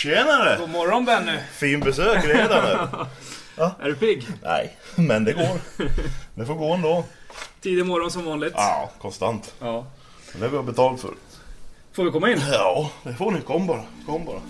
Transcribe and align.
tjenare! 0.00 0.56
God 0.58 0.70
morgon 0.70 1.04
Benny! 1.04 1.38
Fin 1.52 1.80
besök 1.80 2.24
redan 2.24 2.64
nu. 2.64 3.04
Är 3.80 3.88
du 3.88 3.94
pigg? 3.94 4.26
Nej, 4.42 4.76
men 4.96 5.24
det 5.24 5.32
går. 5.32 5.84
Det 6.34 6.46
får 6.46 6.54
gå 6.54 6.74
ändå. 6.74 7.04
Tidig 7.60 7.86
morgon 7.86 8.10
som 8.10 8.24
vanligt. 8.24 8.52
Ja, 8.56 8.90
konstant. 8.98 9.54
Ja. 9.60 9.86
Det 10.32 10.48
har 10.48 10.58
vi 10.58 10.66
betalt 10.66 11.00
för. 11.00 11.10
Får 11.92 12.04
vi 12.04 12.10
komma 12.10 12.30
in? 12.30 12.38
Ja, 12.52 12.90
det 13.02 13.12
får 13.12 13.30
ni. 13.30 13.40
Kom 13.40 13.66
bara. 13.66 13.82
Kom 14.06 14.24
bara. 14.24 14.40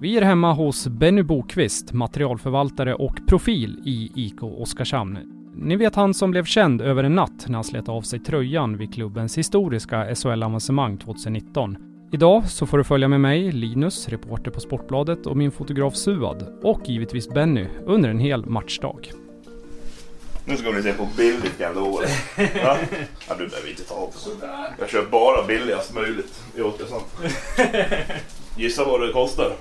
Vi 0.00 0.16
är 0.16 0.22
hemma 0.22 0.52
hos 0.52 0.86
Benny 0.86 1.22
Bokvist, 1.22 1.92
materialförvaltare 1.92 2.94
och 2.94 3.18
profil 3.28 3.82
i 3.84 4.12
IK 4.14 4.42
Oskarshamn. 4.42 5.18
Ni 5.54 5.76
vet 5.76 5.94
han 5.94 6.14
som 6.14 6.30
blev 6.30 6.44
känd 6.44 6.80
över 6.80 7.04
en 7.04 7.14
natt 7.14 7.44
när 7.46 7.54
han 7.54 7.64
slet 7.64 7.88
av 7.88 8.02
sig 8.02 8.18
tröjan 8.18 8.76
vid 8.76 8.94
klubbens 8.94 9.38
historiska 9.38 10.14
SHL-avancemang 10.14 10.98
2019. 10.98 11.89
Idag 12.12 12.48
så 12.48 12.66
får 12.66 12.78
du 12.78 12.84
följa 12.84 13.08
med 13.08 13.20
mig, 13.20 13.52
Linus, 13.52 14.08
reporter 14.08 14.50
på 14.50 14.60
Sportbladet 14.60 15.26
och 15.26 15.36
min 15.36 15.50
fotograf 15.50 15.96
Suad 15.96 16.58
och 16.62 16.80
givetvis 16.84 17.28
Benny 17.28 17.66
under 17.86 18.08
en 18.08 18.18
hel 18.18 18.46
matchdag. 18.46 19.12
Nu 20.44 20.56
ska 20.56 20.70
ni 20.70 20.82
se 20.82 20.92
på 20.92 21.08
billigt 21.16 21.58
gamla 21.58 21.82
år. 21.82 22.04
Ja? 22.36 22.78
ja, 23.28 23.34
du 23.38 23.48
behöver 23.48 23.70
inte 23.70 23.82
ta 23.82 23.94
av. 23.94 24.14
Jag 24.78 24.88
kör 24.90 25.06
bara 25.10 25.46
billigast 25.46 25.94
möjligt 25.94 26.42
i 26.56 26.60
Oskarshamn. 26.60 27.04
Gissa 28.56 28.84
vad 28.84 29.00
det 29.00 29.12
kostar? 29.12 29.52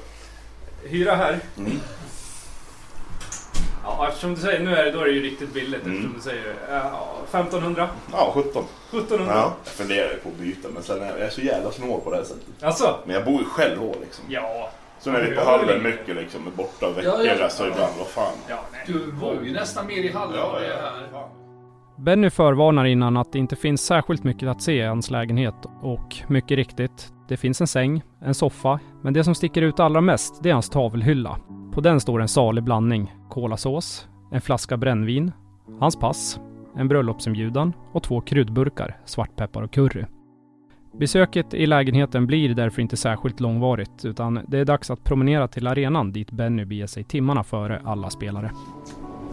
Hyra 0.83 1.15
här. 1.15 1.39
Mm. 1.57 1.71
Ja, 3.97 4.07
eftersom 4.07 4.35
du 4.35 4.41
säger 4.41 4.59
nu 4.59 4.75
är 4.75 4.85
det, 4.85 4.91
då 4.91 4.99
är 4.99 5.05
det 5.05 5.11
ju 5.11 5.21
riktigt 5.21 5.53
billigt. 5.53 5.83
Mm. 5.85 5.95
Eftersom 5.95 6.13
du 6.15 6.21
säger 6.21 6.53
ja, 6.71 7.07
1500? 7.23 7.89
Ja, 8.11 8.31
17. 8.35 8.63
1700? 8.91 9.33
Ja. 9.35 9.53
Jag 9.63 9.73
funderar 9.73 10.09
ju 10.11 10.15
på 10.17 10.29
att 10.29 10.35
byta 10.35 10.67
men 10.73 10.83
sen 10.83 11.01
är 11.01 11.05
jag, 11.05 11.19
jag 11.19 11.25
är 11.25 11.29
så 11.29 11.41
jävla 11.41 11.71
snål 11.71 12.01
på 12.01 12.09
det 12.11 12.15
här 12.17 12.23
sättet. 12.23 12.63
Alltså? 12.63 12.95
Men 13.05 13.15
jag 13.15 13.25
bor 13.25 13.39
ju 13.39 13.45
själv 13.45 13.79
då 13.79 13.95
liksom. 14.01 14.25
Ja. 14.29 14.69
Så 14.99 15.11
när 15.11 15.21
vi 15.21 15.29
är 15.29 15.35
på 15.35 15.41
Ja, 15.41 15.45
hallen 15.45 15.83
mycket 15.83 16.15
liksom, 16.15 16.47
är 16.47 16.51
borta 16.51 16.89
veckor 16.89 17.03
Ja, 17.25 17.33
ja. 17.39 17.49
så 17.49 17.63
ibland, 17.67 17.93
vad 17.97 18.07
fan. 18.07 18.33
ja. 18.47 18.57
Du 18.87 19.11
var 19.11 19.33
ju 19.43 19.51
nästan 19.53 19.87
mer 19.87 19.97
i 20.03 20.11
hallen 20.11 20.39
vad 20.53 20.61
det 20.61 20.67
är 20.67 20.81
här. 20.81 21.27
Benny 21.97 22.29
förvarnar 22.29 22.85
innan 22.85 23.17
att 23.17 23.31
det 23.31 23.39
inte 23.39 23.55
finns 23.55 23.81
särskilt 23.85 24.23
mycket 24.23 24.49
att 24.49 24.61
se 24.61 24.73
i 24.73 24.85
hans 24.85 25.09
lägenhet 25.11 25.55
och 25.81 26.15
mycket 26.27 26.55
riktigt, 26.55 27.07
det 27.29 27.37
finns 27.37 27.61
en 27.61 27.67
säng, 27.67 28.03
en 28.21 28.33
soffa, 28.33 28.79
men 29.03 29.13
det 29.13 29.23
som 29.23 29.35
sticker 29.35 29.61
ut 29.61 29.79
allra 29.79 30.01
mest 30.01 30.43
det 30.43 30.49
är 30.49 30.53
hans 30.53 30.69
tavelhylla. 30.69 31.37
På 31.73 31.81
den 31.81 31.99
står 31.99 32.21
en 32.21 32.27
salig 32.27 32.63
blandning 32.63 33.13
kolasås, 33.29 34.07
en 34.31 34.41
flaska 34.41 34.77
brännvin, 34.77 35.31
hans 35.79 35.95
pass, 35.99 36.39
en 36.75 36.87
bröllopsinbjudan 36.87 37.73
och 37.91 38.03
två 38.03 38.21
kryddburkar, 38.21 38.97
svartpeppar 39.05 39.61
och 39.61 39.71
curry. 39.71 40.05
Besöket 40.99 41.53
i 41.53 41.65
lägenheten 41.65 42.27
blir 42.27 42.55
därför 42.55 42.81
inte 42.81 42.97
särskilt 42.97 43.39
långvarigt 43.39 44.05
utan 44.05 44.39
det 44.47 44.57
är 44.59 44.65
dags 44.65 44.89
att 44.89 45.03
promenera 45.03 45.47
till 45.47 45.67
arenan 45.67 46.11
dit 46.11 46.31
Benny 46.31 46.65
beger 46.65 46.87
sig 46.87 47.03
timmarna 47.03 47.43
före 47.43 47.81
alla 47.85 48.09
spelare. 48.09 48.51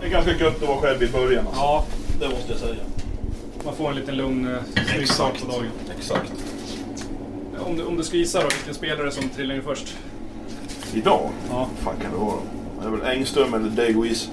Det 0.00 0.06
är 0.06 0.10
ganska 0.10 0.30
gött 0.30 0.62
att 0.62 0.68
vara 0.68 0.78
själv 0.78 1.02
i 1.02 1.12
början 1.12 1.46
alltså. 1.46 1.60
Ja, 1.62 1.84
Det 2.20 2.28
måste 2.28 2.52
jag 2.52 2.60
säga. 2.60 2.82
man 3.64 3.74
får 3.74 3.90
en 3.90 3.96
liten 3.96 4.16
lugn 4.16 4.48
eh, 4.48 4.62
snygg 4.92 5.08
start 5.08 5.40
på 5.46 5.52
dagen. 5.52 5.70
Exakt. 5.96 6.45
Om 7.64 7.76
du, 7.76 7.84
om 7.84 7.96
du 7.96 8.02
ska 8.02 8.16
gissa 8.16 8.40
då, 8.40 8.48
vilken 8.56 8.74
spelare 8.74 9.10
som 9.10 9.28
trillar 9.28 9.54
in 9.54 9.62
först? 9.62 9.96
Idag? 10.94 11.30
Ja, 11.50 11.68
fan 11.78 11.94
kan 12.02 12.10
det 12.12 12.18
vara? 12.18 12.36
Det 12.80 12.86
är 12.86 12.90
väl 12.90 13.16
Engström 13.16 13.54
eller 13.54 13.68
Dagois? 13.68 14.30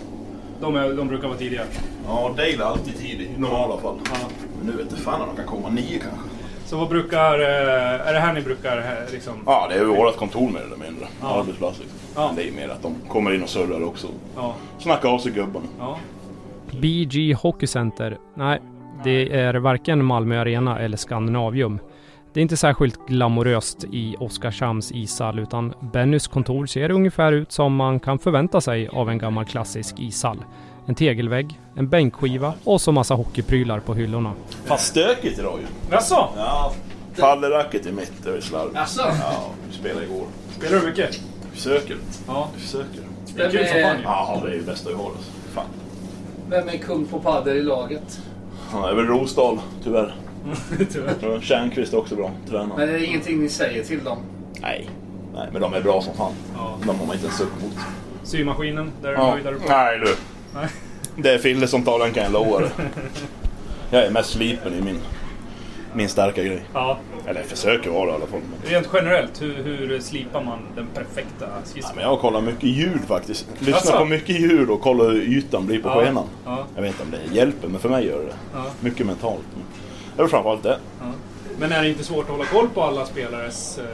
de, 0.61 0.75
är, 0.75 0.93
de 0.93 1.07
brukar 1.07 1.27
vara 1.27 1.37
tidiga. 1.37 1.61
Ja, 2.07 2.33
Dale 2.37 2.53
är 2.53 2.61
alltid 2.61 2.97
tidig 2.97 3.31
i 3.37 3.39
normala 3.39 3.77
fall. 3.81 3.95
Ja. 4.05 4.11
Men 4.57 4.67
nu 4.75 4.83
vet 4.83 4.91
jag 4.91 4.99
fan 4.99 5.21
om 5.21 5.27
de 5.27 5.35
kan 5.35 5.45
komma 5.45 5.69
nio 5.69 5.99
kanske. 5.99 6.29
Så 6.65 6.77
vad 6.77 6.89
brukar... 6.89 7.39
eh, 7.39 8.07
Är 8.07 8.13
det 8.13 8.19
här 8.19 8.33
ni 8.33 8.41
brukar 8.41 8.77
eh, 8.77 9.11
liksom... 9.13 9.33
Ja, 9.45 9.67
det 9.69 9.75
är 9.75 9.85
vårt 9.85 10.17
kontor 10.17 10.49
mer 10.51 10.59
eller 10.59 10.77
mindre. 10.89 11.07
Ja. 11.21 11.39
Arbetsplats 11.39 11.79
liksom. 11.79 11.97
Ja. 12.15 12.27
Men 12.27 12.35
det 12.35 12.47
är 12.49 12.51
mer 12.51 12.69
att 12.69 12.81
de 12.83 12.95
kommer 13.09 13.33
in 13.33 13.43
och 13.43 13.49
surrar 13.49 13.83
också. 13.83 14.07
Ja. 14.35 14.55
Snackar 14.79 15.09
av 15.09 15.19
sig 15.19 15.31
gubbarna. 15.31 15.65
ja. 15.79 15.97
BG 16.81 17.33
Hockey 17.33 17.67
Center. 17.67 18.17
Nej, 18.35 18.61
det 19.03 19.33
är 19.39 19.53
varken 19.53 20.05
Malmö 20.05 20.39
Arena 20.41 20.79
eller 20.79 20.97
Skandinavium. 20.97 21.79
Det 22.33 22.39
är 22.39 22.41
inte 22.41 22.57
särskilt 22.57 23.07
glamoröst 23.07 23.83
i 23.91 24.15
Oskarshamns 24.19 24.91
ishall 24.91 25.39
utan 25.39 25.73
Bennys 25.79 26.27
kontor 26.27 26.65
ser 26.65 26.91
ungefär 26.91 27.31
ut 27.31 27.51
som 27.51 27.75
man 27.75 27.99
kan 27.99 28.19
förvänta 28.19 28.61
sig 28.61 28.87
av 28.87 29.09
en 29.09 29.17
gammal 29.17 29.45
klassisk 29.45 29.95
ishall. 29.99 30.37
En 30.85 30.95
tegelvägg, 30.95 31.59
en 31.75 31.89
bänkskiva 31.89 32.53
och 32.63 32.81
så 32.81 32.91
massa 32.91 33.13
hockeyprylar 33.13 33.79
på 33.79 33.93
hyllorna. 33.93 34.31
Fan 34.65 34.77
stökigt 34.77 35.39
idag 35.39 35.59
ju. 35.59 35.93
Jaså? 35.95 36.29
Ja. 36.37 36.73
Palleracket 37.19 37.85
är 37.85 37.91
mitt, 37.91 38.13
det 38.23 38.37
är 38.37 38.41
slarvigt. 38.41 38.75
Jaså? 38.75 39.01
Ja, 39.01 39.49
vi 39.67 39.73
spelade 39.73 40.05
igår. 40.05 40.25
Spelar 40.57 40.79
du 40.79 40.87
mycket? 40.87 41.21
Vi 41.51 41.57
försöker. 41.57 41.97
Ja. 42.27 42.49
Vi 42.55 42.61
försöker. 42.61 43.01
Det 43.35 43.43
är 43.43 43.49
kul 43.51 43.67
som 43.67 43.81
fan. 43.81 43.97
Ja, 44.03 44.41
det 44.45 44.51
är 44.51 44.55
ju 44.55 44.63
bästa 44.63 44.89
vi 44.89 44.95
har 44.95 45.05
alltså. 45.05 45.31
Fan. 45.53 45.65
Vem 46.49 46.67
är 46.69 46.77
kung 46.77 47.05
på 47.05 47.19
padel 47.19 47.57
i 47.57 47.63
laget? 47.63 48.21
Ja, 48.73 48.85
det 48.85 48.91
är 48.91 48.95
väl 48.95 49.05
Rosdahl, 49.05 49.59
tyvärr. 49.83 50.15
Tyvärr. 50.91 51.13
Ja, 51.21 51.41
Tjärnqvist 51.41 51.93
är 51.93 51.97
också 51.97 52.15
bra, 52.15 52.31
tränare. 52.49 52.77
Men 52.77 52.87
det 52.87 52.93
är 52.93 53.03
ingenting 53.03 53.39
ni 53.41 53.49
säger 53.49 53.83
till 53.83 54.03
dem? 54.03 54.17
Nej. 54.61 54.89
Nej, 55.35 55.49
men 55.51 55.61
de 55.61 55.73
är 55.73 55.81
bra 55.81 56.01
som 56.01 56.13
fan. 56.13 56.31
Ja. 56.55 56.77
De 56.85 56.99
har 56.99 57.05
man 57.05 57.15
inte 57.15 57.25
ens 57.27 57.41
upp 57.41 57.61
mot. 57.61 57.73
Symaskinen, 58.23 58.91
där 59.01 59.09
är 59.09 59.15
du 59.15 59.21
Ja. 59.21 59.37
där 59.43 59.53
uppe? 59.53 59.65
Nej 59.69 59.99
du. 59.99 60.15
Nej. 60.55 60.67
Det 61.15 61.29
är 61.33 61.37
Fille 61.37 61.67
som 61.67 61.83
tar 61.83 61.99
den 61.99 62.13
kan 62.13 62.23
jag 62.23 62.31
lova 62.31 62.59
dig. 62.59 62.69
Jag 63.91 64.05
är 64.05 64.11
mest 64.11 64.29
slipen 64.29 64.73
i 64.73 64.81
min, 64.81 64.99
min 65.93 66.09
starka 66.09 66.43
grej. 66.43 66.63
Ja. 66.73 66.97
Eller 67.27 67.39
jag 67.39 67.49
försöker 67.49 67.89
vara 67.89 68.05
det 68.05 68.11
i 68.11 68.15
alla 68.15 68.25
fall. 68.25 68.39
Men, 68.61 68.71
Rent 68.71 68.89
generellt, 68.93 69.41
hur, 69.41 69.63
hur 69.63 69.99
slipar 69.99 70.43
man 70.43 70.59
den 70.75 70.87
perfekta 70.93 71.45
ja, 71.45 71.47
skissen? 71.73 71.91
men 71.95 72.03
jag 72.03 72.19
kollar 72.19 72.41
mycket 72.41 72.63
ljud 72.63 73.01
faktiskt. 73.07 73.45
Lyssnar 73.59 73.77
Asså? 73.93 73.97
på 73.97 74.05
mycket 74.05 74.39
ljud 74.41 74.69
och 74.69 74.81
kollar 74.81 75.05
hur 75.05 75.21
ytan 75.21 75.65
blir 75.65 75.81
på 75.81 75.89
Ja. 75.89 76.01
skenan. 76.05 76.25
Ja. 76.45 76.65
Jag 76.75 76.81
vet 76.81 76.91
inte 76.91 77.03
om 77.03 77.11
det 77.11 77.35
hjälper, 77.35 77.67
men 77.67 77.79
för 77.79 77.89
mig 77.89 78.05
gör 78.07 78.19
det 78.19 78.33
Ja. 78.53 78.65
Mycket 78.79 79.05
mentalt. 79.05 79.43
Men 79.53 79.63
det 80.15 80.19
är 80.19 80.23
väl 80.23 80.29
framförallt 80.29 80.63
det. 80.63 80.77
Ja. 80.99 81.05
Men 81.59 81.71
är 81.71 81.81
det 81.83 81.89
inte 81.89 82.03
svårt 82.03 82.25
att 82.25 82.31
hålla 82.31 82.45
koll 82.45 82.69
på 82.69 82.83
alla 82.83 83.05
spelares... 83.05 83.77
Eh, 83.77 83.85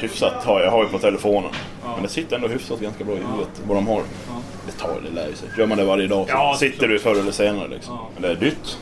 Hyfsat 0.00 0.44
har 0.44 0.60
jag, 0.60 0.70
har 0.70 0.82
jag 0.82 0.90
på 0.92 0.98
telefonen. 0.98 1.50
Ja. 1.84 1.92
Men 1.94 2.02
det 2.02 2.08
sitter 2.08 2.36
ändå 2.36 2.48
hyfsat 2.48 2.80
ganska 2.80 3.04
bra 3.04 3.14
i 3.14 3.18
huvudet 3.18 3.62
vad 3.66 3.76
de 3.76 3.86
har. 3.86 3.96
ja. 4.28 4.34
Det 4.66 4.72
tar 4.72 5.00
det 5.04 5.10
lär 5.14 5.28
ju 5.28 5.34
sig. 5.36 5.48
Gör 5.58 5.66
man 5.66 5.78
det 5.78 5.84
varje 5.84 6.06
dag 6.08 6.26
så 6.28 6.32
Ja, 6.34 6.56
sitter 6.58 6.88
du 6.88 6.98
förr 6.98 7.14
eller 7.20 7.32
senare 7.32 7.68
liksom. 7.68 7.94
Ja. 7.94 8.08
Men 8.14 8.22
det 8.22 8.28
är 8.28 8.34
dyrt. 8.34 8.76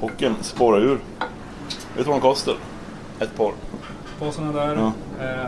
Hockeyn 0.00 0.34
spårar 0.40 0.80
ur. 0.80 0.98
Vet 0.98 0.98
du 1.96 2.02
vad 2.02 2.14
de 2.16 2.20
kostar? 2.20 2.54
Ett 3.20 3.36
par. 3.36 3.52
På 4.18 4.32
såna 4.32 4.52
där. 4.52 4.76
Ja. 4.76 4.92
Eh, 5.24 5.46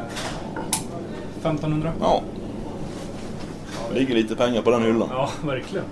1500? 1.40 1.92
Ja. 2.00 2.22
Det 3.92 3.98
ligger 3.98 4.14
lite 4.14 4.36
pengar 4.36 4.62
på 4.62 4.70
den 4.70 4.82
hyllan. 4.82 5.08
Ja, 5.12 5.30
verkligen. 5.44 5.84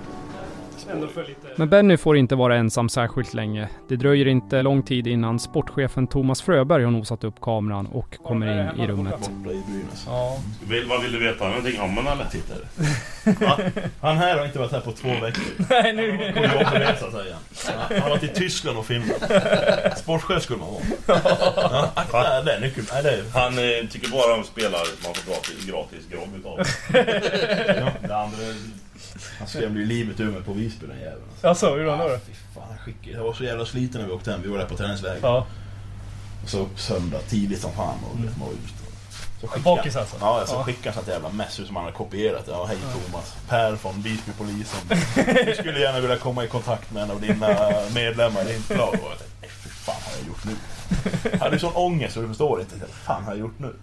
Ändå 0.91 1.07
för 1.07 1.23
lite... 1.23 1.47
Men 1.55 1.69
Benny 1.69 1.97
får 1.97 2.17
inte 2.17 2.35
vara 2.35 2.55
ensam 2.55 2.89
särskilt 2.89 3.33
länge. 3.33 3.67
Det 3.87 3.95
dröjer 3.95 4.27
inte 4.27 4.61
lång 4.61 4.83
tid 4.83 5.07
innan 5.07 5.39
sportchefen 5.39 6.07
Thomas 6.07 6.41
Fröberg 6.41 6.83
har 6.83 6.91
nosat 6.91 7.23
upp 7.23 7.41
kameran 7.41 7.85
och 7.87 8.17
kommer 8.23 8.71
in 8.75 8.79
i 8.81 8.87
rummet. 8.87 9.31
Ja. 10.05 10.37
Vill, 10.67 10.87
vad 10.87 11.01
vill 11.01 11.11
du 11.11 11.19
veta? 11.19 11.47
Någonting 11.47 11.81
om 11.81 11.95
den 11.95 12.07
eller? 12.07 12.25
Titta 12.25 12.53
du. 12.53 13.31
Va? 13.45 13.59
Han 14.01 14.17
här 14.17 14.37
har 14.37 14.45
inte 14.45 14.59
varit 14.59 14.71
här 14.71 14.79
på 14.79 14.91
två 14.91 15.09
veckor. 15.09 15.43
Nej, 15.69 15.93
nu... 15.93 16.33
På 16.33 16.39
jobbresa 16.39 17.11
säger 17.11 17.33
han. 17.33 17.87
Han 17.89 18.01
har 18.01 18.09
varit 18.09 18.23
i 18.23 18.27
Tyskland 18.27 18.77
och 18.77 18.85
Finland. 18.85 19.21
Sportchef 19.97 20.43
skulle 20.43 20.59
man 20.59 20.69
vara. 20.69 20.83
Ja, 22.13 22.41
det 22.41 22.53
är 22.53 22.59
nyckeln. 22.61 22.87
Nej, 22.93 23.03
det 23.03 23.09
är... 23.09 23.23
Han 23.33 23.57
eh, 23.57 23.89
tycker 23.89 24.11
bara 24.11 24.35
om 24.35 24.43
spelare 24.43 24.87
man 25.03 25.13
får 25.13 25.31
gratis, 25.31 25.65
gratis 25.65 26.07
grogg 26.11 26.29
utav. 26.37 26.59
Ja, 27.83 28.07
det 28.07 28.15
andra... 28.15 28.37
Han 29.39 29.47
skrämde 29.47 29.79
ju 29.79 29.85
livet 29.85 30.19
ur 30.19 30.31
mig 30.31 30.41
på 30.43 30.53
Visby 30.53 30.87
den 30.87 30.99
jäveln. 30.99 31.23
Jaså, 31.41 31.77
gjorde 31.77 31.89
han 31.89 31.99
då? 31.99 32.05
Ah, 32.05 32.19
fy 32.25 32.33
fan, 32.55 32.63
han 32.69 32.77
skickade. 32.77 33.17
Jag 33.17 33.23
var 33.23 33.33
så 33.33 33.43
jävla 33.43 33.65
sliten 33.65 34.01
när 34.01 34.07
vi 34.07 34.13
åkte 34.13 34.31
hem. 34.31 34.41
Vi 34.41 34.49
var 34.49 34.57
där 34.57 34.65
på 34.65 34.77
träningsläger. 34.77 35.19
Ja. 35.21 35.45
Och 36.43 36.49
så 36.49 36.67
söndag 36.75 37.19
tidigt 37.19 37.61
som 37.61 37.71
fan 37.71 37.97
och 38.11 38.17
mm. 38.17 38.33
var 38.39 38.47
ute. 38.51 38.83
Så 39.41 39.59
Bakis 39.59 39.95
alltså? 39.95 40.15
Ja, 40.19 40.43
så 40.47 40.55
Ja. 40.55 40.63
skickade 40.63 40.89
han 40.89 40.93
sånt 40.93 41.07
jävla 41.07 41.29
mess 41.29 41.53
som 41.53 41.75
han 41.75 41.85
hade 41.85 41.97
kopierat. 41.97 42.45
Ja, 42.47 42.65
hej 42.65 42.77
Thomas. 42.77 43.35
Per 43.49 43.75
från 43.75 44.01
Visbypolisen. 44.01 44.79
Du 45.45 45.55
skulle 45.59 45.79
gärna 45.79 45.99
vilja 45.99 46.17
komma 46.17 46.43
i 46.43 46.47
kontakt 46.47 46.91
med 46.91 47.03
en 47.03 47.11
av 47.11 47.21
dina 47.21 47.47
medlemmar 47.95 48.49
i 48.49 48.53
ditt 48.53 48.69
lag. 48.69 48.89
Och 48.89 49.11
jag 49.11 49.19
tänkte, 49.19 49.47
fy 49.63 49.69
fan 49.69 49.95
har 50.05 50.11
jag 50.17 50.27
gjort 50.27 50.45
nu? 50.45 50.55
Jag 51.31 51.39
hade 51.39 51.59
sån 51.59 51.73
ångest 51.73 52.13
så 52.13 52.21
du 52.21 52.27
förstår 52.27 52.59
inte. 52.59 52.75
Vad 52.79 52.89
fan 52.89 53.23
har 53.23 53.31
jag 53.31 53.39
gjort 53.39 53.59
nu? 53.59 53.73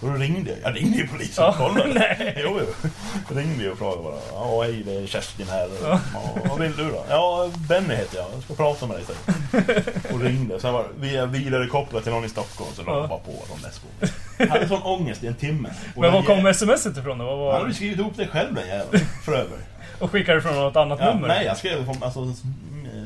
Och 0.00 0.08
då 0.08 0.14
ringde 0.14 0.50
jag. 0.50 0.58
Jag 0.62 0.76
ringde 0.76 0.96
ju 0.98 1.06
polisen 1.08 1.44
och 1.44 1.54
kollade. 1.56 1.92
nej. 1.94 2.40
Jo, 2.44 2.60
jo. 2.60 2.88
Jag 3.28 3.38
ringde 3.38 3.62
ju 3.64 3.70
och 3.72 3.78
frågade 3.78 4.02
bara. 4.02 4.14
Ja, 4.34 4.62
hej 4.62 4.82
det 4.86 4.94
är 4.94 5.06
Kerstin 5.06 5.46
här. 5.48 5.68
Ja, 5.82 6.00
vad 6.48 6.58
vill 6.58 6.76
du 6.76 6.84
då? 6.90 7.04
Ja, 7.08 7.50
Benny 7.68 7.94
heter 7.94 8.16
jag. 8.18 8.26
Jag 8.34 8.42
ska 8.42 8.54
prata 8.54 8.86
med 8.86 8.96
dig. 8.96 9.04
Så. 9.06 10.14
Och 10.14 10.20
ringde. 10.20 10.60
Sen 10.60 10.72
var 10.72 10.86
vi 11.00 11.16
är 11.16 11.26
vidare 11.26 11.66
kopplade 11.66 12.02
till 12.04 12.12
någon 12.12 12.24
i 12.24 12.28
Stockholm. 12.28 12.70
Så 12.74 12.82
la 12.82 12.92
Ja. 13.00 13.06
bara 13.06 13.18
på 13.18 13.30
dem 13.48 13.58
nästa 13.62 13.80
gång. 13.82 14.10
Jag 14.38 14.46
hade 14.46 14.68
sån 14.68 14.82
ångest 14.82 15.24
i 15.24 15.26
en 15.26 15.34
timme. 15.34 15.68
Och 15.94 16.00
Men 16.02 16.12
var 16.12 16.22
kom 16.22 16.54
smset 16.54 16.96
ifrån 16.96 17.18
då? 17.18 17.24
Vad 17.24 17.34
Han 17.36 17.38
var... 17.44 17.52
hade 17.52 17.68
ju 17.68 17.74
skrivit 17.74 17.98
ihop 17.98 18.12
det 18.16 18.26
själv 18.26 18.54
den 18.54 18.66
jäveln. 18.68 19.04
För 19.24 19.32
övrigt. 19.32 19.66
Och 19.98 20.10
skickade 20.10 20.40
från 20.42 20.54
något 20.54 20.76
annat 20.76 20.98
Ja, 21.02 21.14
nummer? 21.14 21.28
nej, 21.28 21.46
jag 21.46 21.56
skrev 21.56 21.84
från 21.84 22.02
alltså, 22.02 22.20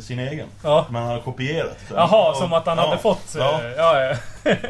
sin 0.03 0.19
egen. 0.19 0.47
Ja. 0.63 0.87
Men 0.91 1.03
han 1.03 1.11
hade 1.11 1.23
kopierat. 1.23 1.77
Så- 1.89 1.95
Jaha, 1.95 2.35
som 2.35 2.53
att 2.53 2.67
han 2.67 2.79
Ja. 2.79 2.87
hade 2.89 2.99
fått... 3.03 3.35
Ja. 3.39 3.61
eh, 3.65 3.71
ja, 3.77 4.01
ja. 4.03 4.17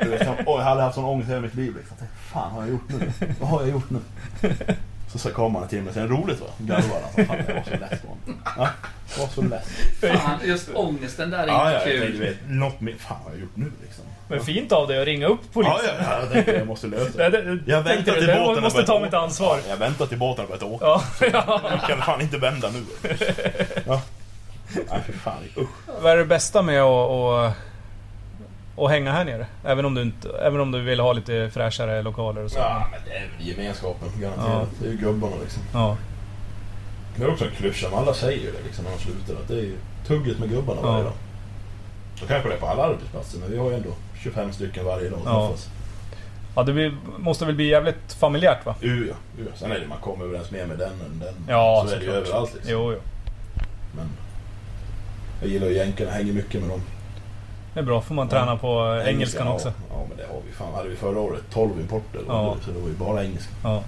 Du 0.03 0.09
vet, 0.09 0.21
jag, 0.27 0.35
oj, 0.39 0.45
jag 0.47 0.63
hade 0.65 0.83
haft 0.83 0.95
sån 0.95 1.05
ångest 1.05 1.31
hela 1.31 1.41
mitt 1.41 1.55
liv. 1.55 1.75
Liksom. 1.77 1.97
Fan 2.33 2.51
har 2.53 2.61
jag 2.63 2.71
gjort 2.71 2.89
nu? 2.89 3.13
Vad 3.41 3.49
har 3.51 3.61
jag 3.61 3.71
gjort 3.71 3.91
nu? 3.91 4.01
Så, 5.13 5.19
så 5.19 5.31
kom 5.31 5.55
han 5.55 5.63
en 5.65 5.69
timme 5.69 5.93
sen. 5.93 6.09
Roligt 6.09 6.41
va? 6.41 6.47
Garvade 6.59 6.89
han. 7.17 7.27
Fan, 7.27 7.37
jag 7.49 7.55
var 7.55 7.63
så 7.63 7.71
less 7.71 8.01
på 8.01 8.09
honom. 8.09 8.43
Ja, 8.57 8.69
var 9.19 9.27
så 9.27 9.43
less. 9.43 9.65
Fan, 10.01 10.39
just 10.45 10.69
ångesten 10.75 11.31
där 11.31 11.39
är 11.39 11.47
Ja, 11.47 11.73
ja, 11.73 11.79
inte 11.79 11.91
jag 11.91 12.01
tänkte, 12.01 12.07
du 12.07 12.13
kul. 12.13 12.21
vet, 12.21 12.37
något 12.49 12.81
mer. 12.81 12.95
Fan 12.99 13.17
vad 13.25 13.33
har 13.33 13.33
jag 13.33 13.41
gjort 13.41 13.57
nu 13.57 13.73
liksom? 13.83 14.05
Men 14.29 14.41
fint 14.41 14.73
av 14.73 14.89
dig 14.89 14.99
att 15.01 15.05
ringa 15.07 15.27
upp 15.27 15.41
polisen. 15.53 15.77
Ja, 15.85 16.05
ja, 16.11 16.19
jag 16.21 16.33
tänkte 16.33 16.53
jag 16.53 16.67
måste 16.67 16.87
lösa 16.87 17.31
Det, 17.31 17.59
Jag 17.67 17.83
väntar 17.83 18.13
till 18.15 18.27
båten 18.45 18.63
måste 18.63 18.83
ta 18.87 19.01
mitt 19.01 19.15
ansvar. 19.15 19.57
Ja, 19.63 19.69
jag 19.71 19.77
väntar 19.77 20.07
till 20.07 20.19
båten 20.19 20.45
har 20.45 20.49
börjat 20.49 20.63
åka. 20.63 20.85
Ja, 20.87 21.03
ja. 21.33 21.61
Jag 21.71 21.81
kan 21.89 22.03
fan 22.03 22.21
inte 22.21 22.39
vända 22.39 22.69
nu. 22.71 22.85
Ja. 23.87 24.01
Nej, 24.91 25.01
för 25.07 25.13
fan. 25.13 25.43
Usch. 25.57 25.69
Vad 26.03 26.13
är 26.13 26.17
det 26.17 26.25
bästa 26.25 26.63
med 26.63 26.83
att, 26.83 27.11
att, 27.11 27.57
att 28.79 28.91
hänga 28.91 29.13
här 29.13 29.25
nere? 29.25 29.47
Även 29.65 29.85
om, 29.85 29.95
du 29.95 30.03
inte, 30.03 30.29
även 30.43 30.61
om 30.61 30.71
du 30.73 30.81
vill 30.81 31.01
ha 31.01 31.13
lite 31.13 31.51
fräschare 31.55 32.03
lokaler 32.03 32.45
och 32.45 32.51
så. 32.51 32.59
Ja, 32.59 32.87
men 32.91 33.01
det 33.07 33.11
är 33.17 33.21
väl 33.39 33.49
gemenskapen, 33.49 34.09
garanterat. 34.21 34.69
Det 34.81 34.87
är 34.87 34.91
ju 34.91 34.97
gubbarna 34.97 35.37
liksom. 35.43 35.63
Ja. 35.75 35.97
Det 37.17 37.23
är 37.25 37.31
också 37.31 37.45
en 37.45 37.51
klyscha, 37.51 37.89
men 37.91 37.99
alla 37.99 38.15
säger 38.15 38.41
ju 38.43 38.53
det 38.53 38.63
liksom 38.67 38.85
när 38.85 38.91
de 38.93 38.99
slutar. 38.99 39.43
Att 39.43 39.49
det 39.49 39.55
är 39.55 39.63
ju 39.63 39.77
tugget 40.07 40.39
med 40.39 40.49
gubbarna 40.51 40.81
Ja. 40.83 40.91
varje 40.91 41.05
dag. 41.05 41.13
Så 42.21 42.27
kanske 42.27 42.49
det 42.49 42.55
är 42.55 42.59
på 42.59 42.67
alla 42.67 42.83
arbetsplatser, 42.83 43.39
men 43.41 43.51
vi 43.51 43.59
har 43.59 43.71
ju 43.71 43.75
ändå 43.77 43.91
25 44.23 44.53
stycken 44.53 44.85
varje 44.85 45.09
dag 45.11 45.19
Ja. 45.25 45.49
träffas. 45.49 45.69
Ja, 46.57 46.63
det 46.63 46.73
blir, 46.73 46.97
måste 47.19 47.45
väl 47.45 47.55
bli 47.55 47.69
jävligt 47.69 48.13
familjärt 48.13 48.67
va? 48.67 48.75
Uh, 48.83 49.09
ja. 49.09 49.15
Ja. 49.39 49.45
Sen 49.57 49.73
är 49.73 49.81
det 49.81 49.87
man 49.87 49.99
kommer 49.99 50.25
överens 50.25 50.51
mer 50.51 50.67
med 50.67 50.79
den 50.79 50.91
än 50.93 51.19
den. 51.21 51.35
Ja, 51.49 51.85
så 51.89 51.95
är 51.95 51.99
det 51.99 52.05
ju 52.05 52.13
överallt 52.13 52.55
liksom. 52.55 52.73
Jo, 52.73 52.93
jo. 52.93 52.99
Men 53.97 54.09
jag 55.45 55.53
gillar 55.53 55.67
ju 55.67 55.75
jänkarna, 55.75 56.11
hänger 56.11 56.33
mycket 56.33 56.61
med 56.61 56.71
dem. 56.71 56.81
Det 57.75 57.81
är 57.81 57.85
bra, 57.85 58.01
får 58.01 58.15
man 58.15 58.29
träna 58.29 58.57
på 58.57 59.03
engelskan 59.07 59.47
ja, 59.47 59.53
också. 59.55 59.73
Ja, 59.91 60.05
men 60.09 60.17
det 60.17 60.23
har 60.33 60.41
vi. 60.47 60.53
Fan, 60.53 60.75
hade 60.75 60.89
vi 60.89 60.97
förra 60.97 61.19
året 61.21 61.43
12 61.53 61.81
importer. 61.81 62.21
Ja. 62.29 62.33
Ja. 62.45 62.57
Så 62.65 62.71
det 62.71 62.79
var 62.81 62.89
ju 62.89 62.95
bara 62.95 63.25
engelska. 63.25 63.53
Ja. 63.63 63.83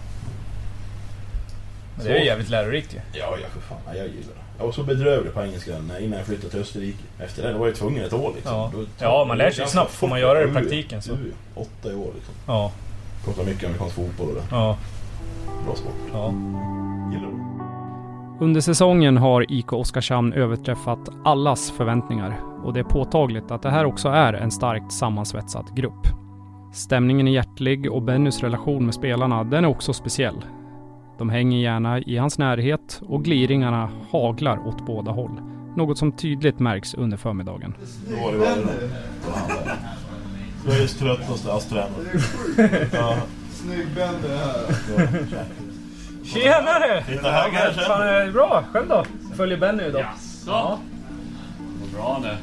Men 1.97 2.07
det 2.07 2.13
är 2.13 2.19
ju 2.19 2.25
jävligt 2.27 2.49
lärorikt 2.49 2.95
ju. 2.95 2.99
Ja, 3.13 3.37
ja 3.43 3.49
för 3.55 3.61
fan. 3.61 3.79
Ja, 3.87 3.95
jag 3.95 4.07
gillar 4.07 4.35
det. 4.35 4.41
Jag 4.59 4.65
var 4.65 4.73
så 4.73 4.83
bedrövlig 4.83 5.35
på 5.35 5.43
engelska 5.43 5.77
innan 5.77 6.13
jag 6.19 6.27
flyttade 6.27 6.51
till 6.51 6.61
Österrike. 6.61 6.99
Efter 7.19 7.43
det 7.43 7.53
då 7.53 7.59
var 7.59 7.67
jag 7.67 7.77
tvungen 7.77 8.05
ett 8.05 8.13
år 8.13 8.33
liksom. 8.35 8.55
Ja. 8.55 8.71
Ja, 8.99 9.25
man 9.25 9.39
lär 9.39 9.51
sig 9.51 9.69
snabbt. 9.69 9.91
Får 9.93 10.09
man 10.09 10.21
göra 10.21 10.39
det 10.39 10.45
i 10.45 10.49
Ja, 10.49 10.55
praktiken 10.55 11.03
så. 11.03 11.11
ja, 11.11 11.17
Åtta 11.63 11.89
år 11.97 12.11
liksom. 12.15 12.35
Ja, 12.47 12.73
Pratar 13.25 13.45
mycket 13.45 13.65
amerikansk 13.65 13.95
fotboll 13.95 14.29
och 14.29 14.35
det. 14.35 14.43
ja, 14.51 14.77
Bra 15.67 15.75
sport. 15.77 15.95
ja. 16.13 16.27
Gillar 17.13 17.27
du? 17.31 17.36
Under 18.41 18.61
säsongen 18.61 19.17
har 19.17 19.53
IK 19.53 19.73
Oskarshamn 19.73 20.33
överträffat 20.33 21.09
allas 21.25 21.71
förväntningar 21.71 22.41
och 22.65 22.73
det 22.73 22.81
är 22.81 22.85
påtagligt 22.85 23.51
att 23.51 23.63
det 23.63 23.71
här 23.71 23.85
också 23.85 24.09
är 24.09 24.33
en 24.33 24.51
starkt 24.51 24.93
sammansvetsad 24.93 25.77
grupp. 25.77 26.07
Stämningen 26.73 27.29
är 27.29 27.33
hjärtlig 27.33 27.93
och 27.93 28.03
Bennys 28.03 28.43
relation 28.43 28.85
med 28.85 28.95
spelarna, 28.95 29.45
den 29.45 29.65
är 29.65 29.69
också 29.69 29.93
speciell. 29.93 30.45
De 31.19 31.31
hänger 31.31 31.59
gärna 31.59 31.99
i 31.99 32.17
hans 32.17 32.39
närhet 32.39 33.01
och 33.09 33.25
gliringarna 33.25 33.91
haglar 34.11 34.67
åt 34.67 34.87
båda 34.87 35.11
håll. 35.11 35.41
Något 35.77 35.99
som 35.99 36.13
tydligt 36.13 36.59
märks 36.59 36.95
under 36.95 37.17
förmiddagen. 37.17 37.75
Då 38.11 38.17
var 38.17 38.33
det 38.33 38.39
väl 38.39 38.69
Sveriges 40.65 40.99
tröttaste 40.99 41.53
ASS-tränare. 41.53 42.89
Ja. 42.93 43.17
Snygg 43.51 43.87
Benny 43.95 44.35
här. 44.37 45.66
Tjenare! 46.27 47.05
Titta 47.09 47.31
här 47.31 47.51
kanske. 47.51 47.81
Fan, 47.85 48.03
är 48.03 48.27
det 48.27 48.33
bra? 48.33 48.65
Själv 48.73 48.89
då? 48.89 49.05
Följer 49.37 49.59
Benny 49.59 49.83
idag? 49.83 50.05
Ja. 50.47 50.79
Bra 51.95 52.23
det. 52.23 52.37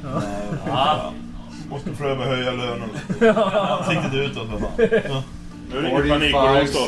Måste 1.69 1.93
Fröberg 1.93 2.27
höja 2.27 2.51
lönen 2.51 2.89
lite. 3.09 3.31
Ansiktet 3.33 4.13
utåt 4.13 4.49
för 4.49 4.57
fan. 4.57 5.01
Ja. 5.09 5.23
Nu 5.71 5.77
är 5.87 6.03
det 6.03 6.07
ingen 6.07 6.31
panik 6.31 6.33
på 6.33 6.39
Rostad. 6.47 6.87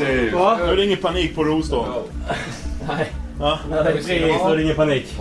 Nu 0.60 0.72
är 0.72 0.76
det 0.76 0.86
ingen 0.86 0.98
panik 0.98 1.36
på 1.36 1.44
Rostad. 1.44 1.86
Nej. 2.88 3.12
Ja. 3.40 3.60
Det 3.70 3.76
är 3.78 3.84
precis, 3.92 4.22
då 4.44 4.48
är 4.50 4.56
det 4.56 4.64
ingen 4.64 4.76
panik. 4.76 5.18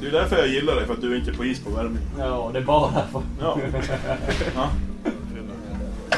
Det 0.00 0.06
är 0.06 0.10
därför 0.12 0.38
jag 0.38 0.48
gillar 0.48 0.74
dig, 0.74 0.86
för 0.86 0.92
att 0.92 1.00
du 1.00 1.16
inte 1.16 1.30
är 1.30 1.34
på 1.34 1.44
is 1.44 1.60
på 1.64 1.70
värmning. 1.70 2.02
Ja, 2.18 2.50
det 2.52 2.58
är 2.58 2.62
bara 2.62 2.90
för... 3.12 3.22
Ja. 3.40 3.58
ja. 4.56 4.68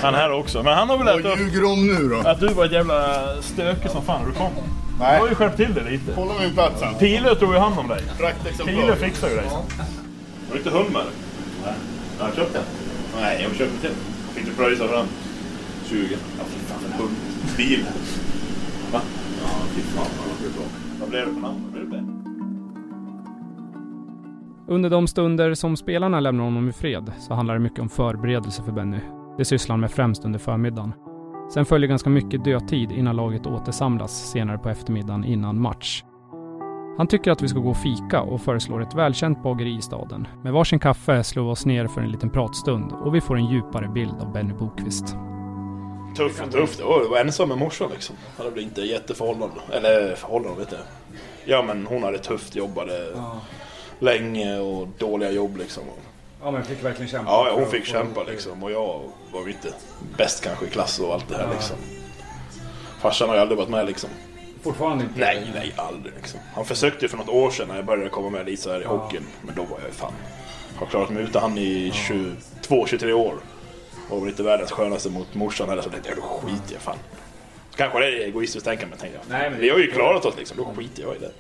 Han 0.02 0.14
här 0.14 0.32
också, 0.32 0.62
men 0.62 0.74
han 0.74 0.88
har 0.88 0.98
väl 0.98 1.06
Vad 1.06 1.14
ätit 1.20 1.32
upp 1.32 1.38
ljuger 1.40 1.62
de 1.62 1.86
nu 1.86 2.08
då? 2.08 2.28
att 2.28 2.40
du 2.40 2.46
var 2.48 2.64
ett 2.64 2.72
jävla 2.72 3.26
stöke 3.42 3.88
som 3.88 4.02
fan 4.02 4.20
när 4.22 4.28
du 4.28 4.34
kom. 4.34 4.50
Du 4.54 5.04
Nej, 5.04 5.20
har 5.20 5.28
ju 5.28 5.34
skärpt 5.34 5.56
till 5.56 5.74
det 5.74 5.90
lite. 5.90 6.14
hålla 6.14 6.32
min 6.40 6.52
plats 6.54 6.80
sen. 6.80 6.94
Pile 6.94 7.34
tog 7.34 7.52
ju 7.52 7.58
hand 7.58 7.78
om 7.78 7.88
dig. 7.88 8.02
Pile 8.66 8.96
fixar 8.96 9.28
ju 9.28 9.34
dig. 9.36 9.44
Har 9.46 9.62
du 10.52 10.58
inte 10.58 10.70
dig? 10.70 10.82
Nej. 11.64 11.74
Har 12.18 12.28
du 12.28 12.36
köpt 12.36 12.52
den? 12.52 12.62
Nej, 13.20 13.38
jag 13.42 13.48
har 13.48 13.54
köpt 13.56 13.72
en 13.74 13.80
till. 13.80 13.96
Fick 14.34 14.46
du 14.46 14.52
pröjsa 14.52 14.88
för 14.88 14.96
den? 14.96 15.06
20. 15.88 16.14
Ja, 16.38 16.44
fy 16.46 16.58
fan 16.66 16.78
en 16.92 17.00
hund. 17.00 17.10
Bil. 17.56 17.84
Va? 18.92 19.00
Ja, 19.42 19.48
fy 19.74 19.80
fan 19.82 20.06
vad 20.18 20.50
det 20.50 20.56
bra. 20.56 20.64
Vad 21.00 21.08
blev 21.10 21.26
det 21.26 21.32
för 21.32 21.40
namn? 21.40 21.64
Blev 21.72 21.90
det? 21.90 22.04
Under 24.74 24.90
de 24.90 25.06
stunder 25.06 25.54
som 25.54 25.76
spelarna 25.76 26.20
lämnar 26.20 26.44
honom 26.44 26.68
i 26.68 26.72
fred 26.72 27.12
så 27.18 27.34
handlar 27.34 27.54
det 27.54 27.60
mycket 27.60 27.80
om 27.80 27.88
förberedelse 27.88 28.62
för 28.62 28.72
Benny. 28.72 28.98
Det 29.38 29.44
sysslar 29.44 29.73
han 29.73 29.81
med 29.81 29.90
främst 29.90 30.25
under 30.25 30.38
förmiddagen. 30.38 30.93
Sen 31.55 31.64
följer 31.64 31.88
ganska 31.88 32.11
mycket 32.11 32.44
dödtid 32.44 32.93
innan 32.93 33.17
laget 33.17 33.46
återsamlas 33.46 34.31
senare 34.31 34.58
på 34.58 34.69
eftermiddagen 34.69 35.25
innan 35.25 35.61
match. 35.61 36.05
Han 36.99 37.06
tycker 37.06 37.31
att 37.31 37.43
vi 37.43 37.49
ska 37.49 37.58
gå 37.58 37.70
och 37.70 37.76
fika 37.76 38.20
och 38.20 38.40
föreslår 38.40 38.82
ett 38.82 38.94
välkänt 38.94 39.43
bageri 39.43 39.76
i 39.76 39.82
staden. 39.82 40.29
Med 40.43 40.52
varsin 40.52 40.78
kaffe 40.78 41.25
slår 41.25 41.45
vi 41.45 41.50
oss 41.50 41.66
ner 41.66 41.87
för 41.87 42.00
en 42.00 42.11
liten 42.11 42.30
pratstund 42.30 42.92
och 42.92 43.14
vi 43.14 43.21
får 43.21 43.37
en 43.37 43.47
djupare 43.47 43.88
bild 43.88 44.14
av 44.21 44.33
Benny 44.33 44.52
Bokvist. 44.52 45.16
Tufft, 46.16 46.52
tufft. 46.52 46.80
Jag 46.80 47.09
var 47.09 47.21
ensam 47.21 47.49
med 47.49 47.59
morsan 47.59 47.90
liksom. 47.90 48.16
Hade 48.37 48.50
väl 48.50 48.62
inte 48.62 48.80
jätteförhållande. 48.80 49.61
Eller 49.73 50.14
förhållande 50.14 50.59
vet 50.59 50.73
jag. 50.73 50.80
Ja 51.45 51.62
men 51.62 51.87
hon 51.87 52.02
hade 52.02 52.18
tufft, 52.18 52.57
jobbade 52.57 52.92
länge 53.99 54.59
och 54.59 54.88
dåliga 54.99 55.30
jobb 55.30 55.57
liksom. 55.57 55.83
Ja 56.42 56.50
men 56.50 56.64
fick 56.64 56.85
verkligen 56.85 57.09
kämpa. 57.11 57.30
Ja, 57.30 57.49
ja, 57.49 57.54
hon 57.54 57.66
fick 57.71 57.85
kämpa 57.87 58.23
liksom. 58.23 58.62
Och 58.62 58.71
jag 58.71 59.02
var 59.33 59.47
ju 59.47 59.52
inte 59.52 59.73
bäst 60.16 60.45
kanske 60.45 60.66
i 60.66 60.68
klass 60.68 60.99
och 61.00 61.14
allt 61.14 61.28
det 61.28 61.37
här 61.37 61.49
liksom. 61.52 61.76
Farsan 63.00 63.28
har 63.28 63.37
ju 63.37 63.40
aldrig 63.42 63.59
varit 63.59 63.68
med 63.71 63.87
liksom. 63.87 64.11
Fortfarande 64.62 65.04
inte? 65.04 65.21
Nej, 65.21 65.50
nej, 65.54 65.73
aldrig 65.76 66.14
liksom. 66.14 66.40
Han 66.54 66.64
försökte 66.64 67.04
ju 67.04 67.09
för 67.09 67.16
något 67.16 67.28
år 67.28 67.50
sedan 67.50 67.68
när 67.68 67.76
jag 67.76 67.85
började 67.85 68.11
komma 68.11 68.30
med 68.30 68.47
lite 68.47 68.62
så 68.62 68.73
här 68.73 68.80
i 68.80 68.85
hockeyn. 68.85 69.26
Men 69.42 69.54
då 69.54 69.62
var 69.62 69.78
jag 69.78 69.87
ju 69.87 69.92
fan... 69.92 70.12
Har 70.78 70.87
klarat 70.87 71.11
mig 71.11 71.23
utan 71.23 71.42
han 71.42 71.59
i 71.59 71.90
22-23 72.68 73.12
år. 73.12 73.35
Och 74.11 74.21
var 74.21 74.28
inte 74.28 74.42
världens 74.42 74.71
skönaste 74.73 75.11
mot 75.11 75.35
morsan 75.35 75.68
heller 75.68 75.83
så 75.83 75.90
tänkte 75.90 76.09
jag 76.09 76.18
då 76.18 76.23
skiter 76.23 76.73
jag 76.73 76.83
fan. 76.83 76.97
Kanske 77.76 77.99
det 78.00 78.07
är 78.07 78.26
egoistiskt 78.26 78.64
tänkande 78.64 78.90
men 78.90 78.99
tänkte 78.99 79.18
jag. 79.28 79.38
Nej, 79.38 79.50
men- 79.50 79.61
Vi 79.61 79.71
har 79.71 79.78
ju 79.78 79.90
klarat 79.90 80.25
oss 80.25 80.35
liksom, 80.38 80.57
då 80.57 80.64
skiter 80.64 81.02
jag 81.02 81.16
i 81.16 81.18
det. 81.18 81.30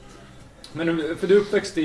Men 0.72 1.16
för 1.20 1.26
du 1.26 1.36
är 1.36 1.40
uppväxt 1.40 1.78
i, 1.78 1.84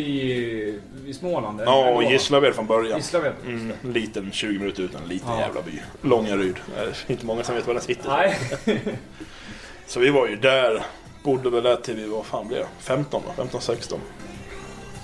i 1.06 1.14
Småland? 1.14 1.62
Ja, 1.66 1.90
och? 1.90 2.04
Gislaved 2.04 2.56
från 2.56 2.68
början. 2.68 2.98
Gislaved? 2.98 3.34
Mm, 3.46 3.72
liten 3.94 4.32
20 4.32 4.60
minuter 4.60 4.84
utan 4.84 5.02
en 5.04 5.08
liten 5.10 5.30
Ja. 5.30 5.40
jävla 5.40 5.62
by. 5.62 5.82
Långaryd. 6.02 6.56
Inte 7.08 7.26
många 7.26 7.44
som 7.44 7.56
vet 7.56 7.68
var 7.68 7.74
den 7.74 7.84
sitter. 7.84 8.10
Nej. 8.10 8.40
Så 9.88 10.00
vi 10.00 10.10
var 10.10 10.28
ju 10.28 10.36
där. 10.36 10.84
Bodde 11.24 11.50
väl 11.50 11.64
där 11.64 11.76
till 11.76 11.96
vi 11.96 12.08
var, 12.08 12.24
fan 12.24 12.48
blev 12.48 12.60
det? 12.60 12.68
15 12.80 13.22
då? 13.28 13.34
15, 13.34 13.62
16. 13.62 14.00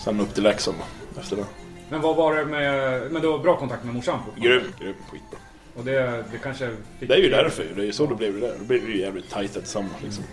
Sen 0.04 0.20
upp 0.20 0.34
till 0.34 0.44
Leksand 0.44 0.78
efter 1.20 1.36
det. 1.36 1.46
Men 1.90 2.02
vad 2.02 2.16
var 2.16 2.36
det 2.36 2.46
med... 2.46 3.02
Men 3.12 3.22
du 3.22 3.28
har 3.28 3.40
bra 3.40 3.58
kontakt 3.58 3.84
med 3.84 3.96
morsan 3.96 4.20
fortfarande? 4.26 4.48
Grym, 4.50 4.74
grym, 4.80 4.96
skitbra. 5.12 5.40
Och 5.78 5.84
det, 5.86 6.24
det 6.32 6.38
kanske... 6.44 6.76
Det 7.00 7.14
är 7.14 7.18
ju 7.18 7.30
därför. 7.30 7.66
Det 7.76 7.82
är 7.82 7.86
ju 7.86 7.92
så 7.92 8.06
det 8.06 8.16
blev 8.16 8.34
det 8.34 8.40
där. 8.48 8.56
Då 8.60 8.66
blev 8.66 8.82
vi 8.82 8.94
ju 8.94 9.00
jävligt 9.00 9.30
tajta 9.30 9.60
tillsammans 9.60 9.94
liksom. 10.04 10.24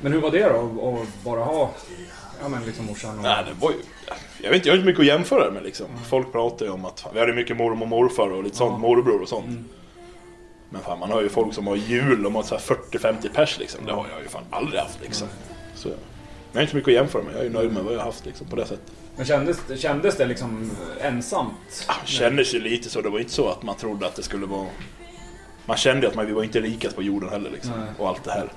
Men 0.00 0.12
hur 0.12 0.20
var 0.20 0.30
det 0.30 0.48
då? 0.48 0.98
Att 1.02 1.24
bara 1.24 1.40
ha... 1.44 1.70
Ja 2.42 2.48
men 2.48 2.64
liksom 2.64 2.86
morsan 2.86 3.16
och... 3.18 3.22
Nej, 3.22 3.44
det 3.48 3.60
var 3.60 3.70
ju... 3.70 3.76
Jag 4.42 4.50
vet 4.50 4.56
inte, 4.56 4.68
jag 4.68 4.72
har 4.72 4.76
inte 4.76 4.86
mycket 4.86 5.00
att 5.00 5.06
jämföra 5.06 5.44
det 5.44 5.50
med 5.50 5.62
liksom. 5.62 5.86
Folk 6.08 6.32
pratar 6.32 6.66
ju 6.66 6.72
om 6.72 6.84
att 6.84 7.00
fan, 7.00 7.10
vi 7.14 7.20
hade 7.20 7.32
mycket 7.32 7.56
mormor 7.56 7.82
och 7.82 7.88
morfar 7.88 8.30
och 8.30 8.44
lite 8.44 8.56
sånt, 8.56 8.80
morbror 8.80 9.22
och 9.22 9.28
sånt. 9.28 9.68
Men 10.70 10.82
fan, 10.82 10.98
man 10.98 11.10
har 11.10 11.22
ju 11.22 11.28
folk 11.28 11.54
som 11.54 11.66
har 11.66 11.76
jul, 11.76 12.22
de 12.22 12.34
har 12.34 12.42
så 12.42 12.54
här 12.54 12.62
40-50 12.92 13.28
pers 13.34 13.58
liksom. 13.58 13.84
Det 13.86 13.92
har 13.92 14.06
jag 14.12 14.22
ju 14.22 14.28
fan 14.28 14.44
aldrig 14.50 14.80
haft 14.80 14.98
liksom. 15.02 15.28
Så, 15.74 15.88
jag 16.52 16.58
har 16.58 16.62
inte 16.62 16.76
mycket 16.76 16.88
att 16.88 16.94
jämföra 16.94 17.22
med. 17.22 17.32
Jag 17.32 17.40
är 17.40 17.44
ju 17.44 17.50
nöjd 17.50 17.72
med 17.72 17.84
vad 17.84 17.94
jag 17.94 17.98
har 17.98 18.06
haft 18.06 18.26
liksom, 18.26 18.46
på 18.46 18.56
det 18.56 18.66
sättet. 18.66 18.92
Men 19.16 19.26
kändes, 19.26 19.58
kändes 19.76 20.16
det 20.16 20.26
liksom 20.26 20.70
ensamt? 21.00 21.86
Ah, 21.86 21.94
kändes 22.04 22.54
ju 22.54 22.60
lite 22.60 22.90
så. 22.90 23.00
Det 23.00 23.08
var 23.08 23.18
inte 23.18 23.32
så 23.32 23.48
att 23.48 23.62
man 23.62 23.76
trodde 23.76 24.06
att 24.06 24.16
det 24.16 24.22
skulle 24.22 24.46
vara... 24.46 24.66
Man 25.64 25.76
kände 25.76 26.08
att 26.08 26.14
man, 26.14 26.26
vi 26.26 26.32
var 26.32 26.42
inte 26.42 26.60
rikast 26.60 26.96
på 26.96 27.02
jorden 27.02 27.30
heller 27.30 27.50
liksom. 27.50 27.72
Nej. 27.78 27.88
Och 27.98 28.08
allt 28.08 28.24
det 28.24 28.30
här. 28.30 28.48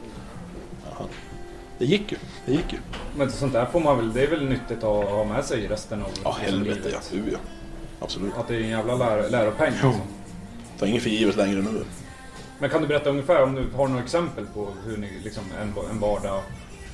Det 1.82 1.88
gick 1.88 2.12
ju. 2.12 2.18
Det 2.46 2.52
gick 2.52 2.74
ju. 2.74 2.80
Men 3.18 3.32
sånt 3.32 3.54
där 3.54 3.66
får 3.66 3.80
man 3.80 3.98
väl, 3.98 4.14
det 4.14 4.24
är 4.24 4.28
väl 4.28 4.50
nyttigt 4.50 4.78
att 4.78 5.10
ha 5.10 5.24
med 5.24 5.46
sig 5.46 5.68
resten 5.68 6.02
av 6.02 6.10
Ja, 6.24 6.38
helvete 6.42 6.90
ja. 6.92 6.98
Du 7.12 7.32
ja. 7.32 7.38
Absolut. 8.00 8.34
Att 8.38 8.48
det 8.48 8.56
är 8.56 8.60
en 8.62 8.70
jävla 8.70 8.96
lär, 8.96 9.30
läropeng. 9.30 9.74
Jo. 9.84 9.88
Liksom. 9.88 10.08
Ta 10.80 10.86
inget 10.86 11.04
för 11.04 11.10
givet 11.10 11.36
längre 11.36 11.62
nu. 11.62 11.84
Men 12.60 12.70
kan 12.70 12.82
du 12.82 12.88
berätta 12.88 13.10
ungefär 13.10 13.44
om 13.44 13.56
du 13.56 13.66
har 13.76 13.88
några 13.88 14.04
exempel 14.04 14.46
på 14.54 14.68
hur 14.86 14.98
ni 14.98 15.10
liksom 15.24 15.44
en, 15.62 15.74
en 15.92 16.00
vardag... 16.00 16.42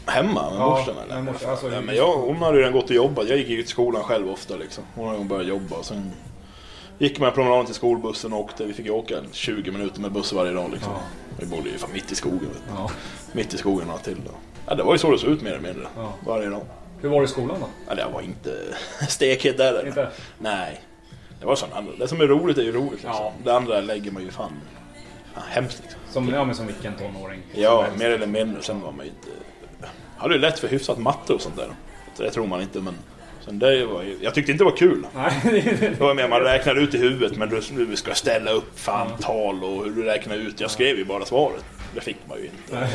Hemma 0.05 0.49
med 0.49 0.59
Ja, 0.59 0.69
morsan 0.69 0.95
eller? 1.05 1.15
med 1.15 1.23
morsan, 1.33 1.49
alltså, 1.51 1.71
ja, 1.71 1.81
men 1.81 1.95
jag, 1.95 2.13
hon 2.17 2.37
hade 2.37 2.53
ju 2.57 2.59
redan 2.59 2.73
gått 2.73 2.89
och 2.89 2.95
jobbat. 2.95 3.29
Jag 3.29 3.37
gick 3.37 3.47
ju 3.49 3.61
till 3.61 3.71
skolan 3.71 4.03
själv 4.03 4.29
ofta 4.29 4.55
liksom. 4.55 4.83
Hon 4.95 5.07
hade 5.09 5.23
börjat 5.23 5.47
jobba 5.47 5.75
och 5.75 5.85
sen 5.85 6.11
gick 6.97 7.19
man 7.19 7.31
promenaden 7.31 7.65
till 7.65 7.75
skolbussen 7.75 8.33
och 8.33 8.39
åkte. 8.39 8.65
Vi 8.65 8.73
fick 8.73 8.85
ju 8.85 8.91
åka 8.91 9.15
20 9.31 9.71
minuter 9.71 10.01
med 10.01 10.11
buss 10.11 10.33
varje 10.33 10.51
dag 10.51 10.71
liksom. 10.71 10.91
Ja. 10.93 10.99
Vi 11.39 11.45
bodde 11.45 11.69
ju 11.69 11.77
fan 11.77 11.89
mitt 11.93 12.11
i 12.11 12.15
skogen. 12.15 12.39
Vet 12.39 12.63
du. 12.67 12.73
Ja. 12.75 12.91
Mitt 13.31 13.53
i 13.53 13.57
skogen 13.57 13.89
och 13.89 14.03
till 14.03 14.17
då. 14.25 14.31
Ja, 14.67 14.75
det 14.75 14.83
var 14.83 14.93
ju 14.93 14.97
så 14.97 15.11
det 15.11 15.17
såg 15.19 15.29
ut 15.29 15.41
mer 15.41 15.49
eller 15.51 15.59
mindre. 15.61 15.87
Ja. 15.95 16.13
Varje 16.25 16.49
dag. 16.49 16.61
Hur 17.01 17.09
var 17.09 17.21
det 17.21 17.25
i 17.25 17.27
skolan 17.27 17.57
då? 17.59 17.67
Ja, 17.87 17.95
jag 17.97 18.09
var 18.09 18.21
inte 18.21 18.57
stekhet 19.09 19.57
där 19.57 19.69
eller? 19.73 19.87
Inte? 19.87 20.07
Nej. 20.37 20.81
Det 21.39 21.45
var 21.45 21.57
andra. 21.73 21.93
Det 21.99 22.07
som 22.07 22.21
är 22.21 22.27
roligt 22.27 22.57
är 22.57 22.61
ju 22.61 22.71
roligt 22.71 22.91
liksom. 22.91 23.11
Ja. 23.11 23.33
Det 23.43 23.53
andra 23.55 23.81
lägger 23.81 24.11
man 24.11 24.23
ju 24.23 24.31
fan... 24.31 24.51
fan 25.33 25.43
hemskt 25.49 25.81
liksom. 25.83 25.99
Som, 26.11 26.29
ja, 26.33 26.45
men 26.45 26.55
som 26.55 26.67
vilken 26.67 26.93
tonåring. 26.93 27.41
Ja, 27.53 27.87
mer 27.97 28.09
eller 28.09 28.27
mindre. 28.27 28.61
Sen 28.61 28.81
var 28.81 28.91
man 28.91 29.05
ju 29.05 29.11
inte... 29.11 29.27
Hade 30.17 30.33
ju 30.33 30.39
lätt 30.39 30.59
för 30.59 30.67
hyfsat 30.67 30.97
matte 30.97 31.33
och 31.33 31.41
sånt 31.41 31.55
där. 31.55 31.69
Det 32.17 32.31
tror 32.31 32.47
man 32.47 32.61
inte 32.61 32.79
men... 32.79 32.93
Sen 33.45 33.59
det 33.59 33.85
var 33.85 34.03
ju... 34.03 34.17
Jag 34.21 34.33
tyckte 34.33 34.51
inte 34.51 34.63
det 34.63 34.69
var 34.69 34.77
kul. 34.77 35.07
Nej, 35.15 35.31
Det 35.79 35.99
var 35.99 36.13
mer 36.13 36.27
man 36.27 36.41
räknar 36.41 36.75
ut 36.75 36.93
i 36.93 36.97
huvudet 36.97 37.37
men 37.37 37.49
du, 37.49 37.85
du 37.85 37.95
ska 37.95 38.13
ställa 38.13 38.51
upp 38.51 38.79
fan 38.79 39.07
tal 39.21 39.63
och 39.63 39.83
hur 39.83 39.91
du 39.91 40.03
räknar 40.03 40.35
ut. 40.35 40.59
Jag 40.59 40.71
skrev 40.71 40.97
ju 40.97 41.05
bara 41.05 41.25
svaret. 41.25 41.65
Det 41.95 42.01
fick 42.01 42.17
man 42.29 42.37
ju 42.37 42.43
inte. 42.45 42.87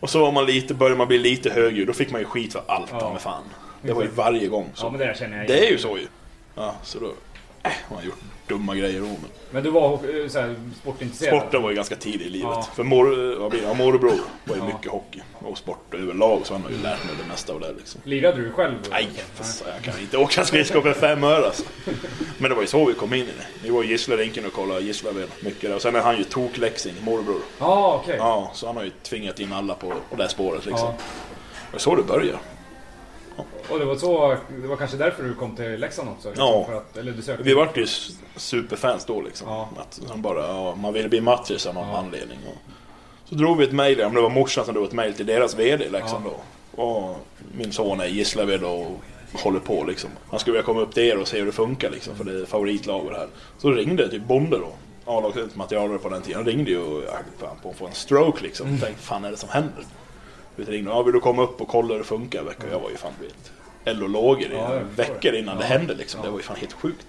Och 0.00 0.10
så 0.10 0.20
var 0.20 0.32
man 0.32 0.46
lite, 0.46 0.74
började 0.74 0.96
man 0.96 1.08
bli 1.08 1.18
lite 1.18 1.50
högljudd. 1.50 1.86
Då 1.86 1.92
fick 1.92 2.10
man 2.10 2.20
ju 2.20 2.26
skit 2.26 2.52
för 2.52 2.62
allt 2.68 2.88
Ja. 2.92 3.12
med 3.12 3.22
fan. 3.22 3.42
Det 3.82 3.92
var 3.92 4.02
ju 4.02 4.08
varje 4.08 4.46
gång 4.46 4.70
så. 4.74 4.86
Ja, 4.86 4.90
men 4.90 5.00
det 5.00 5.18
känner 5.18 5.38
jag 5.38 5.46
Det 5.46 5.66
är 5.66 5.70
ju 5.70 5.78
så 5.78 5.98
ju. 5.98 6.06
Ja, 6.54 6.74
så 6.82 6.98
då... 6.98 7.06
Äh, 7.62 7.72
man 7.88 7.98
har 7.98 8.04
gjort 8.04 8.18
dumma 8.50 8.74
grejer 8.74 9.00
då 9.00 9.06
men... 9.50 9.62
Du 9.62 9.70
var 9.70 9.92
eh, 9.92 10.28
så 10.28 10.40
här, 10.40 10.54
sportintresserad? 10.80 11.40
Sporten 11.40 11.62
var 11.62 11.70
ju 11.70 11.76
ganska 11.76 11.96
tidig 11.96 12.26
i 12.26 12.28
livet. 12.28 12.48
Ja. 12.50 12.66
För 12.74 12.82
mor, 12.82 13.74
morbror 13.74 14.20
var 14.44 14.56
ju 14.56 14.62
Ja. 14.62 14.66
mycket 14.66 14.90
hockey 14.92 15.22
och 15.38 15.58
sport 15.58 15.94
överlag 15.94 16.40
så 16.44 16.54
han 16.54 16.62
har 16.62 16.70
ju 16.70 16.76
lärt 16.76 17.04
mig 17.04 17.14
det 17.22 17.28
mesta 17.28 17.52
av 17.52 17.60
det 17.60 17.72
liksom. 17.78 18.00
Lirade 18.04 18.42
du 18.42 18.52
själv? 18.52 18.74
Nej, 18.90 19.08
fan, 19.34 19.72
jag 19.74 19.84
kan 19.84 20.00
inte 20.00 20.18
åka 20.18 20.44
skridskor 20.44 20.80
för 20.82 20.92
fem 20.92 21.24
öre 21.24 21.46
alltså. 21.46 21.62
Men 22.38 22.48
det 22.50 22.54
var 22.54 22.62
ju 22.62 22.68
så 22.68 22.84
vi 22.84 22.94
kom 22.94 23.14
in 23.14 23.22
i 23.22 23.26
det. 23.26 23.46
Vi 23.62 23.70
var 23.70 23.84
i 23.84 23.86
Gisslarinken 23.86 24.46
och 24.46 24.52
kollade 24.52 24.80
Gislaved 24.80 25.28
mycket 25.40 25.62
där. 25.62 25.74
Och 25.76 25.82
sen 25.82 25.96
är 25.96 26.00
han 26.00 26.16
ju 26.18 26.24
tokläxing, 26.24 26.94
morbror. 27.02 27.40
Ja, 27.58 28.00
okej. 28.02 28.16
Ja, 28.18 28.50
så 28.54 28.66
han 28.66 28.76
har 28.76 28.84
ju 28.84 28.90
tvingat 29.02 29.40
in 29.40 29.52
alla 29.52 29.74
på, 29.74 29.86
på 30.10 30.16
det 30.16 30.22
här 30.22 30.30
spåret 30.30 30.66
liksom. 30.66 30.86
Ja. 30.88 30.94
Det 31.66 31.72
var 31.72 31.78
så 31.78 31.94
det 31.94 32.02
började. 32.02 32.38
Och 33.70 33.78
det 33.78 33.84
var 33.84 33.96
så, 33.96 34.36
det 34.62 34.68
var 34.68 34.76
kanske 34.76 34.96
därför 34.96 35.22
du 35.22 35.34
kom 35.34 35.56
till 35.56 35.80
Leksand 35.80 36.08
också? 36.08 36.28
Liksom, 36.28 36.46
Ja. 36.46 36.64
För 36.64 36.74
att, 36.76 36.96
eller 36.96 37.12
du 37.12 37.22
sökte? 37.22 37.42
Vi 37.42 37.54
vart 37.54 37.76
ju 37.76 37.86
superfans 38.36 39.04
då 39.04 39.20
liksom. 39.20 39.48
Ja. 39.48 39.68
Att 39.78 40.00
han 40.08 40.22
bara, 40.22 40.46
ja, 40.46 40.74
man 40.74 40.92
ville 40.92 41.08
bli 41.08 41.20
matris 41.20 41.66
av 41.66 41.74
någon 41.74 41.94
anledning. 41.94 42.38
Och 42.48 42.58
så 43.28 43.34
drog 43.34 43.58
vi 43.58 43.64
ett 43.64 43.72
mejl, 43.72 44.00
om 44.02 44.14
det 44.14 44.20
var 44.20 44.30
morsan 44.30 44.64
som 44.64 44.74
drog 44.74 44.86
ett 44.86 44.92
mejl 44.92 45.14
till 45.14 45.26
deras 45.26 45.54
VD 45.54 45.88
liksom 45.90 46.22
Ja. 46.24 46.30
då. 46.76 46.82
Och 46.82 47.16
min 47.52 47.72
son 47.72 48.00
är 48.00 48.04
i 48.04 48.10
Gislaved 48.10 48.64
och 48.64 48.86
håller 49.32 49.60
på 49.60 49.84
liksom. 49.84 50.10
Han 50.30 50.40
skulle 50.40 50.52
vilja 50.52 50.66
komma 50.66 50.80
upp 50.80 50.94
till 50.94 51.02
er 51.02 51.18
och 51.18 51.28
se 51.28 51.38
hur 51.38 51.46
det 51.46 51.52
funkar 51.52 51.90
liksom, 51.90 52.16
för 52.16 52.24
det 52.24 52.40
är 52.40 52.44
favoritlag 52.44 53.04
och 53.06 53.10
det 53.12 53.18
här. 53.18 53.28
Så 53.58 53.70
ringde 53.70 54.08
typ 54.08 54.22
Bonde 54.22 54.58
då. 54.58 54.72
A-lagsmaterialare 55.04 55.98
på 55.98 56.08
den 56.08 56.22
tiden. 56.22 56.36
Han 56.36 56.46
ringde 56.46 56.70
ju 56.70 56.78
och 56.82 57.02
jag 57.02 57.12
höll 57.12 57.56
på 57.62 57.68
att 57.70 57.76
få 57.76 57.86
en 57.86 57.92
stroke 57.92 58.42
liksom. 58.42 58.66
Mm. 58.68 58.80
Tänkte, 58.80 59.02
fan 59.02 59.24
är 59.24 59.30
det 59.30 59.36
som 59.36 59.48
händer? 59.48 59.84
Ringde, 60.56 60.90
ja 60.90 61.02
vill 61.02 61.12
du 61.14 61.20
komma 61.20 61.42
upp 61.42 61.60
och 61.60 61.68
kolla 61.68 61.88
hur 61.92 61.98
det 61.98 62.04
funkar 62.04 62.38
en 62.38 62.44
vecka? 62.46 62.62
Jag 62.72 62.80
var 62.80 62.90
ju 62.90 62.96
fan 62.96 63.12
vet, 63.20 63.52
i 64.42 64.54
Ja, 64.54 64.80
veckor 64.96 65.34
innan 65.34 65.54
Ja. 65.54 65.60
det 65.60 65.66
hände 65.66 65.94
liksom. 65.94 66.22
Det 66.22 66.30
var 66.30 66.38
ju 66.38 66.42
fan 66.42 66.56
helt 66.56 66.72
sjukt. 66.72 67.06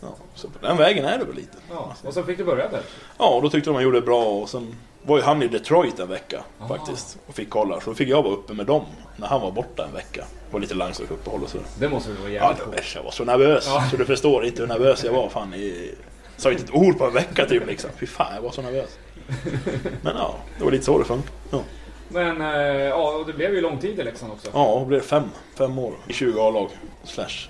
Ja, 0.00 0.08
så 0.34 0.48
på 0.48 0.66
den 0.66 0.76
vägen 0.76 1.04
är 1.04 1.18
det 1.18 1.24
väl 1.24 1.34
lite. 1.36 1.56
Ja, 1.70 1.94
och 2.04 2.14
så 2.14 2.22
fick 2.22 2.38
du 2.38 2.44
börja 2.44 2.68
där? 2.68 2.82
Ja, 3.18 3.28
och 3.28 3.42
då 3.42 3.50
tyckte 3.50 3.70
de 3.70 3.74
man 3.74 3.82
gjorde 3.82 4.00
det 4.00 4.06
bra 4.06 4.24
och 4.24 4.48
sen 4.48 4.74
var 5.02 5.16
ju 5.16 5.22
han 5.22 5.42
i 5.42 5.48
Detroit 5.48 5.98
en 5.98 6.08
vecka 6.08 6.44
faktiskt 6.68 7.18
och 7.26 7.34
fick 7.34 7.50
kolla. 7.50 7.80
Så 7.80 7.90
då 7.90 7.94
fick 7.96 8.08
jag 8.08 8.22
vara 8.22 8.32
uppe 8.34 8.52
med 8.54 8.66
dem 8.66 8.84
när 9.16 9.26
han 9.26 9.40
var 9.40 9.50
borta 9.50 9.84
en 9.84 9.92
vecka. 9.92 10.24
Var 10.50 10.60
lite 10.60 10.74
landslagsuppehåll 10.74 11.42
och 11.42 11.48
sådär. 11.48 11.66
Det 11.78 11.88
måste 11.88 12.10
väl 12.10 12.18
vara 12.18 12.30
Ja, 12.30 12.42
jävligt 12.42 12.58
coolt? 12.64 12.76
var, 12.76 12.84
jag 12.94 13.02
var 13.02 13.10
så 13.10 13.24
nervös 13.24 13.64
Ja. 13.66 13.84
så 13.90 13.96
du 13.96 14.04
förstår 14.04 14.44
inte 14.44 14.60
hur 14.62 14.68
nervös 14.68 15.04
jag 15.04 15.12
var. 15.12 15.28
Fan, 15.28 15.54
i, 15.54 15.94
sa 16.36 16.50
inte 16.52 16.64
ett 16.64 16.74
ord 16.74 16.98
på 16.98 17.04
en 17.04 17.12
vecka 17.12 17.46
typ 17.46 17.66
liksom. 17.66 17.90
Fy 17.96 18.06
fan, 18.06 18.34
jag 18.34 18.42
var 18.42 18.50
så 18.50 18.62
nervös. 18.62 18.98
Men 20.02 20.16
ja, 20.16 20.34
det 20.58 20.64
var 20.64 20.70
lite 20.70 20.84
så 20.84 20.98
det 20.98 21.04
funkade. 21.04 21.32
Ja, 21.50 21.60
Men 22.08 22.40
eh, 22.40 22.48
ja, 22.84 23.10
och 23.20 23.26
det 23.26 23.32
blev 23.32 23.54
ju 23.54 23.60
lång 23.60 23.78
tid 23.78 23.98
i 24.00 24.02
Leksand 24.02 24.32
också. 24.32 24.50
ja 24.54 24.78
det 24.80 24.86
blev 24.86 25.00
fem, 25.00 25.22
fem 25.58 25.78
år 25.78 25.92
i 26.08 26.12
20 26.12 26.40
A-lag. 26.40 26.68
Slash. 27.04 27.48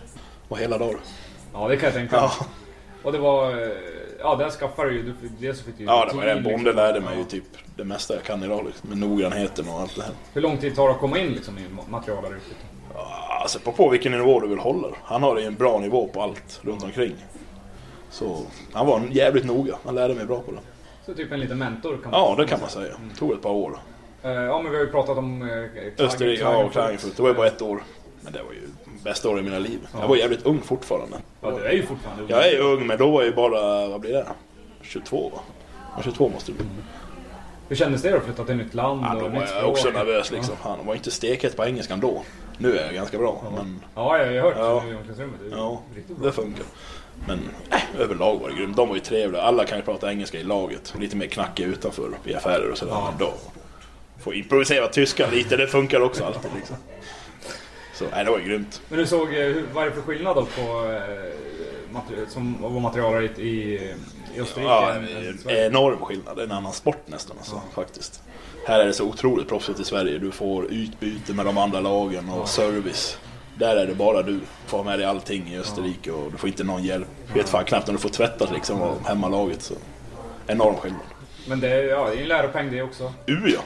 Och 0.48 0.58
hela 0.58 0.78
dagar. 0.78 0.96
Ja, 1.52 1.68
det 1.68 1.76
kan 1.76 1.84
jag 1.86 1.94
tänka 1.94 2.16
mig. 2.20 2.30
Ja. 2.40 2.46
Och 3.02 3.12
det 3.12 3.18
var... 3.18 3.50
eh, 3.62 3.68
Ja, 4.18 4.36
där 4.36 4.50
skaffade 4.50 4.90
du 4.90 4.96
ju... 4.96 5.14
Dels 5.38 5.58
så 5.58 5.64
fick 5.64 5.76
du 5.78 5.82
ju 5.84 5.88
Ja, 5.90 6.06
det 6.10 6.16
var 6.16 6.24
en 6.24 6.42
bonde 6.42 6.58
liksom. 6.58 6.76
lärde 6.76 7.00
mig 7.00 7.18
ju 7.18 7.24
typ 7.24 7.44
det 7.76 7.84
mesta 7.84 8.14
jag 8.14 8.22
kan 8.22 8.42
idag 8.42 8.64
liksom. 8.66 8.88
Med 8.88 8.98
noggrannheten 8.98 9.68
och 9.68 9.80
allt 9.80 9.96
det 9.96 10.02
här. 10.02 10.12
Hur 10.34 10.40
lång 10.42 10.58
tid 10.58 10.76
tar 10.76 10.88
det 10.88 10.94
att 10.94 11.00
komma 11.00 11.18
in 11.18 11.32
liksom, 11.32 11.58
i 11.58 11.62
materialarbetet? 11.90 12.56
Ja, 12.94 13.38
Alltså 13.42 13.58
på, 13.58 13.72
på 13.72 13.88
vilken 13.88 14.12
nivå 14.12 14.40
du 14.40 14.48
vill 14.48 14.58
hålla. 14.58 14.88
Han 15.04 15.22
har 15.22 15.38
ju 15.38 15.44
en 15.46 15.54
bra 15.54 15.78
nivå 15.78 16.08
på 16.08 16.22
allt 16.22 16.60
runt 16.62 16.82
omkring. 16.84 17.14
Så 18.10 18.42
han 18.72 18.86
var 18.86 19.02
jävligt 19.10 19.44
noga. 19.44 19.74
Han 19.84 19.94
lärde 19.94 20.14
mig 20.14 20.26
bra 20.26 20.40
på 20.40 20.50
det. 20.52 20.58
Så 21.06 21.14
typ 21.14 21.32
en 21.32 21.40
liten 21.40 21.58
mentor 21.58 21.98
kan 22.02 22.10
man 22.10 22.20
Ja, 22.20 22.34
det 22.38 22.46
kan 22.46 22.60
man 22.60 22.68
säga. 22.70 22.94
tog 23.18 23.32
ett 23.32 23.42
par 23.42 23.50
år. 23.50 23.78
Eh, 24.24 24.30
Ja, 24.32 24.62
men 24.62 24.72
vi 24.72 24.78
har 24.78 24.84
ju 24.84 24.90
pratat 24.90 25.18
om... 25.18 25.42
eh, 25.42 26.04
Österrike 26.04 26.42
ja, 26.42 26.64
och 26.64 26.72
Klagenfurt. 26.72 27.16
Det 27.16 27.22
var 27.22 27.28
ju 27.28 27.34
bara 27.34 27.46
ett 27.46 27.62
år. 27.62 27.82
Men 28.20 28.32
det 28.32 28.42
var 28.42 28.52
ju 28.52 28.60
bästa 29.04 29.28
året 29.28 29.40
i 29.40 29.44
mina 29.44 29.58
liv. 29.58 29.78
Jag 30.00 30.08
var 30.08 30.16
jävligt 30.16 30.46
ung 30.46 30.60
fortfarande. 30.60 31.16
Ja, 31.40 31.50
du 31.50 31.64
är 31.64 31.72
ju 31.72 31.86
fortfarande 31.86 32.22
ung. 32.22 32.28
Jag 32.30 32.48
är 32.48 32.60
ung 32.60 32.86
men 32.86 32.98
då 32.98 33.10
var 33.10 33.20
jag 33.22 33.28
ju 33.30 33.34
bara, 33.36 33.88
vad 33.88 34.00
blir 34.00 34.12
det? 34.12 34.26
22 34.82 35.28
va? 35.34 35.40
Ja, 35.96 36.02
22 36.02 36.28
måste 36.28 36.52
det 36.52 36.58
bli. 36.58 36.66
Hur 37.68 37.76
kändes 37.76 38.02
det 38.02 38.10
då 38.10 38.16
att 38.16 38.24
flytta 38.24 38.44
till 38.44 38.54
ett 38.60 38.66
nytt 38.66 38.74
land 38.74 39.04
Ja, 39.04 39.14
och 39.14 39.20
då 39.22 39.28
var 39.28 39.36
jag 39.40 39.48
språk? 39.48 39.64
också 39.70 39.90
nervös 39.90 40.30
liksom. 40.32 40.54
Han 40.62 40.86
var 40.86 40.94
inte 40.94 41.10
stekhet 41.10 41.56
på 41.56 41.64
engelskan 41.64 42.00
då. 42.00 42.22
Nu 42.58 42.76
är 42.76 42.84
jag 42.84 42.94
ganska 42.94 43.18
bra. 43.18 43.42
Men 43.56 43.80
Ja, 43.94 44.18
jag 44.18 44.42
har 44.42 44.50
hört 44.50 44.54
Ja. 44.58 44.82
det 44.86 44.90
i 44.90 44.94
omklädningsrummet. 44.94 45.40
Det 45.50 45.56
Ja, 45.56 45.80
det 46.22 46.32
funkar. 46.32 46.64
Men 47.28 47.38
äh, 47.70 48.00
överlag 48.00 48.38
var 48.38 48.48
det 48.48 48.54
grymt. 48.56 48.76
De 48.76 48.88
var 48.88 48.94
ju 48.94 49.00
trevliga. 49.00 49.42
Alla 49.42 49.64
kan 49.64 49.78
ju 49.78 49.84
prata 49.84 50.10
engelska 50.10 50.38
i 50.38 50.42
laget. 50.42 50.94
Lite 51.00 51.16
mer 51.16 51.26
knackiga 51.26 51.66
utanför 51.66 52.10
i 52.24 52.34
affärer 52.34 52.70
och 52.70 52.78
sådär. 52.78 52.92
Ja. 52.92 53.08
Men 53.18 53.26
då 53.26 53.32
får 54.24 54.34
improvisera 54.34 54.88
tyska 54.88 55.30
lite. 55.30 55.56
Det 55.56 55.66
funkar 55.66 56.00
också 56.00 56.24
alltid 56.24 56.50
liksom. 56.56 56.76
Så 57.94 58.04
nej, 58.12 58.24
det 58.24 58.30
var 58.30 58.38
ju 58.38 58.44
grymt. 58.44 58.82
Men 58.88 58.98
du 58.98 59.06
såg, 59.06 59.34
eh, 59.34 59.56
vad 59.72 59.84
är 59.84 59.88
det 59.88 59.94
för 59.94 60.02
skillnad 60.02 60.36
då 60.36 60.44
på 60.44 60.92
eh, 60.92 62.28
som 62.28 62.54
att 62.54 62.70
vara 62.70 62.80
materialare 62.80 63.24
i, 63.24 63.28
i, 64.34 64.40
Österrike? 64.40 64.68
Ja, 64.68 64.94
Sverige? 65.42 65.66
enorm 65.66 65.98
skillnad. 65.98 66.36
Det 66.36 66.42
är 66.42 66.46
en 66.46 66.52
annan 66.52 66.72
sport 66.72 67.02
nästan 67.06 67.36
alltså, 67.38 67.60
faktiskt. 67.74 68.22
Här 68.66 68.80
är 68.80 68.86
det 68.86 68.92
så 68.92 69.04
otroligt 69.04 69.48
proffsigt 69.48 69.80
i 69.80 69.84
Sverige. 69.84 70.18
Du 70.18 70.30
får 70.30 70.64
utbyte 70.72 71.32
med 71.32 71.46
de 71.46 71.58
andra 71.58 71.80
lagen 71.80 72.28
och 72.28 72.48
service. 72.48 73.18
Där 73.58 73.76
är 73.76 73.86
det 73.86 73.94
bara 73.94 74.22
du. 74.22 74.40
Får 74.66 74.78
ha 74.78 74.84
med 74.84 74.98
dig 74.98 75.06
allting 75.06 75.48
i 75.48 75.58
Österrike 75.58 76.12
och 76.12 76.32
du 76.32 76.38
får 76.38 76.48
inte 76.48 76.64
någon 76.64 76.84
hjälp. 76.84 77.08
Vet 77.34 77.48
fan 77.48 77.64
knappt 77.64 77.88
om 77.88 77.94
du 77.94 78.00
får 78.00 78.08
tvättat 78.08 78.52
liksom 78.52 78.82
av 78.82 79.06
hemmalaget. 79.06 79.62
Så. 79.62 79.74
Enorm 80.46 80.76
skillnad. 80.76 81.00
Men 81.48 81.60
det 81.60 81.68
är, 81.68 81.82
ja, 81.82 82.08
det 82.10 82.16
är 82.16 82.22
en 82.22 82.28
läropeng 82.28 82.70
det 82.70 82.82
också. 82.82 83.12
U 83.26 83.38
ja. 83.46 83.60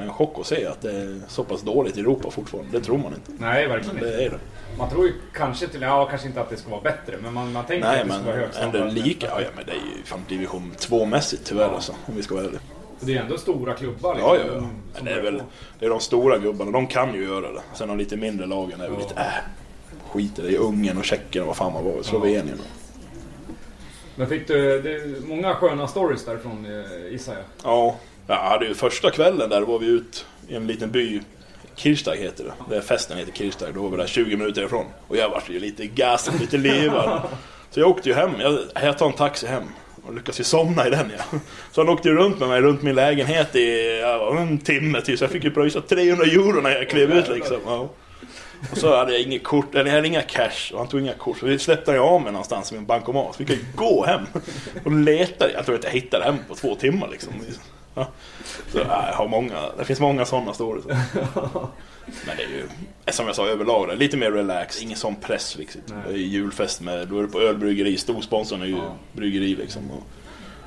En 0.00 0.12
chock 0.12 0.38
att 0.40 0.46
se 0.46 0.66
att 0.66 0.80
det 0.80 0.92
är 0.92 1.20
så 1.28 1.44
pass 1.44 1.62
dåligt 1.62 1.96
i 1.96 2.00
Europa 2.00 2.30
fortfarande. 2.30 2.78
Det 2.78 2.84
tror 2.84 2.98
man 2.98 3.14
inte. 3.14 3.32
Nej, 3.38 3.68
verkligen 3.68 3.96
Men 3.96 4.04
inte. 4.04 4.16
det 4.16 4.24
är 4.24 4.30
det. 4.30 4.38
Man 4.78 4.90
tror 4.90 5.06
ju 5.06 5.12
kanske 5.34 5.66
till, 5.66 5.82
ja 5.82 6.06
kanske 6.10 6.28
inte 6.28 6.40
att 6.40 6.50
det 6.50 6.56
ska 6.56 6.70
vara 6.70 6.80
bättre, 6.80 7.16
men 7.22 7.34
man, 7.34 7.52
man 7.52 7.64
tänker 7.64 7.88
Nej 7.88 7.96
att 8.00 8.06
det 8.06 8.08
men 8.12 8.16
ska 8.22 8.26
vara 8.30 8.36
hög 8.36 8.44
ändå 8.62 8.78
standard. 8.78 8.92
lika. 8.92 9.26
Ja, 9.26 9.40
ja 9.40 9.48
men 9.56 9.64
det 9.66 9.72
är 9.72 9.96
ju 9.96 10.02
fan 10.04 10.20
division 10.28 10.72
2-mässigt 10.78 11.40
tyvärr 11.44 11.68
alltså. 11.74 11.92
Om 12.06 12.16
vi 12.16 12.22
ska 12.22 12.34
vara 12.34 12.44
ärliga. 12.44 12.60
Det 13.00 13.16
är 13.16 13.22
ändå 13.22 13.38
stora 13.38 13.74
klubbar 13.74 14.16
Ja, 14.18 14.36
ja, 14.36 14.42
liksom, 14.42 14.62
ja. 14.62 14.68
Men 14.94 15.04
det 15.04 15.10
är 15.12 15.22
väl 15.22 15.42
det 15.78 15.86
är 15.86 15.90
de 15.90 16.00
stora 16.00 16.38
gubbarna, 16.38 16.70
de 16.70 16.86
kan 16.86 17.14
ju 17.14 17.24
göra 17.24 17.52
det. 17.52 17.62
Sen 17.74 17.88
de 17.88 17.98
lite 17.98 18.16
mindre 18.16 18.46
lagen 18.46 18.80
är 18.80 18.84
väl 18.88 18.98
Ja. 19.00 19.08
lite 19.08 19.20
äh, 19.20 19.26
skit 20.10 20.38
i 20.38 20.56
Ungern 20.56 20.98
och 20.98 21.04
Tjeckien 21.04 21.42
och 21.42 21.46
vad 21.48 21.56
fan 21.56 21.72
man 21.72 21.84
var. 21.84 22.02
Slovenien. 22.02 22.58
Men 24.16 24.26
fick 24.26 24.48
du, 24.48 24.82
det 24.82 25.26
många 25.28 25.54
sköna 25.54 25.88
stories 25.88 26.24
därifrån 26.24 26.66
eh, 26.66 27.12
gissar 27.12 27.32
jag. 27.32 27.42
Ja, 27.64 27.96
Ja, 28.30 28.58
det 28.60 28.66
är 28.66 28.74
första 28.74 29.10
kvällen 29.10 29.50
där 29.50 29.60
var 29.60 29.78
vi 29.78 29.86
ut 29.86 30.26
i 30.48 30.54
en 30.54 30.66
liten 30.66 30.90
by. 30.90 31.20
Kirchsteig 31.76 32.18
heter 32.18 32.44
det. 32.44 32.74
Där 32.74 32.80
festen 32.80 33.18
heter 33.18 33.32
Kirchsteig. 33.32 33.74
Då 33.74 33.82
var 33.82 33.90
vi 33.90 33.96
där 33.96 34.06
20 34.06 34.36
minuter 34.36 34.64
ifrån. 34.64 34.86
Och 35.08 35.16
jag 35.16 35.30
var 35.30 35.42
ju 35.48 35.60
lite 35.60 35.86
gas, 35.86 36.30
lite 36.40 36.56
livad. 36.56 37.22
Så 37.70 37.80
jag 37.80 37.88
åkte 37.88 38.08
ju 38.08 38.14
hem. 38.14 38.30
Jag, 38.40 38.58
jag 38.74 38.98
tar 38.98 39.06
en 39.06 39.12
taxi 39.12 39.46
hem. 39.46 39.64
Och 40.06 40.14
lyckas 40.14 40.40
ju 40.40 40.44
somna 40.44 40.86
i 40.86 40.90
den 40.90 41.12
ja. 41.18 41.38
Så 41.72 41.80
han 41.80 41.88
åkte 41.88 42.08
ju 42.08 42.14
runt 42.14 42.38
med 42.38 42.48
mig 42.48 42.60
runt 42.60 42.82
min 42.82 42.94
lägenhet 42.94 43.56
i 43.56 43.98
ja, 44.00 44.38
en 44.38 44.58
timme 44.58 45.00
till. 45.00 45.18
Så 45.18 45.24
jag 45.24 45.30
fick 45.30 45.44
ju 45.44 45.50
pröjsa 45.50 45.80
300 45.80 46.24
euro 46.24 46.60
när 46.60 46.70
jag 46.70 46.88
klev 46.88 47.12
ut 47.12 47.28
liksom. 47.28 47.58
Ja. 47.66 47.88
Och 48.70 48.78
så 48.78 48.96
hade 48.96 49.12
jag 49.12 49.22
inget 49.22 49.44
kort, 49.44 49.74
eller 49.74 49.86
jag 49.86 49.94
hade 49.94 50.08
inga 50.08 50.22
cash 50.22 50.72
och 50.72 50.78
han 50.78 50.88
tog 50.88 51.00
inga 51.00 51.14
kort. 51.14 51.38
Så 51.38 51.46
vi 51.46 51.58
släppte 51.58 51.92
jag 51.92 52.06
av 52.06 52.22
mig 52.22 52.32
någonstans 52.32 52.72
i 52.72 52.74
min 52.74 52.86
bankomat. 52.86 53.34
Så 53.34 53.38
fick 53.38 53.50
jag 53.50 53.56
ju 53.56 53.64
gå 53.74 54.06
hem 54.06 54.22
och 54.84 54.92
leta. 54.92 55.52
Jag 55.52 55.66
tror 55.66 55.74
att 55.74 55.84
jag 55.84 55.90
hittade 55.90 56.24
hem 56.24 56.36
på 56.48 56.54
två 56.54 56.74
timmar 56.74 57.08
liksom. 57.08 57.32
Ja. 58.00 58.08
Så 58.72 58.78
ja, 58.78 59.06
jag 59.08 59.16
har 59.16 59.28
många, 59.28 59.60
det 59.78 59.84
finns 59.84 60.00
många 60.00 60.24
sådana 60.24 60.54
stories. 60.54 60.84
Men 62.26 62.36
det 62.36 62.42
är 62.42 62.48
ju, 62.48 62.68
som 63.12 63.26
jag 63.26 63.36
sa 63.36 63.46
överlag, 63.46 63.88
det 63.88 63.92
är 63.92 63.96
lite 63.96 64.16
mer 64.16 64.30
relax. 64.30 64.82
Ingen 64.82 64.96
sån 64.96 65.16
press 65.16 65.56
liksom. 65.58 65.80
Det 66.06 66.12
är 66.12 66.16
ju 66.16 66.26
julfest 66.26 66.80
med, 66.80 67.08
då 67.08 67.18
är 67.18 67.22
det 67.22 67.28
på 67.28 67.40
ölbryggeri. 67.40 67.96
Storsponsorn 67.96 68.62
är 68.62 68.66
ju 68.66 68.80
bryggeri 69.12 69.54
liksom. 69.54 69.90
Och 69.90 70.02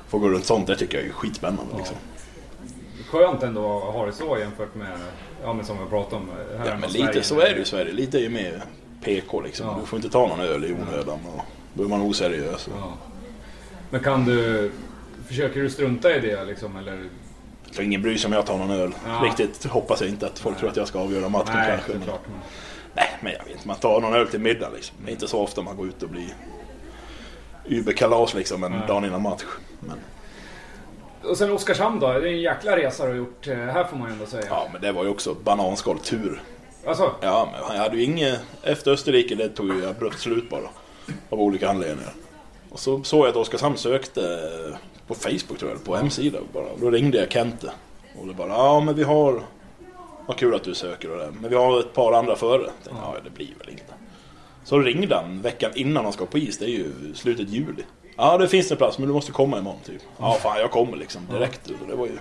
få 0.08 0.18
gå 0.18 0.28
runt 0.28 0.44
sånt, 0.44 0.66
det 0.66 0.76
tycker 0.76 0.98
jag 0.98 1.06
är 1.06 1.34
spännande 1.34 1.76
liksom. 1.76 1.96
Skönt 3.10 3.42
ändå 3.42 3.78
att 3.78 3.94
ha 3.94 4.06
det 4.06 4.12
så 4.12 4.38
jämfört 4.38 4.74
med, 4.74 4.98
ja 5.42 5.52
men 5.52 5.64
som 5.64 5.78
vi 5.84 5.90
pratade 5.90 6.16
om 6.16 6.28
här 6.58 6.66
Ja 6.70 6.76
men 6.76 6.90
lite 6.90 7.06
Sverige. 7.06 7.22
så 7.22 7.40
är 7.40 7.50
det 7.50 7.56
ju 7.56 7.62
i 7.62 7.64
Sverige. 7.64 7.92
Lite 7.92 8.18
är 8.18 8.22
ju 8.22 8.28
mer 8.28 8.62
PK 9.02 9.40
liksom. 9.40 9.66
Ja. 9.66 9.78
Du 9.80 9.86
får 9.86 9.96
inte 9.96 10.10
ta 10.10 10.26
någon 10.26 10.40
öl 10.40 10.64
i 10.64 10.72
onödan. 10.72 11.18
Och 11.34 11.44
då 11.74 11.84
är 11.84 11.88
man 11.88 12.00
oseriös. 12.00 12.68
Ja. 12.70 12.92
Men 13.90 14.00
kan 14.00 14.24
du, 14.24 14.70
försöker 15.26 15.60
du 15.60 15.70
strunta 15.70 16.16
i 16.16 16.20
det 16.20 16.44
liksom 16.44 16.76
eller? 16.76 17.04
Så 17.74 17.82
ingen 17.82 18.02
bryr 18.02 18.16
sig 18.16 18.26
om 18.28 18.32
jag 18.32 18.46
tar 18.46 18.58
någon 18.58 18.70
öl. 18.70 18.94
Ja. 19.06 19.20
Riktigt 19.24 19.64
hoppas 19.64 20.00
jag 20.00 20.10
inte 20.10 20.26
att 20.26 20.38
folk 20.38 20.58
tror 20.58 20.68
att 20.70 20.76
jag 20.76 20.88
ska 20.88 20.98
avgöra 20.98 21.28
matchen 21.28 21.52
Nej, 21.54 21.66
kanske. 21.68 21.92
Men, 21.92 22.00
nej, 22.94 23.08
men 23.20 23.32
jag 23.32 23.44
vet 23.44 23.52
inte. 23.54 23.68
Man 23.68 23.76
tar 23.76 24.00
någon 24.00 24.14
öl 24.14 24.28
till 24.28 24.40
middag 24.40 24.68
liksom. 24.74 24.96
Det 25.04 25.10
är 25.10 25.12
inte 25.12 25.28
så 25.28 25.40
ofta 25.40 25.62
man 25.62 25.76
går 25.76 25.86
ut 25.88 26.02
och 26.02 26.08
blir 26.08 26.34
Uber-kalas 27.68 28.34
liksom 28.34 28.64
en 28.64 28.72
Nej. 28.72 28.80
dag 28.88 29.06
innan 29.06 29.22
match. 29.22 29.42
Men, 29.80 29.98
Och 31.30 31.36
sen 31.36 31.52
Oskarshamn 31.52 32.00
då, 32.00 32.06
det 32.12 32.28
är 32.28 32.32
en 32.32 32.40
jäkla 32.40 32.76
resa 32.76 33.04
du 33.04 33.10
har 33.10 33.16
gjort 33.16 33.46
eh, 33.46 33.56
här 33.56 33.84
får 33.84 33.96
man 33.96 34.08
ju 34.08 34.12
ändå 34.12 34.26
säga. 34.26 34.44
ja, 34.50 34.68
men 34.72 34.82
det 34.82 34.92
var 34.92 35.04
ju 35.04 35.10
också 35.10 35.34
bananskal 35.34 35.98
tur. 35.98 36.42
Alltså, 36.86 37.10
Ja, 37.20 37.48
men 37.52 37.76
jag 37.76 37.82
hade 37.82 37.96
ju 37.96 38.02
inget... 38.02 38.40
Efter 38.62 38.90
Österrike, 38.90 39.34
det 39.34 39.48
tog 39.48 39.66
ju 39.66 39.86
abrupt 39.86 40.18
slut 40.20 40.50
bara. 40.50 40.68
Av 41.30 41.40
olika 41.40 41.68
anledningar. 41.70 42.12
Och 42.74 42.80
så 42.80 43.02
såg 43.02 43.20
jag 43.20 43.28
att 43.28 43.36
Oskarshamn 43.36 43.76
sökte 43.76 44.20
på 45.06 45.14
Facebook 45.14 45.58
tror 45.58 45.70
jag, 45.70 45.84
på 45.84 45.96
hemsida 45.96 46.38
bara. 46.52 46.64
Och 46.64 46.80
då 46.80 46.90
ringde 46.90 47.18
jag 47.18 47.32
Kente. 47.32 47.70
Och 48.20 48.26
det 48.26 48.34
bara, 48.34 48.48
ja 48.48 48.80
men 48.80 48.94
vi 48.94 49.02
har... 49.02 49.42
Vad 50.26 50.36
kul 50.36 50.54
att 50.54 50.64
du 50.64 50.74
söker 50.74 51.10
och 51.10 51.18
det. 51.18 51.30
Men 51.40 51.50
vi 51.50 51.56
har 51.56 51.80
ett 51.80 51.92
par 51.92 52.12
andra 52.12 52.36
före. 52.36 52.62
Jag 52.62 52.72
tänkte, 52.84 53.02
ja 53.02 53.14
det 53.24 53.30
blir 53.30 53.54
väl 53.58 53.68
inte. 53.70 53.94
Så 54.64 54.78
ringde 54.78 55.14
han 55.16 55.40
veckan 55.42 55.70
innan 55.74 56.04
han 56.04 56.12
ska 56.12 56.26
på 56.26 56.38
is, 56.38 56.58
det 56.58 56.64
är 56.64 56.68
ju 56.68 56.92
slutet 57.14 57.48
juli. 57.48 57.82
Ja 58.16 58.38
det 58.38 58.48
finns 58.48 58.70
en 58.70 58.76
plats 58.76 58.98
men 58.98 59.08
du 59.08 59.14
måste 59.14 59.32
komma 59.32 59.58
imorgon 59.58 59.80
typ. 59.84 60.02
Ja 60.18 60.32
fan 60.42 60.58
jag 60.58 60.70
kommer 60.70 60.96
liksom 60.96 61.22
direkt. 61.32 61.66
Och 61.70 61.88
det 61.88 61.94
var 61.96 62.06
ju... 62.06 62.18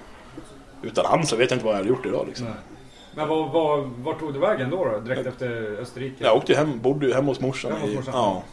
Utan 0.83 1.05
han 1.05 1.25
så 1.25 1.36
vet 1.36 1.51
jag 1.51 1.55
inte 1.55 1.65
vad 1.65 1.74
jag 1.74 1.77
hade 1.77 1.89
gjort 1.89 2.05
idag 2.05 2.25
liksom. 2.27 2.45
nej. 2.45 2.55
Men 3.15 3.27
vad, 3.27 3.51
vad, 3.51 3.83
vart 3.98 4.19
tog 4.19 4.33
du 4.33 4.39
vägen 4.39 4.69
då, 4.69 4.86
då? 4.86 5.00
Direkt 5.00 5.27
efter 5.27 5.77
Österrike? 5.81 6.24
Jag 6.24 6.38
åkte 6.38 6.51
ju 6.51 6.57
hem, 6.57 6.79
bodde 6.81 7.07
ju 7.07 7.13
hemma 7.13 7.27
hos 7.27 7.39
morsan. 7.39 7.72
Hemma 7.72 7.83
hos 7.86 7.91
i- 7.93 7.95
morsan? 7.95 8.13
Ja. 8.15 8.43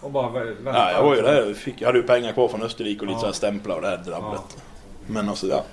Och 0.00 0.10
bara 0.10 0.28
vä- 0.28 0.44
vänta? 0.62 0.78
Ja, 0.78 0.92
jag 0.92 1.02
var 1.02 1.16
ju 1.16 1.22
där. 1.22 1.46
Jag, 1.46 1.56
fick, 1.56 1.80
jag 1.80 1.86
hade 1.86 1.98
ju 1.98 2.04
pengar 2.04 2.32
kvar 2.32 2.48
från 2.48 2.62
Österrike 2.62 3.00
och 3.00 3.06
lite 3.06 3.16
Ja. 3.16 3.20
så 3.20 3.26
här 3.26 3.32
stämplar 3.32 3.76
och 3.76 3.82
det 3.82 3.88
här 3.88 3.96
drabblet. 3.96 4.56
Men 5.06 5.28
alltså, 5.28 5.46
ja. 5.46 5.64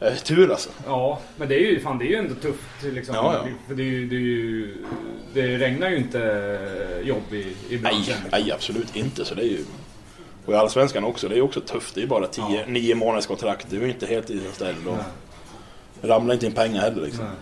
Eh, 0.00 0.14
tur 0.14 0.50
alltså. 0.50 0.70
Ja, 0.86 1.18
men 1.36 1.48
det 1.48 1.54
är 1.54 1.70
ju, 1.70 1.80
fan, 1.80 1.98
det 1.98 2.04
är 2.04 2.08
ju 2.08 2.16
ändå 2.16 2.34
tufft 2.34 2.82
liksom. 2.82 3.14
Ja, 3.14 3.34
ja. 3.34 3.48
För 3.68 3.74
det, 3.74 3.82
är 3.82 3.86
ju, 3.86 4.08
det, 4.08 4.16
är 4.16 4.20
ju, 4.20 4.76
det 5.34 5.58
regnar 5.58 5.88
ju 5.90 5.96
inte 5.96 6.58
jobb 7.04 7.22
i, 7.32 7.36
i 7.36 7.54
Nej, 7.68 7.78
branschen. 7.78 8.16
nej, 8.32 8.52
absolut 8.52 8.96
inte. 8.96 9.24
Så 9.24 9.34
det 9.34 9.42
är 9.42 9.46
ju... 9.48 9.64
Och 10.46 10.52
i 10.52 10.56
Allsvenskan 10.56 11.04
också, 11.04 11.28
det 11.28 11.34
är 11.34 11.36
ju 11.36 11.42
också 11.42 11.60
tufft. 11.60 11.94
Det 11.94 12.00
är 12.00 12.02
ju 12.02 12.08
bara 12.08 12.26
10, 12.26 12.44
Ja. 12.50 12.60
9 12.66 12.94
månaders 12.94 13.26
kontrakt. 13.26 13.66
Det 13.70 13.76
är 13.76 13.80
ju 13.80 13.88
inte 13.88 14.06
heltidsanställd 14.06 14.86
och 14.86 14.96
Nej. 14.96 16.10
ramlar 16.10 16.34
inte 16.34 16.46
in 16.46 16.52
pengar 16.52 16.80
heller 16.80 17.02
liksom. 17.02 17.24
Nej. 17.24 17.34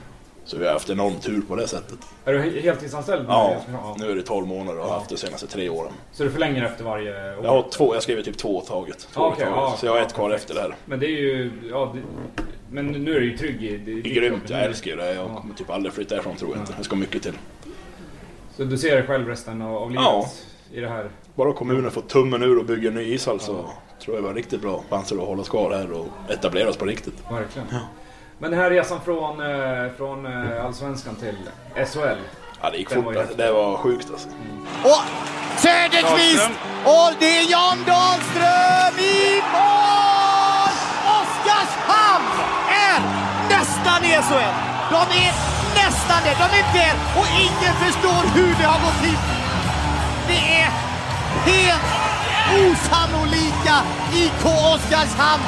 Så 0.51 0.59
vi 0.59 0.67
har 0.67 0.73
haft 0.73 0.91
enorm 0.91 1.15
tur 1.21 1.41
på 1.49 1.57
det 1.57 1.67
sättet. 1.69 1.99
Är 2.25 2.33
du 2.33 2.39
he- 2.39 2.63
heltidsanställd? 2.63 3.25
Ja, 3.29 3.57
ja. 3.73 3.97
nu 3.99 4.11
är 4.11 4.15
det 4.15 4.23
12 4.23 4.47
månader 4.47 4.79
och 4.81 4.87
har 4.87 4.95
haft 4.95 5.11
det 5.11 5.17
senaste 5.17 5.47
tre 5.47 5.69
åren. 5.69 5.93
Så 6.13 6.25
du 6.25 6.31
förlänger 6.31 6.65
efter 6.65 6.85
varje 6.85 7.11
år? 7.39 7.45
Jag 7.45 7.51
har 7.51 7.71
två, 7.71 7.95
jag 7.95 8.03
skriver 8.03 8.23
typ 8.23 8.39
två 8.39 8.61
taget. 8.61 8.99
Två 8.99 9.21
Ja, 9.21 9.27
okej, 9.33 9.45
taget. 9.47 9.57
ja. 9.57 9.77
så 9.81 9.87
jag 9.87 9.93
har 9.93 9.99
ett 10.01 10.07
Ja, 10.11 10.15
kvar 10.17 10.31
efter 10.31 10.55
det 10.55 10.61
här. 10.61 10.75
Men 10.85 11.01
det 11.01 11.07
är 11.07 11.21
ju, 11.21 11.51
ja, 11.71 11.95
det, 11.95 12.01
men 12.71 12.87
nu 12.87 13.17
är 13.17 13.21
du 13.21 13.31
ju 13.31 13.37
trygg 13.39 13.63
i 13.63 13.67
i 13.75 13.79
Det 14.03 14.11
är 14.11 14.15
grymt, 14.15 14.43
jag 14.51 14.61
älskar 14.65 14.91
ju 14.91 14.97
det. 14.97 15.15
Jag 15.15 15.17
Ja. 15.31 15.41
kommer 15.41 15.55
typ 15.55 15.71
aldrig 15.71 15.93
flytta 15.95 16.17
ifrån 16.19 16.37
tror 16.37 16.51
jag 16.51 16.63
inte. 16.63 16.75
Det 16.79 16.85
ska 16.85 16.97
mycket 16.97 17.23
till. 17.23 17.39
Så 18.57 18.65
du 18.65 18.79
ser 18.79 18.97
dig 18.97 19.07
själv 19.07 19.29
resten 19.29 19.63
av, 19.63 19.77
av 19.77 19.91
livet 19.91 20.05
Ja. 20.05 20.27
i 20.73 20.81
det 20.81 20.89
här? 20.89 21.11
Bara 21.35 21.53
kommunen 21.53 21.91
får 21.91 22.03
tummen 22.03 22.43
ur 22.43 22.59
och 22.59 22.65
bygger 22.65 22.89
en 22.89 22.95
ny 22.95 23.03
ishall 23.15 23.41
så 23.41 23.53
tror 24.05 24.17
jag 24.17 24.23
vi 24.23 24.29
har 24.29 24.35
riktigt 24.35 24.63
bra 24.63 24.85
chanser 24.91 25.17
att 25.17 25.23
hålla 25.29 25.41
oss 25.43 25.49
kvar 25.49 25.71
här 25.71 25.93
och 25.93 26.07
etablera 26.29 26.69
oss 26.69 26.77
på 26.77 26.85
riktigt. 26.85 27.15
Verkligen. 27.31 27.69
Men 28.41 28.51
den 28.51 28.61
här 28.61 28.71
resan 28.71 29.01
från, 29.05 29.41
eh, 29.41 29.93
från 29.97 30.27
eh, 30.27 30.65
Allsvenskan 30.65 31.15
till 31.15 31.37
SHL. 31.87 32.19
Ja, 32.61 32.71
det 32.71 32.79
gick 32.79 32.95
fort. 32.95 33.05
var 33.05 33.15
alltså. 33.15 33.37
Det 33.37 33.53
var 33.53 33.77
sjukt 33.77 34.11
alltså. 34.11 34.29
Och 34.83 35.03
Söderqvist! 35.57 36.51
Och 36.85 37.11
det 37.21 37.39
är 37.39 37.51
Jan 37.51 37.79
Dahlström 37.87 38.97
i 38.99 39.43
mål! 39.53 40.73
Oskarshamn 41.19 42.31
är 42.89 42.99
nästan 43.49 44.05
i 44.05 44.13
SHL. 44.29 44.55
De 44.91 45.03
är 45.25 45.33
nästan 45.81 46.21
där. 46.25 46.35
De 46.43 46.49
är 46.61 46.67
där 46.81 46.95
och 47.19 47.27
ingen 47.41 47.75
förstår 47.85 48.23
hur 48.35 48.55
det 48.59 48.65
har 48.65 48.81
gått 48.87 49.01
till. 49.03 49.19
Det 50.29 50.61
är 50.61 50.71
helt 51.51 51.83
osannolika 52.61 53.77
IK 54.15 54.45
Oskarshamn. 54.75 55.43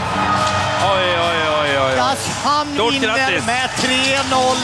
Oj, 0.84 0.88
oj, 0.88 1.40
oj, 1.60 1.78
oj. 1.78 1.78
oj. 1.86 2.00
Oskarshamn 2.00 2.70
vinner 2.72 3.46
med 3.46 3.68
3-0. 3.70 4.56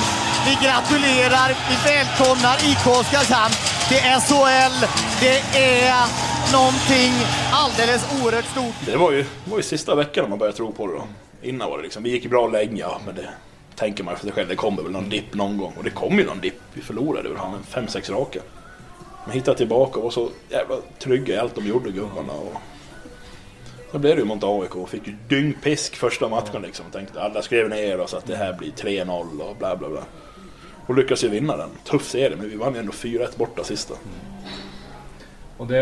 Vi 0.46 0.66
gratulerar, 0.66 1.48
vi 1.68 1.76
välkomnar 1.90 2.56
IK 2.70 2.86
Oskarshamn 2.86 3.54
till 3.88 4.02
SHL. 4.26 4.86
Det 5.20 5.38
är 5.58 6.06
någonting 6.52 7.12
alldeles 7.52 8.02
oerhört 8.22 8.44
stort. 8.44 8.74
Det 8.86 8.96
var 8.96 9.12
ju, 9.12 9.22
det 9.22 9.50
var 9.50 9.56
ju 9.56 9.62
sista 9.62 9.94
veckan 9.94 10.30
man 10.30 10.38
började 10.38 10.56
tro 10.56 10.72
på 10.72 10.86
det 10.86 10.92
då. 10.92 11.02
Innan 11.42 11.70
var 11.70 11.76
det 11.76 11.82
liksom, 11.82 12.02
vi 12.02 12.10
gick 12.10 12.30
bra 12.30 12.46
länge, 12.46 12.80
ja 12.80 13.00
men 13.06 13.14
det 13.14 13.28
tänker 13.76 14.04
man 14.04 14.16
för 14.16 14.24
sig 14.24 14.32
själv, 14.32 14.48
det 14.48 14.56
kommer 14.56 14.82
väl 14.82 14.92
någon 14.92 15.08
dipp 15.08 15.34
någon 15.34 15.58
gång. 15.58 15.72
Och 15.78 15.84
det 15.84 15.90
kom 15.90 16.18
ju 16.18 16.26
någon 16.26 16.40
dipp, 16.40 16.60
vi 16.72 16.82
förlorade 16.82 17.28
väl 17.28 17.38
fem 17.68 17.88
sex 17.88 18.10
raka. 18.10 18.40
Men 19.24 19.34
hittade 19.34 19.56
tillbaka 19.56 19.98
och 19.98 20.04
var 20.04 20.10
så 20.10 20.28
jävla 20.48 20.76
trygga 20.98 21.34
i 21.34 21.38
allt 21.38 21.54
de 21.54 21.66
gjorde 21.66 21.90
gubbarna. 21.90 22.32
Och... 22.32 22.60
Sen 23.90 24.00
blev 24.00 24.16
det 24.16 24.20
ju 24.22 24.26
mot 24.28 24.44
AIK 24.44 24.76
och 24.76 24.88
fick 24.88 25.06
ju 25.06 25.14
dyngpisk 25.28 25.96
första 25.96 26.28
matchen 26.28 26.62
liksom. 26.62 26.86
Tänkte 26.92 27.22
alla 27.22 27.42
skrev 27.42 27.68
ner 27.68 28.00
oss 28.00 28.14
att 28.14 28.26
det 28.26 28.36
här 28.36 28.52
blir 28.52 28.70
3-0 28.70 29.40
och 29.40 29.56
bla 29.56 29.76
bla 29.76 29.88
bla. 29.88 30.00
Och 30.86 30.94
lyckades 30.94 31.24
ju 31.24 31.28
vinna 31.28 31.56
den. 31.56 31.68
Tuff 31.84 32.08
serie, 32.08 32.36
men 32.36 32.48
vi 32.50 32.56
vann 32.56 32.74
ju 32.74 32.80
ändå 32.80 32.92
4-1 32.92 33.38
borta 33.38 33.64
sista. 33.64 33.94
Och 35.56 35.66
det, 35.66 35.76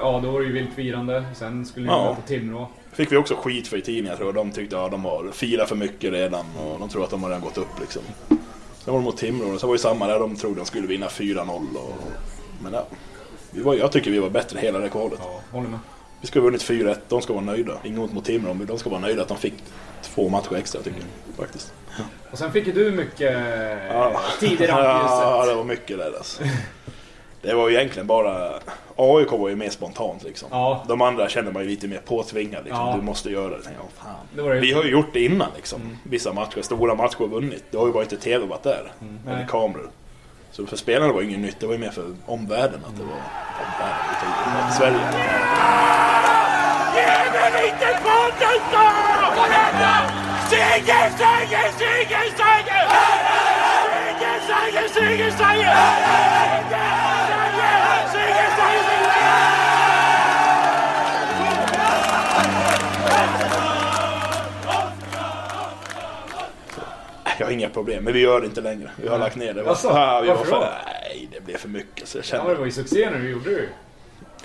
ja 0.00 0.20
då 0.24 0.30
var 0.30 0.40
det 0.40 0.46
ju 0.46 0.52
vilt 0.52 0.74
firande. 0.74 1.24
Sen 1.34 1.66
skulle 1.66 1.86
ni 1.86 1.92
Ja. 1.92 2.10
möta 2.10 2.26
Timrå. 2.28 2.68
Fick 2.92 3.12
vi 3.12 3.16
också 3.16 3.34
skit 3.36 3.68
för 3.68 3.76
i 3.76 3.82
tidningen 3.82 4.16
tror 4.16 4.28
jag. 4.28 4.34
De 4.34 4.50
tyckte 4.50 4.80
att 4.84 4.90
de 4.90 5.04
har 5.04 5.30
firat 5.32 5.68
för 5.68 5.76
mycket 5.76 6.12
redan 6.12 6.44
och 6.56 6.78
de 6.80 6.88
tror 6.88 7.04
att 7.04 7.10
de 7.10 7.22
har 7.22 7.30
redan 7.30 7.42
gått 7.44 7.58
upp 7.58 7.80
liksom. 7.80 8.02
Sen 8.84 8.92
var 8.92 9.00
de 9.00 9.04
mot 9.04 9.16
Timrå 9.16 9.48
och 9.54 9.60
så 9.60 9.66
var 9.66 9.74
det 9.74 9.78
samma 9.80 10.06
där. 10.06 10.18
De 10.20 10.36
trodde 10.36 10.56
de 10.60 10.66
skulle 10.66 10.86
vinna 10.86 11.06
4-0 11.08 11.76
och... 11.76 11.94
Men 12.62 12.72
ja. 12.72 12.86
Vi 13.50 13.62
var, 13.62 13.74
jag 13.74 13.92
tycker 13.92 14.10
vi 14.10 14.18
var 14.18 14.30
bättre 14.30 14.58
hela 14.60 14.78
det 14.78 14.88
kvalet. 14.88 15.18
Ja, 15.22 15.40
håller 15.52 15.68
med. 15.68 15.78
Vi 16.26 16.28
skulle 16.28 16.42
ha 16.42 16.44
vunnit 16.46 16.62
4-1. 16.62 16.96
De 17.08 17.22
ska 17.22 17.32
vara 17.32 17.44
nöjda. 17.44 17.72
Inget 17.84 17.98
ont 18.00 18.12
mot 18.12 18.24
Timrå 18.24 18.54
men 18.54 18.66
de 18.66 18.78
ska 18.78 18.90
vara 18.90 19.00
nöjda 19.00 19.22
att 19.22 19.28
de 19.28 19.36
fick 19.38 19.54
två 20.02 20.28
matcher 20.28 20.54
extra 20.56 20.82
tycker 20.82 20.98
jag. 21.00 21.36
Faktiskt. 21.36 21.72
Och 22.30 22.38
sen 22.38 22.52
fick 22.52 22.66
ju 22.66 22.72
du 22.72 22.90
mycket 22.90 23.36
Ja. 23.92 24.20
tid 24.40 24.60
i 24.60 24.64
Ja, 24.64 24.78
rampljuset. 24.78 25.48
det 25.48 25.54
var 25.54 25.64
mycket 25.64 25.98
där 25.98 26.12
alltså. 26.16 26.42
Det 27.42 27.54
var 27.54 27.68
ju 27.68 27.76
egentligen 27.76 28.06
bara... 28.06 28.52
AIK 28.96 29.30
var 29.32 29.48
ju 29.48 29.56
mer 29.56 29.70
spontant 29.70 30.22
liksom. 30.24 30.48
Ja. 30.52 30.84
De 30.88 31.00
andra 31.02 31.28
kände 31.28 31.52
man 31.52 31.62
ju 31.62 31.68
lite 31.68 31.88
mer 31.88 31.98
påtvingad 32.04 32.64
liksom. 32.64 32.86
Ja. 32.86 32.96
Du 32.96 33.02
måste 33.02 33.30
göra 33.30 33.48
det. 33.56 33.62
Tänkte 33.62 33.82
jag, 33.82 34.06
fan. 34.06 34.14
Det. 34.54 34.60
Vi 34.60 34.72
har 34.72 34.84
ju 34.84 34.90
gjort 34.90 35.12
det 35.12 35.24
innan 35.24 35.48
liksom. 35.56 35.98
Vissa 36.02 36.32
matcher, 36.32 36.62
stora 36.62 36.94
matcher 36.94 37.18
har 37.18 37.26
vunnit. 37.26 37.64
Det 37.70 37.76
har 37.78 37.86
ju 37.86 37.92
varit 37.92 38.12
i 38.12 38.16
TV 38.16 38.46
varit 38.46 38.62
där. 38.62 38.92
Eller 39.26 39.36
Nej. 39.36 39.46
kameror. 39.48 39.90
Så 40.50 40.66
för 40.66 40.76
spelarna 40.76 41.12
var 41.12 41.20
det 41.20 41.26
inget 41.26 41.40
nytt. 41.40 41.60
Det 41.60 41.66
var 41.66 41.74
ju 41.74 41.80
mer 41.80 41.90
för 41.90 42.04
omvärlden 42.26 42.80
att 42.86 42.96
det 42.96 43.02
var 43.02 43.20
omvärlden. 43.66 45.06
Utan 55.18 55.32
Sverige. 55.36 55.72
Jag 67.38 67.46
har 67.46 67.52
inga 67.52 67.68
problem, 67.68 68.04
men 68.04 68.12
vi 68.12 68.20
gör 68.20 68.40
det 68.40 68.46
inte 68.46 68.60
längre. 68.60 68.90
Vi 69.02 69.08
har 69.08 69.18
lagt 69.18 69.36
ner 69.36 69.54
det. 69.54 69.62
Ja, 69.84 70.20
vi 70.22 70.28
var 70.28 70.36
för, 70.44 70.50
då? 70.50 70.60
nej, 70.60 71.28
det 71.32 71.40
blev 71.40 71.56
för 71.56 71.68
mycket. 71.68 72.08
Så 72.08 72.18
jag 72.18 72.22
Ja, 72.24 72.26
kände... 72.26 72.44
men 72.44 72.52
det 72.54 72.58
var 72.58 72.66
ju 72.66 72.72
succé 72.72 73.10
när 73.10 73.18
du 73.18 73.30
gjorde 73.30 73.50
det. 73.50 73.68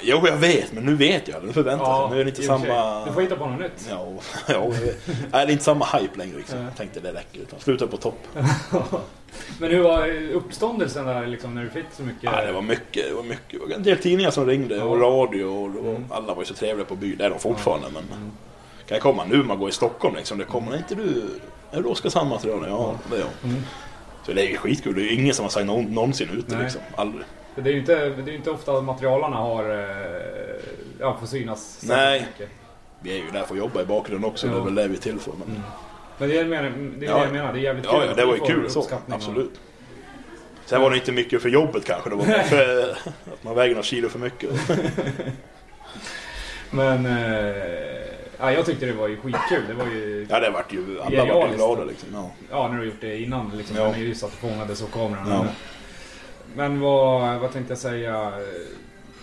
Jo, 0.01 0.27
jag 0.27 0.37
vet, 0.37 0.73
men 0.73 0.85
nu 0.85 0.95
vet 0.95 1.27
jag. 1.27 1.43
Nu 1.43 1.53
förväntar 1.53 1.85
Ja, 1.85 2.07
sig. 2.07 2.15
Nu 2.15 2.21
är 2.21 2.25
det 2.25 2.29
inte 2.29 2.43
samma... 2.43 3.05
Du 3.05 3.13
får 3.13 3.21
hitta 3.21 3.35
på 3.35 3.45
något 3.45 3.59
nytt. 3.59 3.87
Ja, 3.89 4.07
ja 4.47 4.53
jag. 4.53 4.69
Nej, 4.71 4.91
det 5.31 5.37
är 5.37 5.51
inte 5.51 5.63
samma 5.63 5.85
hype 5.85 6.17
längre 6.17 6.37
liksom. 6.37 6.59
Jag 6.59 6.75
tänkte 6.77 6.99
det 6.99 7.13
räcker. 7.13 7.39
Utan 7.39 7.59
sluta 7.59 7.87
på 7.87 7.97
topp. 7.97 8.27
Men 9.59 9.71
hur 9.71 9.81
var 9.81 10.07
uppståndelsen 10.33 11.05
där 11.05 11.27
liksom 11.27 11.55
när 11.55 11.63
du 11.63 11.69
fick 11.69 11.85
så 11.91 12.03
mycket? 12.03 12.23
Ja, 12.23 12.45
det 12.45 12.51
var 12.51 12.61
mycket, 12.61 13.09
det 13.09 13.13
var 13.13 13.23
mycket. 13.23 13.51
Det 13.51 13.67
var 13.67 13.75
en 13.75 13.83
del 13.83 13.97
tidningar 13.97 14.31
som 14.31 14.45
ringde 14.45 14.81
och 14.81 15.01
radio 15.01 15.45
och, 15.45 15.87
och 15.87 15.99
alla 16.09 16.33
var 16.33 16.41
ju 16.41 16.45
så 16.45 16.53
trevliga 16.53 16.85
på 16.85 16.95
byn. 16.95 17.17
Det 17.17 17.25
är 17.25 17.29
de 17.29 17.39
fortfarande 17.39 17.87
men... 17.93 18.03
Kan 18.87 18.95
jag 18.95 19.01
komma 19.01 19.25
nu 19.25 19.43
man 19.43 19.59
går 19.59 19.69
i 19.69 19.71
Stockholm 19.71 20.15
liksom? 20.15 20.37
Det 20.37 20.45
kommer 20.45 20.77
inte 20.77 20.95
du... 20.95 21.23
Är 21.71 21.81
du 21.81 21.89
Oskarshamn 21.89 22.29
material? 22.29 22.65
Ja, 22.67 22.95
det 23.09 23.15
är 23.15 23.19
jag. 23.19 23.29
Mm. 23.51 23.63
Så 24.25 24.33
det 24.33 24.41
är 24.41 24.49
ju 24.49 24.57
skitkul. 24.57 24.95
Det 24.95 25.01
är 25.01 25.03
ju 25.03 25.13
ingen 25.13 25.33
som 25.33 25.45
har 25.45 25.49
sagt 25.49 25.65
någon, 25.65 25.85
någonsin 25.85 26.29
ute 26.29 26.55
Nej. 26.55 26.63
liksom. 26.63 26.81
Aldrig. 26.95 27.25
Det 27.55 27.69
är 27.69 27.73
ju 27.73 27.79
inte, 27.79 28.09
det 28.09 28.31
är 28.31 28.35
inte 28.35 28.51
ofta 28.51 28.81
materialarna 28.81 29.35
har... 29.37 29.69
eh, 29.79 29.85
Ja, 30.99 31.17
får 31.19 31.27
synas 31.27 31.81
Nej. 31.83 32.27
Vi 33.01 33.11
är 33.19 33.23
ju 33.25 33.31
där 33.31 33.43
för 33.43 33.53
att 33.53 33.59
jobba 33.59 33.81
i 33.81 33.85
bakgrunden 33.85 34.29
också. 34.31 34.47
Ja. 34.47 34.53
Det 34.53 34.59
är 34.59 34.63
väl 34.63 34.75
det 34.75 34.87
vi 34.87 34.95
är 34.95 34.99
till 34.99 35.19
för. 35.19 35.31
Men... 35.31 35.63
Men 36.17 36.29
det 36.29 36.37
är, 36.37 36.43
det 36.45 36.49
jag 36.55 36.63
menar, 36.63 36.77
det, 36.97 37.05
är 37.05 37.09
Ja. 37.09 37.17
det 37.17 37.23
jag 37.23 37.31
menar, 37.33 37.53
det 37.53 37.59
är 37.59 37.63
jävligt 37.63 37.85
Ja, 37.85 37.91
kul. 37.91 38.01
ja, 38.09 38.13
det 38.15 38.21
du 38.21 38.27
var 38.27 38.33
ju 38.35 38.39
kul 38.41 38.69
så. 38.69 38.79
och- 38.79 38.91
Absolut. 39.09 39.59
Sen 40.65 40.81
var 40.81 40.89
det 40.89 40.95
inte 40.97 41.11
mycket 41.11 41.41
för 41.41 41.49
jobbet 41.49 41.85
kanske. 41.85 42.09
Det 42.09 42.15
var 42.15 42.25
för 42.43 42.89
att 43.33 43.43
man 43.43 43.55
väger 43.55 43.73
några 43.75 43.83
kilo 43.83 44.09
för 44.09 44.19
mycket. 44.19 44.49
Men... 46.71 47.05
Eh, 47.05 47.55
ja, 48.39 48.51
jag 48.51 48.65
tyckte 48.65 48.85
det 48.85 48.93
var 48.93 49.07
ju 49.07 49.17
skitkul. 49.17 49.63
Det 49.67 49.73
var 49.73 49.85
ju... 49.85 50.27
Ja, 50.29 50.39
det 50.39 50.49
vart 50.49 50.73
ju... 50.73 51.01
Alla 51.01 51.09
genialiskt. 51.09 51.55
glada 51.57 51.83
liksom. 51.83 52.09
Ja. 52.13 52.31
Ja, 52.51 52.67
när 52.67 52.79
du 52.79 52.85
gjort 52.85 53.01
det 53.01 53.17
innan 53.21 53.51
liksom. 53.57 53.77
Ja. 53.77 53.83
När 53.91 53.97
ni 53.97 54.03
just 54.03 54.23
att 54.23 54.31
fångades 54.31 54.81
av 54.83 54.87
kameran. 54.87 55.27
Ja. 55.29 55.45
Men 56.55 56.79
vad, 56.79 57.39
vad 57.39 57.53
tänkte 57.53 57.71
jag 57.71 57.77
säga? 57.77 58.31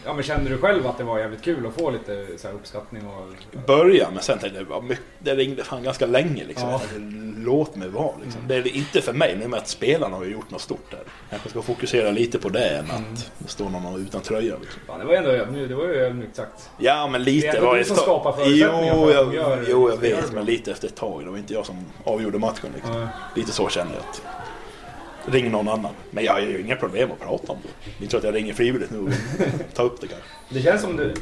Ja, 0.05 0.15
men 0.15 0.23
kände 0.23 0.51
du 0.51 0.59
själv 0.59 0.87
att 0.87 0.99
det 0.99 1.05
var 1.05 1.19
jävligt 1.19 1.43
kul 1.43 1.67
att 1.67 1.75
få 1.75 1.91
lite 1.91 2.27
så 2.39 2.49
här, 2.49 2.55
uppskattning 2.55 3.03
och... 3.07 3.59
Börja, 3.67 4.09
men 4.15 4.23
sen 4.23 4.39
tänkte 4.39 4.65
jag 4.71 4.97
det 5.19 5.35
ringde 5.35 5.65
fan 5.65 5.83
ganska 5.83 6.07
länge 6.07 6.45
liksom. 6.45 6.69
Ja. 6.69 6.79
Tänkte, 6.79 6.99
Låt 7.41 7.77
mig 7.77 7.89
vara 7.89 8.13
liksom. 8.25 8.41
Det 8.49 8.55
är 8.55 8.77
inte 8.77 9.01
för 9.01 9.13
mig, 9.13 9.37
nu 9.41 9.49
med 9.49 9.59
att 9.59 9.69
spelarna 9.69 10.17
har 10.17 10.25
ju 10.25 10.33
gjort 10.33 10.51
något 10.51 10.61
stort 10.61 10.91
där. 10.91 11.01
Jag 11.31 11.51
ska 11.51 11.63
fokusera 11.63 12.11
lite 12.11 12.39
på 12.39 12.49
det 12.49 12.69
än 12.69 12.91
att 12.91 13.31
det 13.39 13.49
står 13.49 13.69
någon 13.71 14.01
utan 14.03 14.21
tröja 14.21 14.55
liksom. 14.61 14.81
Ja, 14.89 14.99
det 14.99 15.05
var 15.05 15.15
ändå 15.15 15.31
ödmjukt, 15.31 15.69
det 15.69 15.75
var 15.75 15.85
ju 15.85 15.95
ödmjukt 15.95 16.37
sagt. 16.37 16.71
Ja 16.79 17.07
men 17.07 17.25
Det 17.25 17.31
är 17.31 17.35
lite 17.35 17.49
ändå 17.49 17.67
var 17.67 17.75
du 17.75 17.81
ett 17.81 17.87
som 17.87 17.97
tag- 17.97 18.03
skapar 18.05 18.33
förutsättningar 18.33 18.95
Jo, 18.97 19.05
för 19.07 19.15
jag, 19.15 19.35
gör- 19.35 19.65
jo, 19.69 19.89
jag 19.91 19.97
vet, 19.97 20.27
det 20.27 20.33
men 20.35 20.45
lite 20.45 20.71
efter 20.71 20.89
ett 20.89 20.97
tag. 20.97 21.25
Det 21.25 21.31
var 21.31 21.39
inte 21.39 21.55
jag 21.55 21.67
som 21.67 21.77
avgjorde 22.05 22.39
matchen 22.39 22.71
liksom. 22.75 22.95
Ja. 22.95 23.09
Lite 23.37 23.53
så 23.53 23.69
kände 23.69 23.93
jag 23.95 24.01
att 24.11 24.23
ring 25.33 25.51
någon 25.51 25.69
annan. 25.69 25.93
Men 26.11 26.25
jag 26.25 26.33
har 26.33 26.41
ju 26.41 26.61
inga 26.61 26.77
problem 26.77 27.13
att 27.13 27.21
prata 27.21 27.53
om 27.53 27.59
det. 27.63 27.91
Inte 28.05 28.11
så 28.11 28.17
att 28.17 28.25
jag 28.25 28.35
ringer 28.35 28.55
frivilligt 28.55 28.91
nu 28.91 28.99
och 28.99 29.11
tar 29.75 29.85
upp 29.85 30.01
det 30.01 30.07
kanske. 30.07 30.29
Det 30.49 30.63
känns 30.63 30.83
som 30.83 30.97
du, 30.97 31.15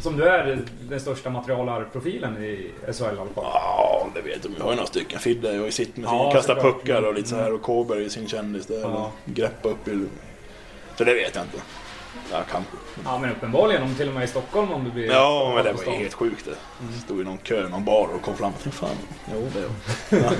som 0.00 0.16
du 0.16 0.24
är 0.24 0.64
den 0.80 1.00
största 1.00 1.30
materialarprofilen 1.30 2.44
i 2.44 2.70
SHL 2.92 3.04
i 3.04 3.06
alla 3.06 3.16
fall. 3.16 3.26
Ja, 3.36 4.06
det 4.14 4.20
vet 4.20 4.44
jag. 4.44 4.50
Vi 4.50 4.60
har 4.60 4.70
ju 4.70 4.76
några 4.76 4.88
stycken. 4.88 5.18
Fidde 5.18 5.52
ju 5.52 5.70
sitt 5.70 5.96
med 5.96 6.08
sin 6.08 6.18
Ja, 6.18 6.32
kasta 6.32 6.54
puckar 6.54 7.02
och 7.02 7.14
lite 7.14 7.28
så 7.28 7.36
här. 7.36 7.42
Mm. 7.42 7.54
Och 7.54 7.62
Kåberg 7.62 8.04
är 8.04 8.08
sin 8.08 8.28
kändis 8.28 8.66
där. 8.66 8.80
Ja. 8.80 8.86
Och 8.86 9.10
greppa 9.24 9.68
upp 9.68 9.88
i... 9.88 10.06
Så 10.98 11.04
det 11.04 11.14
vet 11.14 11.34
jag 11.34 11.44
inte. 11.44 11.58
Jag 12.32 12.46
kan. 12.46 12.64
Ja 13.04 13.18
men 13.18 13.30
uppenbarligen, 13.30 13.82
om 13.82 13.94
till 13.94 14.08
och 14.08 14.14
med 14.14 14.24
i 14.24 14.26
Stockholm 14.26 14.72
om 14.72 14.84
du 14.84 14.90
blir... 14.90 15.06
Ja, 15.06 15.52
men 15.54 15.64
det 15.64 15.72
var 15.72 15.84
ju 15.84 15.90
helt 15.90 16.14
sjukt 16.14 16.44
det. 16.44 16.98
Stod 17.00 17.20
i 17.20 17.24
någon 17.24 17.38
kö, 17.38 17.68
någon 17.68 17.84
bar 17.84 18.08
och 18.14 18.22
kom 18.22 18.36
fram. 18.36 18.52
Fan. 18.52 18.90
Jo, 19.32 19.48
det 19.54 19.58
är 19.58 20.20
jag. 20.22 20.32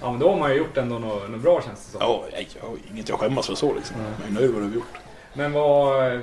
Ja 0.00 0.10
men 0.10 0.20
då 0.20 0.30
har 0.30 0.36
man 0.38 0.50
ju 0.50 0.56
gjort 0.56 0.76
ändå 0.76 0.98
något, 0.98 1.30
något 1.30 1.40
bra 1.40 1.62
känns 1.62 1.84
det 1.86 1.90
som. 1.92 2.00
Ja, 2.00 2.24
nej, 2.32 2.48
jag 2.60 2.68
har 2.68 2.76
inget 2.92 3.08
jag 3.08 3.18
skämmas 3.20 3.46
för 3.46 3.54
så 3.54 3.74
liksom. 3.74 3.96
Jag 4.20 4.28
är 4.28 4.32
nöjd 4.32 4.50
med 4.50 4.54
vad 4.54 4.62
du 4.62 4.66
har 4.68 4.74
gjort. 4.74 4.94
Men 5.34 5.52
vad... 5.52 6.20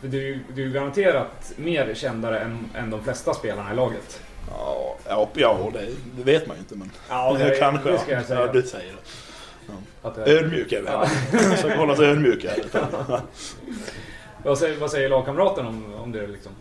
Du, 0.00 0.40
du 0.54 0.64
är 0.66 0.70
garanterat 0.70 1.52
mer 1.56 1.94
kändare 1.94 2.38
än, 2.38 2.70
än 2.74 2.90
de 2.90 3.04
flesta 3.04 3.34
spelarna 3.34 3.72
i 3.72 3.76
laget. 3.76 4.20
Ja, 4.50 4.96
ja, 5.08 5.28
ja 5.34 5.70
det, 5.72 5.86
det 6.16 6.22
vet 6.32 6.46
man 6.46 6.56
ju 6.56 6.60
inte 6.60 6.74
men... 6.74 6.90
Ja, 7.08 7.36
det- 7.38 7.56
kanske. 7.60 7.90
det 7.90 7.98
ska 7.98 8.12
jag 8.12 8.24
säga. 8.24 8.40
Ja, 8.40 8.52
du 8.52 8.62
säger 8.62 8.92
det. 8.92 8.98
Att 10.08 10.14
det- 10.14 10.32
Ödmjuk 10.38 10.72
är 10.72 10.82
vi. 10.82 10.86
Ja. 10.88 11.06
Så 11.56 11.70
hålla 11.70 11.96
sig 11.96 12.06
ödmjuka. 12.06 12.50
Vad 14.44 14.58
säger, 14.58 14.76
vad 14.80 14.90
säger 14.90 15.08
lagkamraten 15.08 15.66
om, 15.66 15.94
om 15.94 16.12
det 16.12 16.26
liksom? 16.26 16.52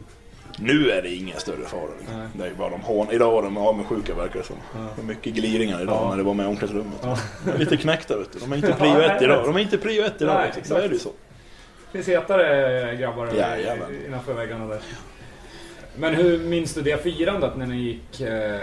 Nu 0.60 0.92
är 0.92 1.02
det 1.02 1.14
ingen 1.16 1.40
större 1.40 1.66
fara. 1.66 1.90
Liksom. 2.00 2.18
Nej. 2.20 2.28
Det 2.34 2.46
är 2.46 2.54
bara 2.54 2.70
de 2.70 2.82
hån. 2.82 3.08
Idag 3.12 3.32
var 3.32 3.44
de 3.44 3.58
av 3.58 3.78
med 3.78 3.86
sjuka 3.86 4.14
verkar 4.16 4.40
det 4.40 4.46
som. 4.46 4.56
Det 4.74 5.02
var 5.02 5.04
mycket 5.04 5.34
gliringar 5.34 5.82
idag 5.82 6.00
Ja. 6.02 6.10
när 6.10 6.18
det 6.18 6.24
var 6.24 6.34
med 6.34 6.44
i 6.46 6.50
omklädningsrummet. 6.50 7.00
Ja. 7.04 7.18
Är 7.54 7.58
lite 7.58 7.78
knäckta 7.78 8.18
vet 8.18 8.32
du. 8.34 8.40
De 8.40 8.52
är 8.52 8.56
inte 8.56 8.68
Ja, 8.70 8.76
prio 8.76 9.02
ett 9.02 9.22
idag. 9.22 9.46
De 9.46 9.56
är 9.56 9.60
inte 9.60 9.78
prio 9.78 10.04
ett 10.04 10.22
idag. 10.22 10.36
Nej, 10.36 10.46
liksom. 10.46 10.60
exakt. 10.62 10.80
Då 10.80 10.86
är 10.86 10.90
det 10.90 10.94
ju 10.94 11.00
så. 11.00 11.10
Finns 11.92 12.08
hetare 12.08 12.96
grabbar 12.96 13.28
Jajamän. 13.28 13.92
i- 14.04 14.06
innanför 14.08 14.34
väggarna 14.34 14.68
där. 14.68 14.80
Men 15.98 16.16
hur 16.16 16.40
minns 16.40 16.74
du 16.74 16.82
det 16.82 17.04
firandet 17.04 17.58
när 17.58 17.66
ni 17.66 17.76
gick... 17.78 18.22
Eh, 18.22 18.60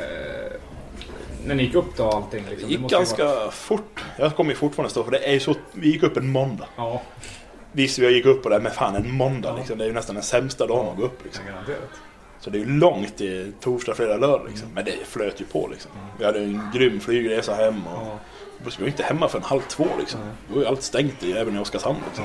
när 1.47 1.55
ni 1.55 1.63
gick 1.63 1.75
upp 1.75 1.97
då 1.97 2.05
allting? 2.11 2.45
Liksom? 2.51 2.69
Det 2.69 2.75
gick 2.75 2.91
ganska 2.91 3.25
varit- 3.25 3.53
fort. 3.55 4.05
Jag 4.19 4.37
kommer 4.37 4.51
ju 4.51 4.57
fortfarande 4.57 4.91
stå 4.91 5.05
för 5.05 5.11
det 5.11 5.35
är 5.35 5.39
så. 5.39 5.55
Vi 5.73 5.93
gick 5.93 6.03
upp 6.03 6.17
en 6.17 6.33
måndag. 6.33 6.67
Ja, 6.77 7.03
Visst, 7.73 7.99
jag 7.99 8.13
gick 8.13 8.27
upp 8.27 8.43
på 8.43 8.49
det, 8.49 8.61
men 8.61 8.73
fan 8.73 8.97
en 8.97 9.11
måndag 9.11 9.57
liksom. 9.57 9.79
Det 9.79 9.85
är 9.85 9.89
ju 9.89 9.95
nästan 9.95 10.15
den 10.15 10.25
sämsta 10.25 10.67
dagen 10.67 10.89
att 10.89 10.97
gå 10.97 11.03
upp 11.03 11.25
liksom. 11.25 11.45
Så 12.41 12.51
det 12.51 12.59
är 12.59 12.61
ju 12.61 12.79
långt 12.79 13.17
till 13.17 13.53
torsdag, 13.61 13.95
fredag, 13.95 14.17
lördag 14.17 14.47
liksom. 14.49 14.69
Men 14.75 14.85
det 14.85 14.95
flöt 15.05 15.41
ju 15.41 15.45
på 15.45 15.69
liksom. 15.73 15.91
Vi 16.19 16.25
hade 16.25 16.39
en 16.39 16.71
grym 16.75 17.01
flygresa 17.01 17.55
hem 17.55 17.87
och... 17.87 18.19
Vi 18.65 18.83
var 18.83 18.87
inte 18.87 19.03
hemma 19.03 19.29
förrän 19.29 19.45
halv 19.45 19.61
två 19.61 19.87
liksom. 19.99 20.21
Då 20.49 20.55
var 20.55 20.63
ju 20.63 20.69
allt 20.69 20.83
stängt 20.83 21.23
i, 21.23 21.33
även 21.33 21.57
i 21.57 21.59
Oskarshamn 21.59 21.99
liksom. 22.07 22.25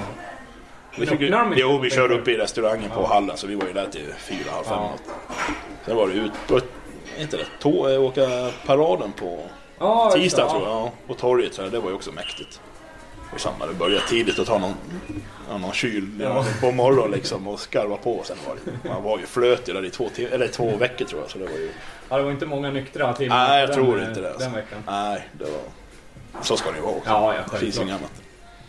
Vi 1.00 1.06
fick 1.06 1.20
jo, 1.56 1.78
vi 1.78 1.90
körde 1.90 2.16
upp 2.16 2.28
i 2.28 2.38
restaurangen 2.38 2.92
på 2.92 3.08
hallen 3.08 3.38
så 3.38 3.48
vi 3.48 3.56
var 3.56 3.68
ju 3.68 3.74
där 3.74 3.88
till 3.88 4.14
fyra, 4.18 4.52
halv 4.52 4.64
fem. 4.64 4.78
Ja. 4.78 4.94
Sen 5.86 5.96
var 5.96 6.08
det 6.08 6.14
ut 6.14 6.32
på, 6.48 6.60
inte 7.20 7.38
det, 7.38 7.46
tå, 7.60 7.90
äh, 7.90 8.02
åka 8.02 8.52
paraden 8.66 9.12
på 9.12 9.40
tisdag 10.14 10.50
tror 10.50 10.64
jag. 10.64 10.72
Ja, 10.72 10.92
på 11.08 11.14
torget 11.14 11.54
så 11.54 11.62
det 11.62 11.80
var 11.80 11.90
ju 11.90 11.96
också 11.96 12.12
mäktigt. 12.12 12.62
Och 13.34 13.40
samma, 13.42 13.66
det 13.66 13.74
började 13.74 14.08
tidigt 14.08 14.40
att 14.40 14.48
ta 14.48 14.58
någon, 14.58 14.74
någon 15.62 15.74
kyl 15.74 16.10
Ja. 16.22 16.46
på 16.62 16.72
morgonen 16.72 17.12
liksom 17.12 17.48
och 17.48 17.60
skarva 17.60 17.98
på. 17.98 18.22
Sen 18.24 18.38
var 18.48 18.56
det, 18.84 18.90
man 18.90 19.04
var 19.04 19.20
ju 19.20 19.26
flöt 19.26 19.70
ju 19.70 19.74
där 19.74 19.86
i 19.86 19.90
två, 19.90 20.10
tim- 20.16 20.32
eller 20.34 20.48
två 20.48 20.76
veckor 20.78 21.06
tror 21.06 21.22
jag. 21.22 21.30
Så 21.32 21.38
det 21.38 21.44
var 21.46 21.52
ju, 21.52 21.70
Ja, 22.10 22.18
det 22.18 22.24
var 22.24 22.32
inte 22.32 22.46
många 22.46 22.72
nyktra 22.72 23.14
timmar 23.14 23.48
nej, 23.48 23.60
jag 23.60 23.70
den, 23.70 23.76
tror 23.76 24.02
eh, 24.02 24.08
inte 24.08 24.22
det. 24.22 24.28
Alltså. 24.30 24.44
Den 24.46 24.54
veckan. 24.56 24.80
Nej, 24.88 25.28
det 25.34 25.44
var... 25.44 25.62
Så 26.44 26.58
ska 26.58 26.72
det 26.72 26.78
ju 26.78 26.84
vara 26.84 26.96
också. 26.96 27.10
Ja, 27.10 27.34
ja, 27.36 27.42
det 27.52 27.58
finns 27.58 27.78
inget 27.82 27.96
annat. 27.96 28.12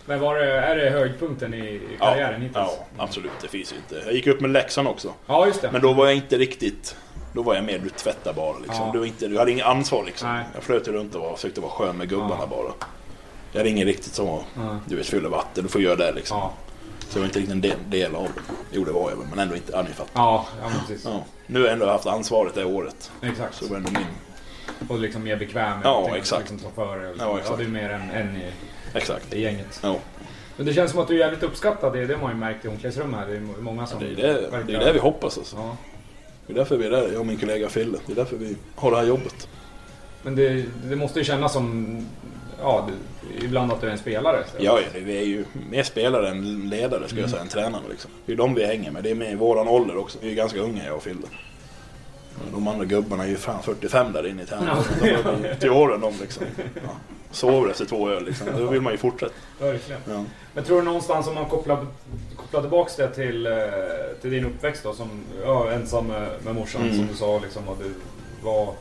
Men 0.07 0.21
var 0.21 0.37
det, 0.37 0.53
är 0.53 0.77
det 0.77 0.91
höjdpunkten 0.91 1.55
i, 1.55 1.59
i 1.59 1.81
Ja, 2.01 2.07
karriären 2.07 2.41
hittills? 2.43 2.57
ja, 2.57 2.87
absolut. 2.99 3.31
Det 3.43 3.49
finns 3.49 3.73
ju 3.73 3.77
inte. 3.77 4.03
Jag 4.07 4.15
gick 4.15 4.27
upp 4.27 4.41
med 4.41 4.51
Leksand 4.51 4.89
också. 4.89 5.13
Ja, 5.27 5.47
just 5.47 5.63
det. 5.63 5.73
Men 5.73 5.81
då 5.83 5.93
var 5.93 6.07
jag 6.07 6.15
inte 6.15 6.39
riktigt... 6.39 6.97
Då 7.33 7.43
var 7.43 7.55
jag 7.55 7.65
mer 7.65 7.79
du 7.79 7.89
tvättar 7.91 8.33
bara 8.33 8.59
liksom. 8.59 8.87
Ja. 8.87 8.93
Du, 9.01 9.07
inte, 9.07 9.29
du 9.29 9.39
hade 9.39 9.51
inget 9.51 9.67
ansvar 9.67 10.05
liksom. 10.05 10.29
Nej. 10.35 10.45
Jag 10.55 10.63
flöt 10.63 10.89
runt 10.89 11.15
och 11.15 11.21
var, 11.23 11.35
försökte 11.37 11.61
vara 11.61 11.71
skön 11.73 11.97
med 11.97 12.09
gubbarna 12.09 12.37
Ja. 12.41 12.47
bara. 12.47 12.73
Jag 13.53 13.67
ingen 13.67 13.87
riktigt 13.87 14.15
så... 14.15 14.43
Nej. 14.55 14.77
Du 14.87 14.97
vet, 14.97 15.07
fylla 15.07 15.29
vatten. 15.29 15.65
Du 15.65 15.71
får 15.71 15.81
göra 15.81 15.97
det 15.97 16.13
liksom. 16.13 16.39
Ja, 16.39 16.53
Så 17.09 17.19
jag 17.19 17.21
var 17.21 17.27
inte 17.27 17.39
riktigt 17.39 17.55
en 17.55 17.61
del, 17.61 17.77
del 17.89 18.15
av 18.15 18.23
det. 18.25 18.41
Jo, 18.73 18.85
det 18.85 18.93
var 18.93 19.11
jag 19.11 19.17
väl, 19.17 19.27
men 19.31 19.39
ändå 19.39 19.55
inte. 19.57 19.73
Ja, 19.73 19.83
ni 19.83 19.89
fattar. 19.89 20.11
ja, 20.15 20.47
ja 20.63 20.71
precis. 20.89 21.05
Ja. 21.05 21.25
Nu 21.47 21.59
har 21.61 21.67
jag 21.67 21.73
ändå 21.73 21.87
haft 21.87 22.07
ansvaret 22.07 22.55
det 22.55 22.65
året. 22.65 23.11
Exakt. 23.23 23.55
Så 23.55 23.65
det 23.65 23.71
var 23.71 23.77
ändå 23.77 23.91
min... 23.91 24.03
Och 24.89 24.99
liksom 24.99 25.23
mer 25.23 25.37
bekväm 25.37 25.79
med 25.79 25.87
Ja, 25.87 25.97
allting, 25.99 26.15
exakt. 26.15 26.51
Liksom 26.51 26.73
för 26.75 26.99
dig. 27.01 27.15
Ja, 27.19 27.39
exakt. 27.39 27.51
ja, 27.51 27.57
du 27.57 27.65
är 27.65 27.69
mer 27.69 27.91
en, 27.91 28.11
en 28.11 28.37
i, 28.37 28.53
Exakt. 28.95 29.35
i 29.35 29.41
gänget. 29.41 29.81
Ja. 29.83 29.97
Men 30.57 30.67
det 30.67 30.75
känns 30.75 30.91
som 30.91 31.01
att 31.01 31.09
du 31.09 31.15
är 31.15 31.19
jävligt 31.19 31.43
uppskattad. 31.43 31.93
Det, 31.93 32.07
det 32.07 32.15
har 32.15 32.23
man 32.23 32.31
ju 32.33 32.37
märkt 32.39 32.65
i 32.65 32.69
omklädningsrummet. 32.69 33.21
här. 33.21 33.27
Det 33.27 33.37
är 33.37 33.41
många 33.41 33.87
som 33.87 34.01
Det 34.01 34.07
är 34.07 34.17
det, 34.17 34.63
det, 34.67 34.75
är 34.75 34.85
det 34.85 34.93
vi 34.93 34.99
hoppas 34.99 35.39
alltså. 35.39 35.57
Ja. 35.57 35.77
Det 36.47 36.53
är 36.53 36.57
därför 36.57 36.77
vi 36.77 36.87
är 36.87 36.91
där, 36.91 37.09
jag 37.13 37.21
och 37.21 37.27
min 37.27 37.39
kollega 37.39 37.69
Fille. 37.69 37.99
Det 38.07 38.13
är 38.13 38.17
därför 38.17 38.37
vi 38.37 38.57
har 38.77 38.91
det 38.91 38.97
här 38.97 39.05
jobbet. 39.05 39.49
Men 40.23 40.37
det, 40.37 40.65
det 40.85 40.97
måste 40.97 41.19
ju 41.19 41.25
kännas 41.25 41.53
som... 41.53 41.97
Ja, 42.61 42.89
det, 42.89 42.93
ibland 43.45 43.73
att 43.73 43.81
du 43.81 43.87
är 43.87 43.91
en 43.93 43.99
spelare. 43.99 44.45
Så. 44.47 44.65
Ja, 44.65 44.79
vi 44.95 45.19
är 45.19 45.23
ju 45.25 45.45
mer 45.71 45.83
spelare 45.83 46.29
än 46.29 46.69
ledare 46.71 47.07
skulle 47.07 47.21
jag 47.21 47.31
säga, 47.31 47.43
än 47.43 47.49
tränare 47.49 47.83
liksom. 47.91 48.11
Det 48.27 48.33
är 48.33 48.37
de 48.37 48.55
vi 48.55 48.67
hänger 48.67 48.91
med. 48.91 49.05
Det 49.05 49.11
är 49.11 49.15
med 49.15 49.33
i 49.33 49.35
våran 49.35 49.69
ålder 49.69 49.97
också. 49.97 50.19
Vi 50.23 50.31
är 50.31 50.35
ganska 50.35 50.61
unga 50.61 50.87
jag 50.87 50.97
och 50.97 51.03
Fille. 51.03 51.27
De 52.53 52.69
andra 52.69 52.85
gubbarna 52.85 53.25
är 53.25 53.29
ju 53.29 53.37
fan 53.37 53.63
45 53.63 54.13
där 54.13 54.27
inne 54.27 54.43
i 54.43 54.47
tränaren. 54.47 54.83
De 55.01 55.45
är 55.49 55.55
till 55.55 55.71
åren 55.71 56.01
de 56.01 56.15
liksom. 56.21 56.47
Ja. 56.75 56.91
Sover 57.31 57.71
efter 57.71 57.85
två 57.85 58.09
öl 58.11 58.25
liksom. 58.25 58.47
Då 58.59 58.67
vill 58.67 58.81
man 58.81 58.93
ju 58.93 58.99
fortsätta. 58.99 59.33
Verkligen. 59.61 60.01
Ja. 60.09 60.25
Men 60.55 60.65
tror 60.65 60.77
du 60.79 60.83
någonstans 60.85 61.29
om 61.29 61.35
man 61.35 61.47
kopplar, 61.47 61.87
kopplar 62.37 62.61
tillbaks 62.61 62.97
det 62.97 63.11
till, 63.11 63.47
eh, 63.47 63.53
till 64.21 64.31
din 64.31 64.45
uppväxt 64.47 64.83
då, 64.83 64.93
som 64.93 65.09
ja, 65.45 65.71
ensam 65.73 66.07
med, 66.07 66.29
med 66.45 66.55
morsan 66.55 66.83
Mm. 66.83 66.97
som 66.97 67.07
du 67.07 67.15
sa 67.15 67.39
liksom, 67.39 67.69
och 67.69 67.77
du 67.83 67.95
var... 68.47 68.75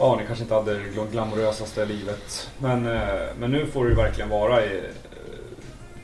Ja, 0.00 0.16
ni 0.20 0.26
kanske 0.26 0.42
inte 0.44 0.54
hade 0.54 0.74
det 0.74 0.80
gl- 0.80 1.10
glamorösaste 1.12 1.84
livet. 1.84 2.50
Men, 2.58 2.86
eh, 2.86 3.00
men 3.38 3.50
nu 3.50 3.66
får 3.66 3.84
du 3.84 3.90
ju 3.90 3.96
verkligen 3.96 4.30
vara 4.30 4.64
i... 4.64 4.76
eh, 4.78 4.82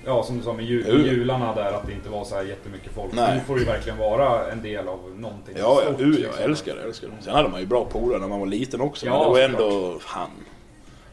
Ja, 0.04 0.22
som 0.22 0.38
du 0.38 0.42
sa 0.44 0.52
med 0.52 0.64
ju, 0.64 0.84
Jo. 0.88 0.94
jularna 0.98 1.54
där, 1.54 1.72
att 1.72 1.86
det 1.86 1.92
inte 1.92 2.08
var 2.08 2.24
så 2.24 2.34
här 2.34 2.42
jättemycket 2.42 2.92
folk. 2.92 3.12
Nej. 3.12 3.34
Nu 3.34 3.40
får 3.40 3.54
du 3.54 3.60
ju 3.60 3.66
verkligen 3.66 3.98
vara 3.98 4.52
en 4.52 4.62
del 4.62 4.88
av 4.88 4.98
någonting 5.16 5.54
Ja, 5.58 5.80
ja, 5.84 5.94
stort, 5.94 6.00
jag 6.00 6.08
liksom. 6.08 6.44
älskar 6.44 6.74
det. 6.76 6.82
Älskar 6.82 7.08
det. 7.08 7.24
Sen 7.24 7.34
hade 7.34 7.48
man 7.48 7.60
ju 7.60 7.66
bra 7.66 7.84
polare 7.84 8.20
när 8.20 8.28
man 8.28 8.40
var 8.40 8.46
liten 8.46 8.80
också. 8.80 9.06
Ja, 9.06 9.12
men 9.12 9.22
det 9.22 9.28
var 9.28 9.40
ändå... 9.40 10.00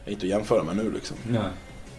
Det 0.04 0.10
är 0.10 0.12
inte 0.12 0.26
att 0.26 0.30
jämföra 0.30 0.62
med 0.62 0.76
nu 0.76 0.90
liksom. 0.92 1.16
Nej. 1.28 1.40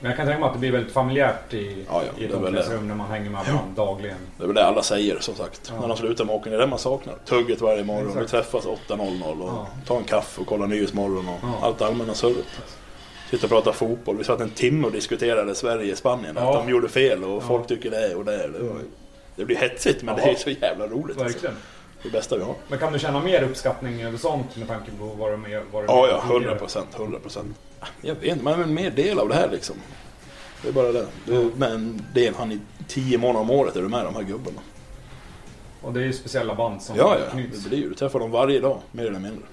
Men 0.02 0.10
jag 0.12 0.18
kan 0.18 0.26
tänka 0.26 0.40
mig 0.40 0.48
att 0.48 0.54
det 0.54 0.60
blir 0.60 0.72
väldigt 0.72 0.94
familjärt 0.94 1.54
i, 1.54 1.86
Ja, 1.90 2.02
ja, 2.18 2.24
i 2.24 2.28
det. 2.28 2.34
omklädningsrum 2.36 2.88
när 2.88 2.96
man 2.96 3.08
hänger 3.10 3.30
med 3.30 3.46
varandra 3.46 3.64
dagligen. 3.86 4.18
Det 4.38 4.44
är 4.44 4.48
väl 4.48 4.56
det 4.56 4.66
alla 4.66 4.84
säger 4.84 5.20
som 5.20 5.36
sagt. 5.36 5.72
Ja. 5.76 5.82
När 5.82 5.88
de 5.88 5.98
slutar 5.98 6.26
med 6.26 6.36
hockeyn, 6.36 6.52
det 6.52 6.58
är 6.58 6.62
det 6.62 6.68
man 6.68 6.80
saknar. 6.80 7.16
Tugget 7.26 7.62
varje 7.62 7.84
morgon, 7.84 8.08
Exakt. 8.08 8.24
vi 8.26 8.28
träffas 8.28 8.66
8.00 8.66 9.42
och 9.42 9.50
Ja. 9.50 9.68
tar 9.88 9.98
en 9.98 10.04
kaffe 10.04 10.42
och 10.42 10.48
kollar 10.48 10.68
Nyhetsmorgon 10.68 11.28
och 11.30 11.40
Ja. 11.42 11.60
allt 11.62 11.82
allmänna 11.82 12.14
surret. 12.14 12.46
Sitter 13.30 13.44
och 13.46 13.50
pratar 13.50 13.72
fotboll. 13.72 14.18
Vi 14.18 14.24
satt 14.24 14.40
en 14.42 14.50
timme 14.50 14.88
och 14.88 14.94
diskuterade 14.94 15.56
Sverige-Spanien. 15.56 16.36
Ja. 16.40 16.50
Att 16.60 16.66
de 16.66 16.72
gjorde 16.72 16.90
fel 16.90 17.24
och 17.24 17.36
Ja. 17.44 17.48
folk 17.48 17.68
tycker 17.68 17.92
det 17.92 18.16
och 18.16 18.26
det. 18.26 18.50
Det, 19.36 19.46
blir 19.46 19.56
hetsigt 19.58 20.04
men 20.04 20.18
Ja. 20.18 20.26
det 20.26 20.32
är 20.32 20.36
så 20.36 20.50
jävla 20.50 20.88
roligt. 20.88 21.06
Alltså. 21.22 21.24
Verkligen. 21.24 21.56
Det 22.04 22.10
bästa 22.10 22.38
vi 22.38 22.44
har. 22.44 22.56
Men 22.68 22.80
kan 22.80 22.94
du 22.94 23.00
känna 23.00 23.20
mer 23.20 23.44
uppskattning 23.44 24.02
över 24.02 24.18
sånt 24.18 24.56
med 24.58 24.68
tanke 24.68 24.92
på 25.00 25.06
vad 25.06 25.32
du 25.32 25.38
med 25.38 25.62
vad 25.72 25.84
du 25.84 25.88
Ja, 25.88 26.08
ja, 26.08 26.22
tidigare? 26.22 26.44
100 26.44 26.56
procent, 26.56 26.88
100 26.96 27.20
procent. 27.20 27.58
Jag 28.02 28.16
vet 28.16 28.24
inte, 28.32 28.44
man 28.44 28.54
är 28.54 28.58
väl 28.58 28.68
mer 28.68 28.92
del 28.92 29.20
av 29.20 29.28
det 29.30 29.36
här 29.36 29.50
liksom. 29.52 29.76
Det 30.62 30.68
är 30.68 30.74
bara 30.74 30.92
det. 30.92 31.08
Du 31.26 31.36
är 31.36 31.44
med 31.56 31.72
en 31.72 32.06
del, 32.14 32.34
han 32.38 32.52
i 32.52 32.60
tio 32.88 33.18
månader 33.18 33.40
om 33.40 33.50
året 33.52 33.76
är 33.76 33.82
du 33.82 33.88
med 33.90 34.06
de 34.06 34.16
här 34.16 34.24
gubbarna. 34.24 34.62
Och 35.82 35.94
det 35.94 36.00
är 36.00 36.04
ju 36.06 36.14
speciella 36.14 36.56
band 36.56 36.82
som 36.82 36.96
Ja, 36.98 37.18
ja, 37.26 37.32
knyts. 37.32 37.64
det 37.64 37.70
blir 37.70 37.80
ju. 37.80 37.90
Du 37.90 37.96
träffar 37.96 38.20
dem 38.20 38.32
varje 38.32 38.60
dag, 38.60 38.80
mer 38.92 39.06
eller 39.06 39.20
mindre. 39.20 39.46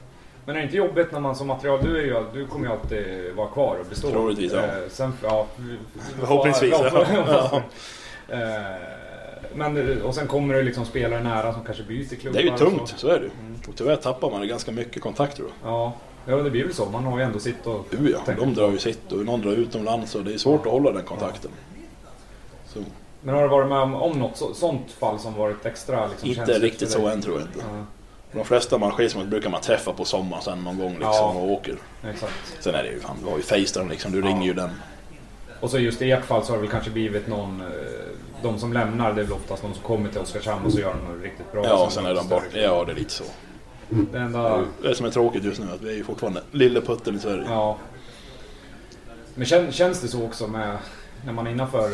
Men 0.45 0.55
är 0.57 0.59
det 0.61 0.65
inte 0.65 0.77
jobbigt 0.77 1.13
när 1.13 1.21
man 1.21 1.37
som 1.37 1.47
material, 1.47 1.81
du, 1.85 1.99
är 1.99 2.03
ju, 2.05 2.25
du 2.35 2.47
kommer 2.47 2.67
ju 2.67 2.73
alltid 2.73 3.35
vara 3.35 3.49
kvar 3.49 3.77
och 3.81 3.87
bestå. 3.87 4.11
Troligtvis, 4.11 4.53
ja. 4.53 4.59
Eh, 4.59 4.89
sen, 4.89 5.13
ja. 5.23 5.47
Förhoppningsvis, 6.21 6.71
ja. 6.81 7.07
Ja. 7.27 7.63
Eh, 8.29 8.77
Men, 9.55 10.03
och 10.03 10.15
sen 10.15 10.27
kommer 10.27 10.55
det 10.55 10.63
liksom 10.63 10.85
spelare 10.85 11.23
nära 11.23 11.53
som 11.53 11.65
kanske 11.65 11.83
byter 11.83 12.17
klubbar. 12.17 12.41
Det 12.41 12.49
är 12.49 12.51
ju 12.51 12.57
tungt, 12.57 12.89
så. 12.89 12.97
så 12.99 13.09
är 13.09 13.19
det 13.19 13.25
ju. 13.25 13.31
Mm. 13.41 13.61
Och 13.69 13.75
tyvärr 13.77 13.97
tappar 13.97 14.31
man 14.31 14.49
ganska 14.49 14.73
mycket 14.73 15.03
kontakter 15.03 15.43
då. 15.43 15.49
Ja, 15.65 15.93
ja, 16.27 16.37
det 16.37 16.51
blir 16.51 16.65
väl 16.65 16.75
så. 16.75 16.87
Man 16.87 17.05
har 17.05 17.19
ju 17.19 17.25
ändå 17.25 17.39
sitt 17.39 17.67
och... 17.67 17.87
Ja, 18.27 18.35
de 18.39 18.55
drar 18.55 18.71
ju 18.71 18.79
sitt 18.79 19.13
och 19.13 19.25
någon 19.25 19.41
drar 19.41 19.51
utomlands 19.53 20.15
och 20.15 20.25
det 20.25 20.35
är 20.35 20.39
svårt 20.39 20.67
att 20.67 20.73
hålla 20.73 20.93
den 20.93 21.03
kontakten. 21.05 21.51
Så, 22.67 22.79
Men 23.21 23.35
har 23.35 23.43
du 23.43 23.49
varit 23.49 23.69
med 23.69 23.79
om, 23.79 23.95
om 23.95 24.19
något 24.19 24.37
så, 24.37 24.55
sånt 24.55 24.93
fall 24.93 25.19
som 25.19 25.35
varit 25.35 25.67
extra 25.67 26.07
liksom, 26.09 26.29
inte 26.29 26.59
riktigt 26.59 26.91
så 26.91 27.07
än 27.09 27.23
tror 27.23 27.39
jag 27.39 27.49
inte. 27.49 27.59
Ja, 27.59 27.85
De 28.39 28.45
flesta 28.45 28.79
man 28.79 28.91
skilsmässor 28.91 29.29
brukar 29.29 29.51
man 29.51 29.61
träffa 29.61 29.93
på 29.93 30.05
sommaren 30.05 30.43
sen 30.43 30.65
någon 30.65 30.79
gång 30.79 30.91
liksom 30.93 31.09
Ja. 31.13 31.33
och 31.37 31.51
åker. 31.51 31.77
exakt. 32.11 32.33
Sen 32.61 32.75
är 32.75 32.83
det 32.83 32.89
ju 32.91 33.01
fan, 33.01 33.17
du 33.25 33.31
har 33.31 33.37
ju 33.37 33.43
Facetime 33.43 33.91
liksom, 33.91 34.13
du 34.13 34.19
Ja. 34.21 34.27
ringer 34.27 34.47
ju 34.47 34.53
den. 34.55 34.71
Och 35.61 35.71
så 35.71 35.79
just 35.79 36.03
i 36.03 36.11
ert 36.11 36.25
fall 36.25 36.45
så 36.45 36.53
har 36.53 36.57
det 36.57 36.63
väl 36.63 36.71
kanske 36.71 36.91
blivit 36.91 37.27
någon... 37.29 37.61
eh, 37.61 37.67
De 38.43 38.59
som 38.59 38.73
lämnar, 38.73 39.13
det 39.13 39.21
är 39.21 39.25
väl 39.25 39.33
oftast 39.33 39.63
de 39.63 39.75
som 39.75 39.83
kommer 39.83 40.09
till 40.11 40.21
Oskarshamn 40.21 40.67
och 40.67 40.73
så 40.73 40.81
gör 40.81 40.95
de 40.95 41.13
något 41.15 41.23
riktigt 41.23 41.53
bra. 41.53 41.65
Ja, 41.67 41.85
Och 41.87 41.93
sen 41.93 42.07
är 42.07 42.15
de 42.15 42.29
borta. 42.29 42.47
Ja, 42.59 42.85
det 42.85 42.93
är 42.93 42.97
lite 42.97 43.11
så. 43.13 43.25
Det 44.13 44.19
enda... 44.19 44.65
Det 44.83 44.95
som 44.95 45.07
är 45.07 45.11
tråkigt 45.11 45.45
just 45.45 45.61
nu 45.61 45.67
är 45.67 45.75
att 45.75 45.83
vi 45.83 45.91
är 45.91 45.97
ju 45.97 46.05
fortfarande 46.05 46.43
lilleputten 46.51 47.17
i 47.17 47.19
Sverige. 47.19 47.45
Ja. 47.49 47.79
Men 49.35 49.47
kän, 49.47 49.73
känns 49.73 50.01
det 50.01 50.09
så 50.09 50.25
också 50.25 50.47
med... 50.47 50.79
När 51.25 51.33
man 51.33 51.47
är 51.47 51.51
innanför 51.51 51.91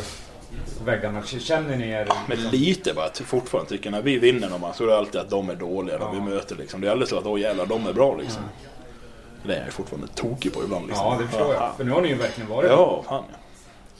väggarna, 0.84 1.22
känner 1.22 1.76
ni 1.76 1.88
er... 1.90 2.08
Men 2.28 2.38
lite 2.38 2.94
bara, 2.94 3.10
fortfarande 3.12 3.70
tycker 3.70 3.90
när 3.90 4.02
vi 4.02 4.18
vinner 4.18 4.48
någon 4.48 4.60
match 4.60 4.76
så 4.76 4.84
är 4.84 4.88
det 4.88 4.98
alltid 4.98 5.20
att 5.20 5.30
de 5.30 5.50
är 5.50 5.54
dåliga, 5.54 5.96
Ja. 6.00 6.10
vi 6.10 6.20
möter 6.20 6.56
liksom. 6.56 6.80
Det 6.80 6.86
är 6.86 6.90
aldrig 6.90 7.08
så 7.08 7.18
att 7.18 7.26
åh 7.26 7.40
jävlar, 7.40 7.66
de 7.66 7.86
är 7.86 7.92
bra 7.92 8.16
liksom. 8.16 8.42
Det 9.42 9.54
är 9.54 9.64
jag 9.64 9.72
fortfarande 9.72 10.08
tokig 10.08 10.54
på 10.54 10.64
ibland 10.64 10.86
liksom. 10.86 11.06
Ja, 11.06 11.18
det 11.20 11.26
förstår 11.28 11.54
jag. 11.54 11.76
För 11.76 11.84
nu 11.84 11.90
har 11.90 12.00
ni 12.02 12.08
ju 12.08 12.14
verkligen 12.14 12.50
varit... 12.50 12.70
Ja, 12.70 13.04
fan 13.08 13.24
ja. 13.32 13.36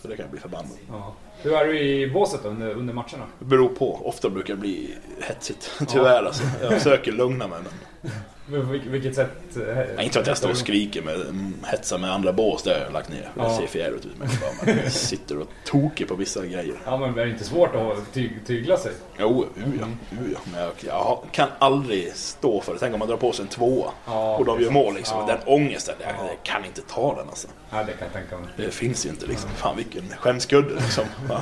Så 0.03 0.09
det 0.09 0.17
kan 0.17 0.23
jag 0.23 0.31
bli 0.31 0.41
förbannad. 0.41 0.71
Ja. 0.91 1.15
Hur 1.43 1.53
är 1.53 1.65
du 1.65 1.79
i 1.81 2.11
båset 2.11 2.45
under, 2.45 2.71
under 2.71 2.95
matcherna? 2.95 3.27
Det 3.39 3.45
beror 3.45 3.69
på. 3.69 4.01
Ofta 4.05 4.31
brukar 4.31 4.55
det 4.55 4.61
bli 4.61 4.95
hetsigt. 5.21 5.71
Tyvärr 5.89 6.25
alltså. 6.25 6.43
Jag 6.63 6.73
försöker 6.73 7.13
lugna 7.13 7.49
mig 7.49 7.59
men... 7.63 8.13
Vil- 8.51 8.89
vilket 8.91 9.15
sätt? 9.15 9.57
eh, 9.57 9.79
Ja, 9.97 10.03
inte 10.03 10.21
att 10.21 10.27
jag 10.27 10.37
står 10.37 10.51
och 10.51 10.57
skriker 10.57 11.03
med 11.03 11.15
mm, 11.15 11.55
hetsar 11.67 11.99
med 11.99 12.13
andra 12.13 12.33
bås, 12.33 12.63
det 12.63 12.71
har 12.71 12.81
jag 12.81 12.93
lagt 12.93 13.09
ner. 13.09 13.21
Det 13.21 13.31
Ja. 13.37 13.57
ser 13.59 13.67
för 13.67 13.79
jävligt 13.79 14.05
ut. 14.07 14.13
Men, 14.19 14.29
bara, 14.41 14.75
man 14.83 14.91
sitter 14.91 15.39
och 15.39 15.49
tokar 15.65 16.07
på 16.07 16.15
vissa 16.15 16.47
grejer. 16.47 16.75
Ja, 16.85 16.97
men 16.97 17.19
är 17.19 17.25
det 17.27 17.31
inte 17.31 17.45
svårt 17.45 17.75
att 17.75 18.13
ty, 18.13 18.31
tygla 18.47 18.77
sig? 18.77 18.93
Jo, 19.19 19.47
u 19.57 19.63
ja, 19.81 19.87
u 20.11 20.31
ja. 20.35 20.39
Men 20.53 20.61
jag, 20.63 20.73
jag 20.87 21.19
kan 21.33 21.49
aldrig 21.59 22.15
stå 22.15 22.61
för 22.61 22.73
det. 22.73 22.79
Tänk 22.79 22.93
om 22.95 22.99
man 22.99 23.09
drar 23.09 23.17
på 23.17 23.33
sig 23.33 23.43
en 23.43 23.49
tvåa 23.49 23.91
Ja, 24.07 24.37
och 24.37 24.45
de 24.45 24.57
det 24.59 24.63
är 24.63 24.65
gör 24.65 24.73
mål 24.73 24.95
liksom. 24.95 25.19
Ja. 25.19 25.27
Den 25.27 25.39
ångesten, 25.55 25.95
jag, 26.01 26.11
Ja. 26.19 26.27
jag 26.29 26.43
kan 26.43 26.65
inte 26.65 26.81
ta 26.83 27.15
den 27.17 27.29
alltså. 27.29 27.49
Ja, 27.71 27.77
det 27.77 27.93
kan 27.93 28.03
jag 28.03 28.13
tänka 28.13 28.39
mig. 28.39 28.49
Det 28.57 28.71
finns 28.75 29.07
ju 29.07 29.11
inte 29.11 29.27
liksom. 29.27 29.51
Fan 29.51 29.77
vilken 29.77 30.09
skämskudde 30.19 30.75
liksom. 30.75 31.05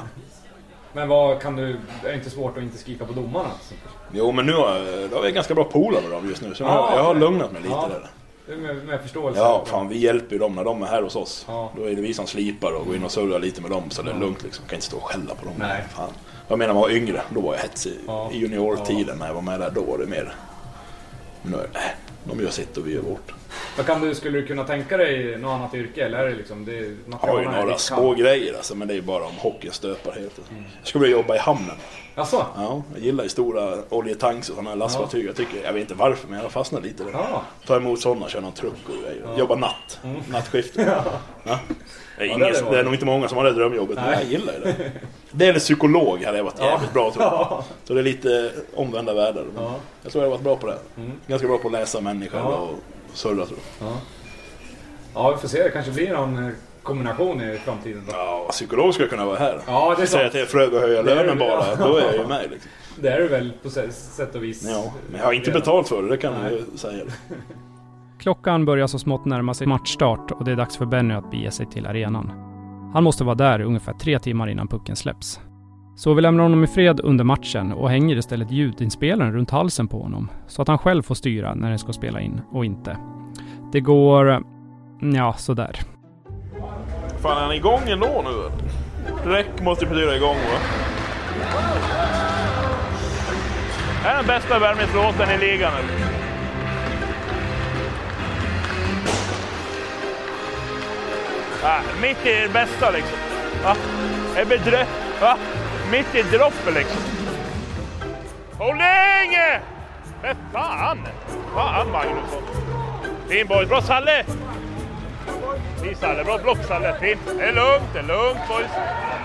Men 0.93 1.09
vad 1.09 1.41
kan 1.43 1.57
du... 1.57 1.71
Är 1.71 1.77
det 2.03 2.15
inte 2.15 2.31
svårt 2.31 2.57
att 2.57 2.63
inte 2.63 2.79
skrika 2.79 3.05
på 3.05 3.13
domarna? 3.13 3.51
Jo 4.13 4.33
men 4.33 4.47
nu 4.47 4.53
har, 4.53 5.09
då 5.11 5.17
har 5.17 5.23
vi 5.23 5.33
ganska 5.33 5.55
bra 5.55 5.65
polare 5.65 6.03
med 6.03 6.11
dem 6.11 6.29
just 6.29 6.43
nu. 6.43 6.55
Så 6.55 6.63
jag, 6.63 6.71
Ja, 6.71 6.93
jag 6.97 7.03
har 7.03 7.11
okej. 7.11 7.21
lugnat 7.21 7.53
mig 7.53 7.63
lite 7.63 7.75
Ja. 7.75 7.89
där. 7.91 8.07
Det 8.47 8.53
är 8.53 8.57
Med, 8.57 8.77
med 8.77 9.01
förståelse? 9.01 9.41
Ja, 9.41 9.65
fan 9.67 9.89
vi 9.89 9.99
hjälper 9.99 10.33
ju 10.33 10.39
dem 10.39 10.55
när 10.55 10.65
de 10.65 10.83
är 10.83 10.87
här 10.87 11.03
hos 11.03 11.17
oss. 11.17 11.45
Ja. 11.49 11.73
Då 11.77 11.85
är 11.85 11.95
det 11.97 12.03
vi 12.03 12.15
som 12.15 12.27
slipar 12.27 12.73
och 12.73 12.87
går 12.87 12.97
in 12.97 13.05
och 13.05 13.11
surrar 13.11 13.39
lite 13.39 13.61
med 13.63 13.71
dem 13.71 13.91
så 13.91 14.03
det 14.03 14.11
är 14.11 14.15
lugnt 14.19 14.43
liksom. 14.43 14.65
Kan 14.69 14.75
inte 14.77 14.87
stå 14.87 14.97
och 14.97 15.05
skälla 15.05 15.35
på 15.35 15.45
dem. 15.45 15.55
Nej. 15.59 15.85
Fan. 15.97 16.11
Jag 16.49 16.59
menar 16.59 16.75
jag 16.75 16.81
var 16.81 16.91
yngre, 16.91 17.21
då 17.35 17.41
var 17.41 17.55
jag 17.55 17.61
hetsig. 17.63 17.93
Ja. 18.07 18.31
I 18.33 18.39
juniortiden 18.39 19.19
när 19.19 19.27
jag 19.27 19.35
var 19.35 19.43
med 19.43 19.61
där, 19.61 19.71
då 19.71 19.81
var 19.83 19.99
det 19.99 20.07
mer... 20.07 20.35
Men 21.43 21.53
nu 21.53 21.59
är 21.59 21.63
det, 21.63 21.69
nej, 21.75 21.95
de 22.29 22.41
gör 22.41 22.51
sitt 22.51 22.77
och 22.77 22.87
vi 22.89 22.95
gör 22.95 23.01
vårt. 23.03 23.33
Vad 23.77 23.87
kan 23.87 24.01
du, 24.01 24.15
skulle 24.15 24.41
du 24.41 24.47
kunna 24.47 24.65
tänka 24.65 24.97
dig 24.97 25.39
något 25.39 25.51
annat 25.51 25.75
yrke 25.75 26.05
eller 26.05 26.19
är 26.19 26.25
det 26.31 26.35
liksom... 26.37 26.65
Det, 26.65 26.79
är- 26.79 26.97
Jag 27.11 27.17
har 27.17 27.41
ju 27.41 27.45
några 27.51 27.79
små 27.79 28.15
grejer 28.15 28.55
alltså, 28.57 28.75
men 28.75 28.89
det 28.89 28.95
är 28.95 28.97
ju 28.97 29.03
bara 29.03 29.25
om 29.25 29.35
hockeyns 29.39 29.75
stöparhet. 29.75 30.33
Jag 30.79 30.87
skulle 30.89 31.03
vilja 31.03 31.17
jobba 31.17 31.35
i 31.35 31.39
hamnen. 31.39 31.77
Jaså? 32.15 32.47
Ja, 32.57 32.83
jag 32.95 33.05
gillar 33.05 33.25
ju 33.25 33.31
stora 33.31 33.79
oljetanks 33.89 34.49
och 34.49 34.55
sådana 34.55 34.71
här 34.71 34.77
lastfartyg. 34.77 35.27
Jag, 35.27 35.37
tycker, 35.37 35.65
jag 35.65 35.73
vet 35.73 35.81
inte 35.81 35.95
varför, 35.95 36.29
men 36.29 36.37
jag 36.37 36.45
har 36.45 36.51
fastnat 36.51 36.83
lite 36.83 37.05
där. 37.05 37.11
Ja. 37.13 37.43
Ta 37.67 37.77
emot 37.77 38.01
sådana, 38.01 38.29
köra 38.29 38.43
någon 38.43 38.53
truck 38.53 38.73
och 38.89 38.95
grejer. 39.05 39.39
Jobba 39.39 39.55
natt. 39.55 40.01
Nattskift. 40.31 40.77
Ja. 41.45 41.59
Det, 42.19 42.25
är 42.25 42.27
Ja, 42.27 42.35
ingen, 42.35 42.41
det 42.53 42.71
det, 42.71 42.79
är 42.79 42.85
nog 42.85 42.93
inte 42.95 43.07
många 43.07 43.29
som 43.29 43.39
har 43.39 43.45
det 43.45 43.53
drömjobbet, 43.53 43.97
men 43.97 44.05
Nej. 44.05 44.19
jag 44.23 44.31
gillar 44.31 44.53
det. 44.65 44.75
Det 45.31 45.47
eller 45.47 45.59
psykolog 45.61 46.23
hade 46.25 46.37
jag 46.37 46.45
varit 46.45 46.61
jävligt 46.61 46.93
bra 46.93 47.11
tror 47.13 47.25
jag. 47.25 47.33
Ja. 47.33 47.65
Så 47.85 47.95
det 47.95 48.01
är 48.01 48.05
lite 48.05 48.51
omvända 48.75 49.15
världar. 49.15 49.45
Ja. 49.57 49.75
Jag 50.03 50.13
tror 50.13 50.25
jag 50.25 50.31
har 50.31 50.37
varit 50.37 50.45
bra 50.45 50.57
på 50.57 50.67
det. 50.67 50.79
Ganska 51.27 51.49
bra 51.49 51.59
på 51.59 51.69
att 51.69 51.73
läsa 51.73 52.01
människor 52.01 52.41
Ja. 52.41 52.47
och 52.57 52.75
surra 53.13 53.47
tror 53.47 53.59
jag. 53.81 53.89
Ja. 53.89 53.97
ja, 55.15 55.31
vi 55.31 55.37
får 55.41 55.49
se. 55.49 55.63
Det 55.63 55.71
kanske 55.71 55.91
blir 55.93 56.13
någon 56.13 56.45
eh, 56.47 56.51
kombination 56.83 57.43
i 57.43 57.59
framtiden 57.59 58.03
då. 58.07 58.13
Ja, 58.17 58.47
psykolog 58.51 58.95
skulle 58.95 59.09
kunna 59.09 59.25
vara 59.27 59.39
här. 59.39 59.61
Ja, 59.67 59.95
det 59.97 60.03
är 60.03 60.07
Säga 60.07 60.31
till 60.31 60.47
Fröbe 60.47 60.77
att 60.77 60.83
höja 60.83 60.99
är 60.99 61.03
lönen 61.05 61.39
bara, 61.39 61.67
ja. 61.67 61.77
då 61.87 61.97
är 61.97 62.05
jag 62.05 62.15
ju 62.15 62.27
med 62.27 62.51
liksom. 62.51 62.71
Det 63.01 63.09
är 63.09 63.21
det 63.21 63.29
väl 63.29 63.53
på 63.63 63.69
sä- 63.69 63.91
sätt 63.91 64.35
och 64.35 64.43
vis. 64.45 64.65
Ja, 64.69 64.93
men 65.11 65.21
jag 65.21 65.27
har 65.27 65.33
inte 65.33 65.51
betalt 65.51 65.89
för 65.89 66.03
det, 66.03 66.09
det 66.09 66.17
kan 66.17 66.33
jag 66.33 66.43
Nej. 66.53 66.63
säga. 66.77 67.05
Klockan 68.27 68.65
börjar 68.65 68.87
så 68.87 68.99
smått 68.99 69.25
närma 69.25 69.55
sig 69.55 69.67
matchstart 69.67 70.31
och 70.31 70.45
det 70.45 70.53
är 70.53 70.57
dags 70.57 70.77
för 70.77 70.87
Benny 70.87 71.15
att 71.15 71.31
bege 71.31 71.51
sig 71.51 71.67
till 71.67 71.87
arenan. 71.87 72.33
Han 72.93 73.05
måste 73.05 73.25
vara 73.25 73.35
där 73.35 73.61
ungefär 73.61 73.93
tre 73.93 74.19
timmar 74.19 74.49
innan 74.49 74.69
pucken 74.69 74.97
släpps. 74.97 75.41
Så 75.97 76.15
vi 76.15 76.23
lämnar 76.23 76.43
honom 76.43 76.65
i 76.65 76.67
fred 76.67 77.01
under 77.01 77.25
matchen 77.25 77.73
och 77.73 77.91
hänger 77.91 78.17
istället 78.17 78.51
ljudinspelaren 78.51 79.33
runt 79.33 79.51
halsen 79.51 79.89
på 79.89 80.03
honom 80.03 80.29
så 80.47 80.63
att 80.63 80.69
han 80.69 80.79
själv 80.79 81.03
får 81.03 81.15
styra 81.15 81.55
när 81.55 81.69
den 81.69 81.79
ska 81.79 81.93
spela 81.93 82.21
in 82.21 82.41
och 82.53 82.65
inte. 82.65 82.97
Det 83.73 83.81
går... 83.81 84.43
Ja, 85.01 85.33
sådär. 85.33 85.81
Fan, 87.21 87.37
är 87.39 87.43
han 87.43 87.53
igång 87.53 87.83
ändå 87.89 88.25
nu? 88.25 88.51
Räck 89.31 89.63
måste 89.63 89.85
ju 89.85 89.91
betyda 89.91 90.17
igång 90.17 90.37
va? 90.37 90.59
Det 94.03 94.09
är 94.09 94.17
den 94.17 94.27
bästa 94.27 94.59
värmningslåten 94.59 95.31
i 95.31 95.39
ligan 95.39 95.73
nu. 95.77 96.06
Ah, 101.63 101.81
mitt 102.01 102.27
i 102.27 102.41
det 102.43 102.53
bästa 102.53 102.91
liksom. 102.91 103.19
Va? 103.65 103.77
är 104.37 104.45
bedrö... 104.45 104.71
drö... 104.71 104.85
Ah, 105.21 105.37
mitt 105.91 106.15
i 106.15 106.23
droppet 106.23 106.75
liksom. 106.75 107.03
Håll 108.59 108.77
länge! 108.77 109.61
Men 110.23 110.37
fan! 110.53 110.99
Fan 111.55 111.91
Magnusson. 111.91 112.43
Fin 113.29 113.47
boy. 113.47 113.67
Bra 113.67 113.83
Salle! 113.83 114.25
Fin 115.87 115.95
Salle. 115.95 116.25
Bra 116.25 116.39
block 116.39 116.59
Salle. 116.59 116.95
Fin. 117.01 117.19
Det 117.39 117.45
är 117.45 117.53
lugnt, 117.53 117.89
det 117.93 117.99
är 117.99 118.03
lugnt 118.03 118.49
boys. 118.49 118.71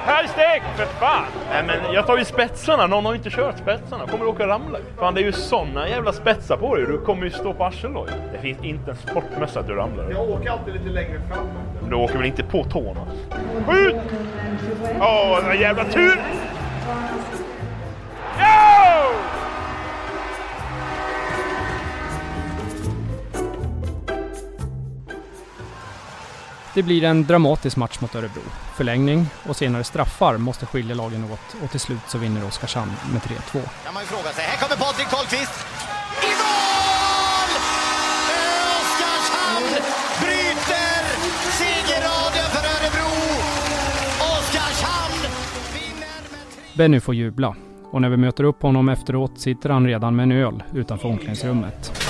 Här 0.05 0.27
steg! 0.27 0.61
För 0.75 0.85
fan! 0.85 1.25
Nej 1.51 1.63
men 1.67 1.93
jag 1.93 2.07
tar 2.07 2.17
ju 2.17 2.25
spetsarna. 2.25 2.87
Någon 2.87 3.05
har 3.05 3.11
ju 3.11 3.17
inte 3.17 3.29
kört 3.29 3.57
spetsarna. 3.57 4.07
Kommer 4.07 4.25
du 4.25 4.31
åka 4.31 4.43
och 4.43 4.49
ramla? 4.49 4.77
Fan 4.99 5.13
det 5.13 5.21
är 5.21 5.23
ju 5.23 5.31
såna 5.31 5.89
jävla 5.89 6.13
spetsar 6.13 6.57
på 6.57 6.75
dig. 6.75 6.85
Du 6.85 6.97
kommer 6.97 7.23
ju 7.23 7.29
stå 7.29 7.53
på 7.53 7.65
arslet 7.65 7.93
då. 7.93 8.07
Det 8.33 8.39
finns 8.41 8.63
inte 8.63 8.91
en 8.91 8.97
sportmössa 8.97 9.59
att 9.59 9.67
du 9.67 9.75
ramlar. 9.75 10.11
Jag 10.11 10.29
åker 10.29 10.49
alltid 10.49 10.73
lite 10.73 10.89
längre 10.89 11.21
fram. 11.29 11.47
Du 11.89 11.95
åker 11.95 12.17
väl 12.17 12.25
inte 12.25 12.43
på 12.43 12.63
tårna? 12.63 13.07
Skjut! 13.67 13.95
Åh, 14.99 15.39
den 15.47 15.59
jävla 15.59 15.85
tur! 15.85 16.19
Det 26.73 26.83
blir 26.83 27.03
en 27.03 27.25
dramatisk 27.25 27.77
match 27.77 27.99
mot 28.01 28.15
Örebro. 28.15 28.41
Förlängning 28.75 29.27
och 29.47 29.55
senare 29.55 29.83
straffar 29.83 30.37
måste 30.37 30.65
skilja 30.65 30.95
lagen 30.95 31.23
åt 31.23 31.63
och 31.63 31.71
till 31.71 31.79
slut 31.79 31.99
så 32.07 32.17
vinner 32.17 32.45
Oskarshamn 32.45 32.91
med 33.13 33.21
3-2. 33.21 33.61
kan 33.85 33.93
man 33.93 34.03
ju 34.03 34.07
fråga 34.07 34.29
sig. 34.29 34.43
Här 34.43 34.57
kommer 34.67 34.75
Patrik 34.85 35.07
Karlqvist. 35.07 35.65
I 36.23 36.31
mål! 36.41 37.49
Oskarshamn 38.79 39.83
bryter 40.21 41.03
segerraden 41.61 42.47
för 42.53 42.63
Örebro. 42.73 43.09
Oskarshamn 44.19 45.21
vinner 45.73 46.21
med 46.31 46.73
3-2. 46.73 46.77
Benny 46.77 46.99
får 46.99 47.15
jubla 47.15 47.55
och 47.91 48.01
när 48.01 48.09
vi 48.09 48.17
möter 48.17 48.43
upp 48.43 48.61
honom 48.61 48.89
efteråt 48.89 49.39
sitter 49.39 49.69
han 49.69 49.87
redan 49.87 50.15
med 50.15 50.23
en 50.23 50.31
öl 50.31 50.63
utanför 50.73 51.07
omklädningsrummet. 51.07 52.00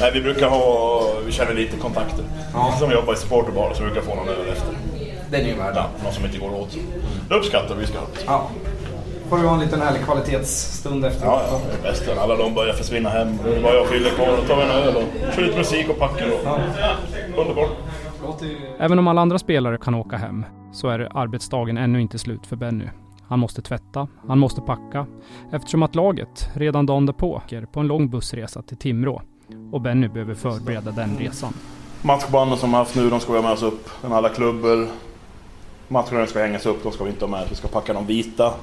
Nej, 0.00 0.10
vi 0.14 0.20
brukar 0.20 0.48
ha, 0.48 1.02
vi 1.26 1.32
känner 1.32 1.54
lite 1.54 1.76
kontakter. 1.76 2.24
Ja. 2.54 2.74
Som 2.78 2.90
jobbar 2.90 3.12
i 3.12 3.16
supporterbar 3.16 3.72
så 3.74 3.82
brukar 3.82 4.00
få 4.00 4.14
någon 4.14 4.28
öl 4.28 4.48
efter. 4.52 4.74
Den 5.30 5.40
är 5.40 5.48
ju 5.48 5.54
värd. 5.54 5.72
Ja, 5.76 5.86
någon 6.04 6.12
som 6.12 6.24
inte 6.24 6.38
går 6.38 6.60
åt. 6.60 6.76
Det 7.28 7.34
uppskattar 7.34 7.74
vi 7.74 7.86
ska 7.86 7.98
ha. 7.98 8.06
Ja. 8.26 8.50
Får 9.28 9.38
du 9.38 9.46
ha 9.46 9.54
en 9.54 9.60
liten 9.60 9.80
härlig 9.80 10.04
kvalitetsstund 10.04 11.04
efteråt. 11.04 11.42
Ja, 11.42 11.42
ja, 11.50 11.60
det 11.82 11.88
är 11.88 11.92
bäst. 11.92 12.08
Alla 12.18 12.36
de 12.36 12.54
börjar 12.54 12.72
försvinna 12.72 13.08
hem. 13.08 13.38
Då 13.44 13.50
är 13.50 13.54
det 13.54 13.62
bara 13.62 13.74
jag 13.74 13.82
och 13.82 13.88
Fille 13.88 14.10
kvar 14.10 14.38
och 14.38 14.46
tar 14.46 14.62
en 14.62 14.70
öl 14.70 14.96
och 14.96 15.34
kör 15.34 15.42
lite 15.42 15.58
musik 15.58 15.88
och 15.88 15.98
packar. 15.98 16.26
Och... 16.26 16.40
Ja. 16.44 16.58
Underbart. 17.36 17.70
Även 18.78 18.98
om 18.98 19.08
alla 19.08 19.20
andra 19.20 19.38
spelare 19.38 19.78
kan 19.78 19.94
åka 19.94 20.16
hem 20.16 20.44
så 20.72 20.88
är 20.88 21.08
arbetsdagen 21.14 21.76
ännu 21.76 22.00
inte 22.00 22.18
slut 22.18 22.46
för 22.46 22.56
Benny. 22.56 22.84
Han 23.28 23.38
måste 23.38 23.62
tvätta, 23.62 24.08
han 24.28 24.38
måste 24.38 24.60
packa 24.60 25.06
eftersom 25.52 25.82
att 25.82 25.94
laget 25.94 26.50
redan 26.54 26.86
dagen 26.86 27.06
därpå 27.06 27.34
åker 27.34 27.66
på 27.66 27.80
en 27.80 27.86
lång 27.86 28.10
bussresa 28.10 28.62
till 28.62 28.76
Timrå 28.76 29.22
och 29.72 29.80
Benny 29.80 30.08
behöver 30.08 30.34
förbereda 30.34 30.90
den 30.90 31.18
resan. 31.18 31.52
Matchbanden 32.02 32.58
som 32.58 32.70
vi 32.70 32.76
har 32.76 32.84
haft 32.84 32.94
nu, 32.94 33.10
de 33.10 33.20
ska 33.20 33.32
vi 33.32 33.38
ha 33.38 33.42
med 33.42 33.52
oss 33.52 33.62
upp. 33.62 33.88
Men 34.02 34.12
alla 34.12 34.28
klubbor, 34.28 34.88
matcherna 35.88 36.26
ska 36.26 36.38
hängas 36.38 36.66
upp, 36.66 36.82
de 36.82 36.92
ska 36.92 37.04
vi 37.04 37.10
inte 37.10 37.24
ha 37.24 37.30
med. 37.30 37.46
Vi 37.50 37.56
ska 37.56 37.68
packa 37.68 37.92
de 37.92 38.06
vita. 38.06 38.54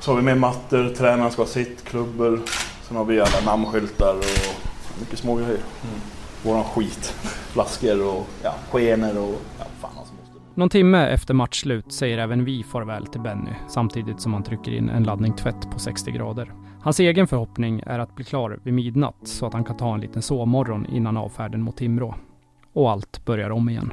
Så 0.00 0.10
har 0.10 0.16
vi 0.16 0.22
med 0.22 0.38
mattor, 0.38 0.88
tränaren 0.88 1.30
ska 1.30 1.42
ha 1.42 1.46
sitt, 1.46 1.84
klubbor. 1.84 2.40
Sen 2.82 2.96
har 2.96 3.04
vi 3.04 3.20
alla 3.20 3.40
namnskyltar 3.46 4.14
och 4.14 5.00
mycket 5.00 5.18
små 5.18 5.34
grejer. 5.34 5.50
Mm. 5.50 6.00
Våran 6.42 6.64
skit. 6.64 7.14
Flaskor 7.52 8.06
och 8.06 8.26
ja, 8.42 8.54
skenor 8.70 9.18
och 9.18 9.40
ja, 9.58 9.64
fan 9.80 9.90
alltså. 9.98 10.14
Någon 10.54 10.70
timme 10.70 11.06
efter 11.06 11.34
matchslut 11.34 11.92
säger 11.92 12.18
även 12.18 12.44
vi 12.44 12.62
farväl 12.62 13.06
till 13.06 13.20
Benny 13.20 13.50
samtidigt 13.68 14.20
som 14.20 14.32
han 14.32 14.42
trycker 14.42 14.72
in 14.72 14.88
en 14.88 15.02
laddning 15.02 15.36
tvätt 15.36 15.70
på 15.72 15.78
60 15.78 16.10
grader. 16.10 16.52
Hans 16.84 17.00
egen 17.00 17.26
förhoppning 17.26 17.82
är 17.86 17.98
att 17.98 18.14
bli 18.14 18.24
klar 18.24 18.58
vid 18.62 18.74
midnatt 18.74 19.14
så 19.22 19.46
att 19.46 19.52
han 19.52 19.64
kan 19.64 19.76
ta 19.76 19.94
en 19.94 20.00
liten 20.00 20.22
sovmorgon 20.22 20.86
innan 20.86 21.16
avfärden 21.16 21.62
mot 21.62 21.76
Timrå. 21.76 22.14
Och 22.72 22.90
allt 22.90 23.24
börjar 23.24 23.50
om 23.50 23.68
igen. 23.68 23.92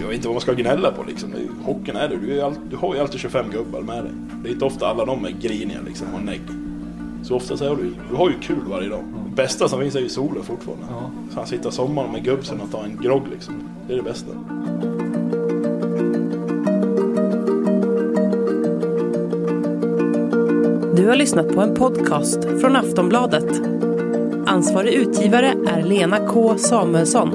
Jag 0.00 0.06
vet 0.06 0.16
inte 0.16 0.28
vad 0.28 0.34
man 0.34 0.40
ska 0.40 0.52
gnälla 0.52 0.90
på 0.92 1.02
liksom. 1.02 1.34
Hockeyn 1.64 1.96
är 1.96 2.08
det. 2.08 2.16
Du, 2.16 2.40
är 2.40 2.44
all, 2.44 2.54
du 2.70 2.76
har 2.76 2.94
ju 2.94 3.00
alltid 3.00 3.20
25 3.20 3.50
gubbar 3.50 3.80
med 3.80 4.04
dig. 4.04 4.12
Det 4.42 4.48
är 4.48 4.52
inte 4.52 4.64
ofta 4.64 4.86
alla 4.86 5.04
de 5.04 5.24
är 5.24 5.30
griniga 5.30 5.78
liksom 5.86 6.14
och 6.14 6.22
negg. 6.22 6.42
Så 7.22 7.36
ofta 7.36 7.56
så 7.56 7.68
har 7.68 7.76
du, 7.76 7.94
du 8.10 8.16
har 8.16 8.30
ju 8.30 8.38
kul 8.38 8.64
varje 8.68 8.88
dag. 8.88 9.04
Det 9.28 9.36
bästa 9.36 9.68
som 9.68 9.80
finns 9.80 9.96
är 9.96 10.00
ju 10.00 10.08
solen 10.08 10.42
fortfarande. 10.42 10.86
Så 11.30 11.36
han 11.38 11.46
sitter 11.46 11.70
sommaren 11.70 12.12
med 12.12 12.24
gubbsen 12.24 12.60
och 12.60 12.70
tar 12.70 12.84
en 12.84 12.96
grogg 13.02 13.22
liksom. 13.30 13.68
Det 13.86 13.92
är 13.92 13.96
det 13.96 14.02
bästa. 14.02 14.30
Du 21.00 21.06
har 21.06 21.16
lyssnat 21.16 21.48
på 21.48 21.60
en 21.60 21.74
podcast 21.74 22.44
från 22.60 22.76
Aftonbladet. 22.76 23.60
Ansvarig 24.46 24.92
utgivare 24.92 25.54
är 25.68 25.82
Lena 25.82 26.26
K 26.26 26.58
Samuelsson. 26.58 27.30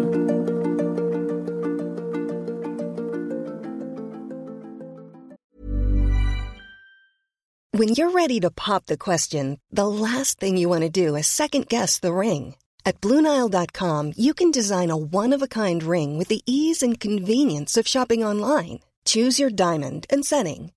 When 7.72 7.90
you're 7.90 8.12
ready 8.12 8.42
to 8.42 8.50
pop 8.50 8.86
the 8.86 8.98
question, 8.98 9.58
the 9.76 9.88
last 9.88 10.40
thing 10.40 10.58
you 10.62 10.80
want 10.80 10.94
to 10.94 11.08
do 11.08 11.18
is 11.18 11.28
second 11.28 11.68
guess 11.68 12.00
the 12.00 12.14
ring. 12.14 12.56
At 12.86 13.02
Bluenile.com, 13.02 14.14
you 14.16 14.34
can 14.34 14.52
design 14.52 14.92
a 14.92 14.98
one 14.98 15.36
of 15.36 15.42
a 15.42 15.48
kind 15.48 15.84
ring 15.84 16.20
with 16.20 16.28
the 16.28 16.42
ease 16.46 16.86
and 16.86 17.00
convenience 17.00 17.82
of 17.82 17.88
shopping 17.88 18.28
online. 18.28 18.80
Choose 19.06 19.44
your 19.44 19.50
diamond 19.50 20.06
and 20.14 20.26
setting. 20.26 20.72